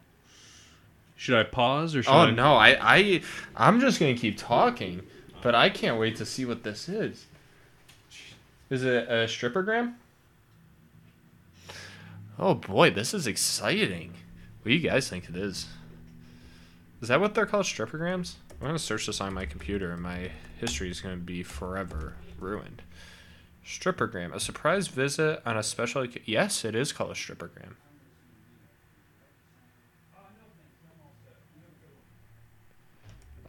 Should 1.17 1.39
I 1.39 1.45
pause 1.45 1.95
or 1.97 2.03
should 2.03 2.11
Oh 2.13 2.19
I? 2.19 2.31
no, 2.31 2.55
I 2.57 2.77
I 2.81 3.23
I'm 3.57 3.81
just 3.81 3.99
gonna 3.99 4.15
keep 4.17 4.37
talking, 4.37 5.03
but 5.43 5.55
I 5.55 5.71
can't 5.71 5.99
wait 5.99 6.17
to 6.17 6.27
see 6.27 6.45
what 6.45 6.63
this 6.63 6.89
is. 6.89 7.25
Is 8.69 8.83
it 8.85 9.09
a 9.09 9.25
strippergram? 9.27 9.95
Oh 12.39 12.55
boy, 12.55 12.91
this 12.91 13.15
is 13.15 13.27
exciting. 13.27 14.13
What 14.63 14.71
do 14.71 14.75
you 14.75 14.87
guys 14.91 15.09
think 15.09 15.29
it 15.29 15.37
is? 15.37 15.67
Is 17.01 17.09
that 17.09 17.21
what 17.21 17.35
they're 17.35 17.47
called, 17.47 17.65
strippergrams? 17.65 18.35
I'm 18.61 18.67
gonna 18.67 18.79
search 18.79 19.07
this 19.07 19.21
on 19.21 19.35
my 19.35 19.47
computer, 19.47 19.93
and 19.93 20.03
my 20.03 20.31
history 20.59 20.91
is 20.91 21.01
gonna 21.01 21.17
be 21.17 21.43
forever 21.43 22.15
ruined. 22.39 22.83
Strippergram, 23.65 24.35
a 24.35 24.41
surprise 24.41 24.89
visit 24.89 25.43
on 25.45 25.57
a 25.57 25.63
special. 25.63 26.07
Yes, 26.25 26.65
it 26.65 26.75
is 26.75 26.93
called 26.93 27.11
a 27.11 27.15
strippergram. 27.15 27.75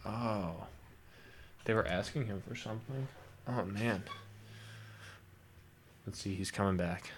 Oh. 0.06 0.68
They 1.66 1.74
were 1.74 1.86
asking 1.86 2.28
him 2.28 2.42
for 2.48 2.56
something. 2.56 3.08
Oh 3.48 3.66
man. 3.66 4.04
Let's 6.06 6.20
see, 6.20 6.34
he's 6.34 6.52
coming 6.52 6.78
back. 6.78 7.12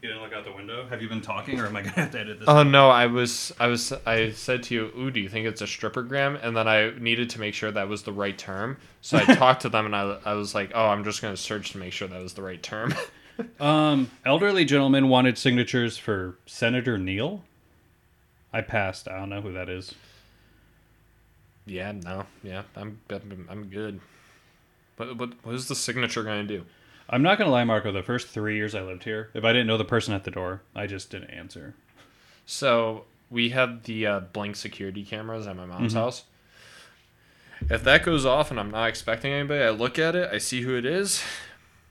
You 0.00 0.08
didn't 0.10 0.22
look 0.22 0.32
out 0.32 0.44
the 0.44 0.52
window. 0.52 0.86
Have 0.86 1.02
you 1.02 1.08
been 1.08 1.20
talking, 1.20 1.58
or 1.58 1.66
am 1.66 1.74
I 1.76 1.80
gonna 1.82 1.92
have 1.96 2.12
to 2.12 2.20
edit 2.20 2.38
this? 2.38 2.48
Oh 2.48 2.62
no, 2.62 2.88
I 2.88 3.06
was 3.06 3.52
I 3.58 3.66
was 3.66 3.92
I 4.06 4.30
said 4.30 4.62
to 4.64 4.74
you, 4.74 4.92
"Ooh, 4.96 5.10
do 5.10 5.18
you 5.18 5.28
think 5.28 5.46
it's 5.46 5.60
a 5.60 5.64
strippergram?" 5.64 6.38
And 6.42 6.56
then 6.56 6.68
I 6.68 6.90
needed 6.98 7.30
to 7.30 7.40
make 7.40 7.52
sure 7.54 7.72
that 7.72 7.88
was 7.88 8.04
the 8.04 8.12
right 8.12 8.38
term. 8.38 8.76
So 9.00 9.18
I 9.18 9.24
talked 9.34 9.62
to 9.62 9.68
them 9.68 9.86
and 9.86 9.96
I, 9.96 10.18
I 10.24 10.34
was 10.34 10.54
like, 10.54 10.70
"Oh, 10.74 10.86
I'm 10.86 11.02
just 11.02 11.20
going 11.20 11.34
to 11.34 11.40
search 11.40 11.72
to 11.72 11.78
make 11.78 11.92
sure 11.92 12.06
that 12.06 12.22
was 12.22 12.34
the 12.34 12.42
right 12.42 12.62
term." 12.62 12.94
Um, 13.60 14.10
elderly 14.26 14.64
gentleman 14.64 15.08
wanted 15.08 15.38
signatures 15.38 15.96
for 15.96 16.34
Senator 16.46 16.98
Neal. 16.98 17.44
I 18.52 18.62
passed. 18.62 19.06
I 19.06 19.16
don't 19.16 19.28
know 19.30 19.40
who 19.40 19.52
that 19.52 19.68
is. 19.68 19.94
yeah, 21.64 21.92
no. 21.92 22.26
Yeah, 22.42 22.62
I'm 22.74 22.98
I'm, 23.08 23.46
I'm 23.48 23.64
good. 23.66 24.00
But 24.96 25.16
what 25.16 25.34
what 25.44 25.54
is 25.54 25.68
the 25.68 25.76
signature 25.76 26.24
going 26.24 26.48
to 26.48 26.58
do? 26.58 26.64
I'm 27.10 27.22
not 27.22 27.38
gonna 27.38 27.50
lie, 27.50 27.64
Marco. 27.64 27.90
The 27.90 28.02
first 28.02 28.28
three 28.28 28.56
years 28.56 28.74
I 28.74 28.82
lived 28.82 29.04
here, 29.04 29.30
if 29.34 29.44
I 29.44 29.52
didn't 29.52 29.66
know 29.66 29.78
the 29.78 29.84
person 29.84 30.14
at 30.14 30.24
the 30.24 30.30
door, 30.30 30.62
I 30.74 30.86
just 30.86 31.10
didn't 31.10 31.30
answer. 31.30 31.74
So, 32.44 33.04
we 33.30 33.50
have 33.50 33.84
the 33.84 34.06
uh, 34.06 34.20
blank 34.20 34.56
security 34.56 35.04
cameras 35.04 35.46
at 35.46 35.56
my 35.56 35.66
mom's 35.66 35.94
house. 35.94 36.24
If 37.68 37.82
that 37.84 38.04
goes 38.04 38.24
off 38.24 38.50
and 38.50 38.58
I'm 38.58 38.70
not 38.70 38.88
expecting 38.88 39.32
anybody, 39.32 39.62
I 39.62 39.70
look 39.70 39.98
at 39.98 40.14
it, 40.14 40.30
I 40.32 40.38
see 40.38 40.62
who 40.62 40.76
it 40.76 40.86
is. 40.86 41.22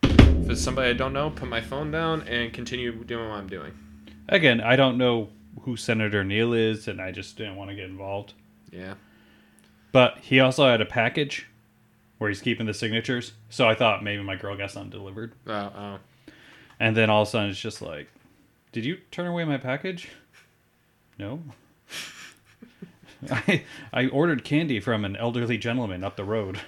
If 0.03 0.49
it's 0.49 0.61
somebody 0.61 0.89
I 0.89 0.93
don't 0.93 1.13
know, 1.13 1.29
put 1.29 1.49
my 1.49 1.61
phone 1.61 1.91
down 1.91 2.21
and 2.23 2.53
continue 2.53 2.91
doing 3.03 3.29
what 3.29 3.35
I'm 3.35 3.47
doing. 3.47 3.73
Again, 4.29 4.61
I 4.61 4.75
don't 4.75 4.97
know 4.97 5.29
who 5.61 5.75
Senator 5.75 6.23
Neal 6.23 6.53
is, 6.53 6.87
and 6.87 7.01
I 7.01 7.11
just 7.11 7.37
didn't 7.37 7.55
want 7.57 7.69
to 7.69 7.75
get 7.75 7.85
involved. 7.85 8.33
Yeah. 8.71 8.93
But 9.91 10.19
he 10.19 10.39
also 10.39 10.65
had 10.67 10.79
a 10.79 10.85
package 10.85 11.47
where 12.17 12.29
he's 12.29 12.41
keeping 12.41 12.65
the 12.65 12.73
signatures, 12.73 13.33
so 13.49 13.67
I 13.69 13.75
thought 13.75 14.03
maybe 14.03 14.23
my 14.23 14.35
girl 14.35 14.55
got 14.57 14.71
something 14.71 14.89
delivered. 14.89 15.33
Oh, 15.45 15.51
oh. 15.75 15.99
And 16.79 16.95
then 16.95 17.09
all 17.09 17.21
of 17.23 17.27
a 17.27 17.31
sudden, 17.31 17.49
it's 17.49 17.59
just 17.59 17.81
like, 17.81 18.07
"Did 18.71 18.85
you 18.85 18.97
turn 19.11 19.27
away 19.27 19.43
my 19.45 19.57
package?" 19.57 20.09
No. 21.17 21.41
I 23.31 23.63
I 23.91 24.07
ordered 24.07 24.43
candy 24.43 24.79
from 24.79 25.03
an 25.03 25.15
elderly 25.15 25.57
gentleman 25.57 26.03
up 26.03 26.15
the 26.15 26.23
road. 26.23 26.59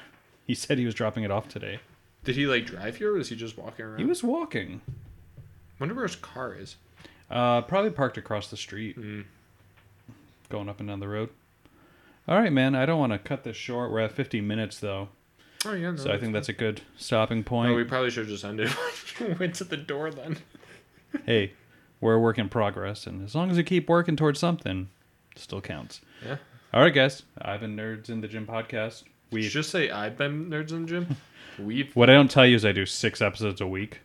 He 0.48 0.56
said 0.56 0.80
he 0.80 0.86
was 0.86 0.96
dropping 0.96 1.24
it 1.24 1.30
off 1.32 1.48
today. 1.48 1.80
Did 2.24 2.36
he 2.36 2.48
like 2.48 2.66
drive 2.66 2.98
here 2.98 3.14
or 3.14 3.18
was 3.20 3.30
he 3.30 3.36
just 3.36 3.58
walking 3.58 3.86
around? 3.86 4.00
He 4.00 4.06
was 4.06 4.24
walking. 4.24 4.82
Wonder 5.80 5.94
where 5.96 6.06
his 6.08 6.16
car 6.16 6.56
is. 6.56 6.76
Uh, 7.30 7.62
probably 7.62 7.92
parked 7.92 8.18
across 8.18 8.50
the 8.50 8.58
street, 8.58 8.98
Mm. 9.00 9.26
going 10.50 10.68
up 10.68 10.80
and 10.80 10.90
down 10.90 11.00
the 11.00 11.08
road. 11.08 11.30
All 12.28 12.40
right, 12.40 12.52
man. 12.52 12.74
I 12.76 12.86
don't 12.88 13.00
want 13.00 13.14
to 13.14 13.20
cut 13.20 13.44
this 13.44 13.56
short. 13.56 13.92
We're 13.92 14.00
at 14.00 14.12
50 14.12 14.42
minutes 14.42 14.80
though, 14.80 15.10
Oh 15.66 15.74
yeah, 15.74 15.92
no, 15.92 15.98
so 15.98 16.12
I 16.12 16.18
think 16.18 16.34
that's 16.34 16.50
a 16.50 16.54
good 16.54 16.82
stopping 16.98 17.44
point. 17.44 17.72
No, 17.72 17.76
we 17.76 17.84
probably 17.84 18.10
should 18.10 18.26
have 18.26 18.30
just 18.30 18.46
ended 18.46 18.70
when 19.18 19.30
you 19.32 19.36
went 19.40 19.56
to 19.56 19.64
the 19.66 19.78
door 19.78 20.10
then. 20.12 20.38
hey, 21.26 21.54
we're 22.00 22.16
a 22.16 22.20
work 22.20 22.38
in 22.38 22.50
progress, 22.50 23.06
and 23.06 23.24
as 23.24 23.36
long 23.36 23.52
as 23.52 23.58
you 23.58 23.64
keep 23.64 23.90
working 23.90 24.16
towards 24.16 24.40
something, 24.40 24.90
it 25.36 25.40
still 25.40 25.62
counts. 25.62 26.02
Yeah. 26.26 26.38
All 26.74 26.82
right, 26.82 26.94
guys. 26.94 27.24
I've 27.42 27.62
been 27.62 27.76
Nerds 27.76 28.10
in 28.10 28.22
the 28.22 28.28
Gym 28.28 28.46
podcast. 28.46 29.04
We 29.32 29.42
We 29.42 29.50
just 29.50 29.70
say 29.70 29.90
I've 29.90 30.18
been 30.18 30.50
nerds 30.50 30.72
in 30.72 30.84
the 30.84 30.88
gym. 30.88 31.18
We've 31.60 31.96
what 31.96 32.10
I 32.10 32.14
don't 32.14 32.32
tell 32.32 32.46
you 32.46 32.56
is 32.56 32.66
I 32.66 32.72
do 32.72 32.86
six 32.86 33.22
episodes 33.22 33.62
a 33.62 33.68
week. 33.68 34.00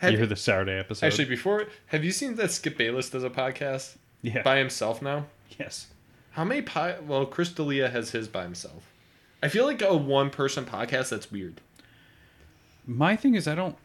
Have 0.00 0.12
you 0.12 0.18
hear 0.18 0.26
the 0.26 0.36
Saturday 0.36 0.78
episode? 0.78 1.06
actually 1.06 1.24
before. 1.24 1.66
Have 1.86 2.04
you 2.04 2.10
seen 2.12 2.34
that 2.36 2.50
Skip 2.50 2.76
Bayless 2.76 3.10
does 3.10 3.24
a 3.24 3.30
podcast 3.30 3.96
yeah. 4.22 4.42
by 4.42 4.58
himself 4.58 5.00
now? 5.00 5.26
yes. 5.58 5.88
How 6.32 6.44
many 6.44 6.62
pi? 6.62 6.96
Well, 7.00 7.26
Chris 7.26 7.50
D'Elia 7.50 7.88
has 7.88 8.10
his 8.10 8.28
by 8.28 8.44
himself. 8.44 8.84
I 9.42 9.48
feel 9.48 9.64
like 9.66 9.80
a 9.82 9.96
one-person 9.96 10.66
podcast. 10.66 11.10
That's 11.10 11.30
weird. 11.32 11.60
My 12.86 13.16
thing 13.16 13.34
is 13.34 13.46
I 13.48 13.54
don't 13.54 13.76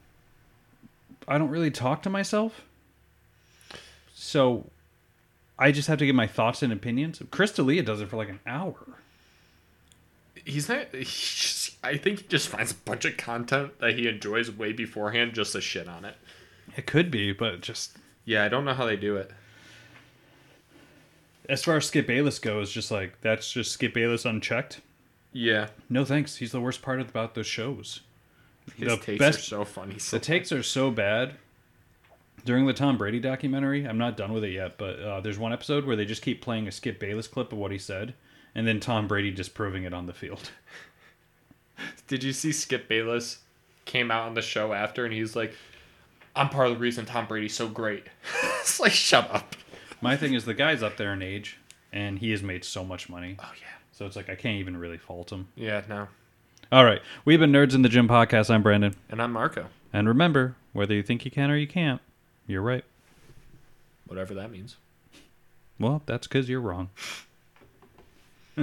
I 1.27 1.37
don't 1.37 1.49
really 1.49 1.71
talk 1.71 2.03
to 2.03 2.09
myself. 2.09 2.61
So 4.13 4.69
I 5.57 5.71
just 5.71 5.87
have 5.87 5.99
to 5.99 6.05
get 6.05 6.15
my 6.15 6.27
thoughts 6.27 6.61
and 6.61 6.73
opinions. 6.73 7.21
Chris 7.31 7.51
D'Elia 7.51 7.83
does 7.83 8.01
it 8.01 8.09
for 8.09 8.17
like 8.17 8.29
an 8.29 8.39
hour. 8.45 8.75
He's 10.43 10.67
not. 10.69 10.87
He's 10.93 11.07
just, 11.09 11.77
I 11.83 11.97
think 11.97 12.19
he 12.19 12.27
just 12.27 12.47
finds 12.49 12.71
a 12.71 12.75
bunch 12.75 13.05
of 13.05 13.17
content 13.17 13.79
that 13.79 13.97
he 13.97 14.07
enjoys 14.07 14.51
way 14.51 14.73
beforehand 14.73 15.33
just 15.33 15.53
to 15.53 15.61
shit 15.61 15.87
on 15.87 16.03
it. 16.05 16.15
It 16.75 16.85
could 16.87 17.09
be, 17.11 17.31
but 17.31 17.61
just 17.61 17.97
Yeah, 18.25 18.43
I 18.43 18.47
don't 18.49 18.65
know 18.65 18.73
how 18.73 18.85
they 18.85 18.95
do 18.97 19.15
it. 19.17 19.31
as 21.47 21.63
far 21.63 21.77
as 21.77 21.85
Skip 21.85 22.07
Bayless 22.07 22.39
goes, 22.39 22.71
just 22.71 22.91
like 22.91 23.21
that's 23.21 23.51
just 23.51 23.71
Skip 23.71 23.93
Bayless 23.93 24.25
unchecked. 24.25 24.81
Yeah, 25.37 25.67
No 25.89 26.05
thanks. 26.05 26.37
He's 26.37 26.53
the 26.53 26.61
worst 26.61 26.81
part 26.81 27.01
about 27.01 27.35
those 27.35 27.45
shows. 27.45 27.99
his 28.77 28.87
The 28.87 28.95
takes 28.97 29.19
best- 29.19 29.39
are 29.39 29.41
so 29.41 29.65
funny. 29.65 29.95
The 29.95 29.99
So 29.99 30.17
takes 30.17 30.51
are 30.53 30.63
so 30.63 30.91
bad. 30.91 31.33
During 32.45 32.65
the 32.67 32.73
Tom 32.73 32.97
Brady 32.97 33.19
documentary, 33.19 33.85
I'm 33.85 33.97
not 33.97 34.15
done 34.15 34.31
with 34.31 34.45
it 34.45 34.51
yet, 34.51 34.77
but 34.77 34.99
uh, 34.99 35.19
there's 35.19 35.37
one 35.37 35.51
episode 35.51 35.83
where 35.85 35.95
they 35.97 36.05
just 36.05 36.21
keep 36.21 36.41
playing 36.41 36.67
a 36.67 36.71
Skip 36.71 36.99
Bayless 36.99 37.27
clip 37.27 37.51
of 37.51 37.57
what 37.57 37.71
he 37.71 37.77
said, 37.77 38.13
and 38.53 38.65
then 38.65 38.79
Tom 38.79 39.07
Brady 39.09 39.29
disproving 39.31 39.83
it 39.83 39.93
on 39.93 40.05
the 40.05 40.13
field. 40.13 40.51
Did 42.07 42.23
you 42.23 42.31
see 42.31 42.51
Skip 42.53 42.87
Bayless 42.87 43.39
came 43.83 44.11
out 44.11 44.27
on 44.27 44.35
the 44.35 44.41
show 44.41 44.71
after 44.73 45.03
and 45.05 45.13
he's 45.13 45.35
like, 45.35 45.53
I'm 46.35 46.47
part 46.49 46.67
of 46.67 46.73
the 46.75 46.79
reason 46.79 47.05
Tom 47.05 47.25
Brady's 47.25 47.53
so 47.55 47.67
great. 47.67 48.05
it's 48.61 48.79
like, 48.79 48.91
shut 48.93 49.29
up. 49.33 49.55
My 50.01 50.15
thing 50.15 50.33
is 50.33 50.45
the 50.45 50.53
guy's 50.53 50.81
up 50.83 50.95
there 50.97 51.11
in 51.13 51.21
age, 51.21 51.57
and 51.91 52.19
he 52.19 52.31
has 52.31 52.41
made 52.41 52.63
so 52.63 52.85
much 52.85 53.09
money. 53.09 53.35
Oh, 53.39 53.51
yeah. 53.59 53.67
So 53.97 54.05
it's 54.05 54.17
like 54.17 54.29
I 54.29 54.35
can't 54.35 54.59
even 54.59 54.75
really 54.75 54.97
fault 54.97 55.31
him. 55.31 55.47
Yeah, 55.55 55.81
no. 55.87 56.09
All 56.69 56.83
right, 56.83 57.01
we've 57.23 57.39
been 57.39 57.53
Nerds 57.53 57.73
in 57.73 57.81
the 57.81 57.87
Gym 57.87 58.09
podcast. 58.09 58.49
I'm 58.53 58.61
Brandon, 58.61 58.93
And 59.09 59.21
I'm 59.21 59.31
Marco. 59.31 59.67
and 59.93 60.05
remember, 60.07 60.57
whether 60.73 60.93
you 60.93 61.01
think 61.01 61.23
you 61.23 61.31
can 61.31 61.49
or 61.49 61.55
you 61.55 61.65
can't, 61.67 62.01
you're 62.45 62.61
right. 62.61 62.83
Whatever 64.05 64.33
that 64.33 64.51
means. 64.51 64.75
Well, 65.79 66.01
that's 66.05 66.27
because 66.27 66.49
you're 66.49 66.59
wrong. 66.59 66.89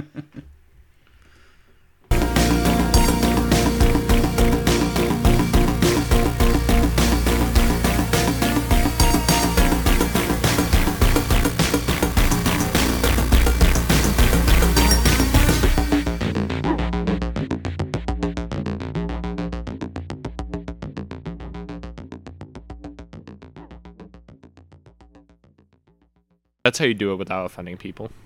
That's 26.73 26.79
how 26.79 26.85
you 26.85 26.95
do 26.95 27.11
it 27.11 27.17
without 27.17 27.45
offending 27.45 27.77
people. 27.77 28.09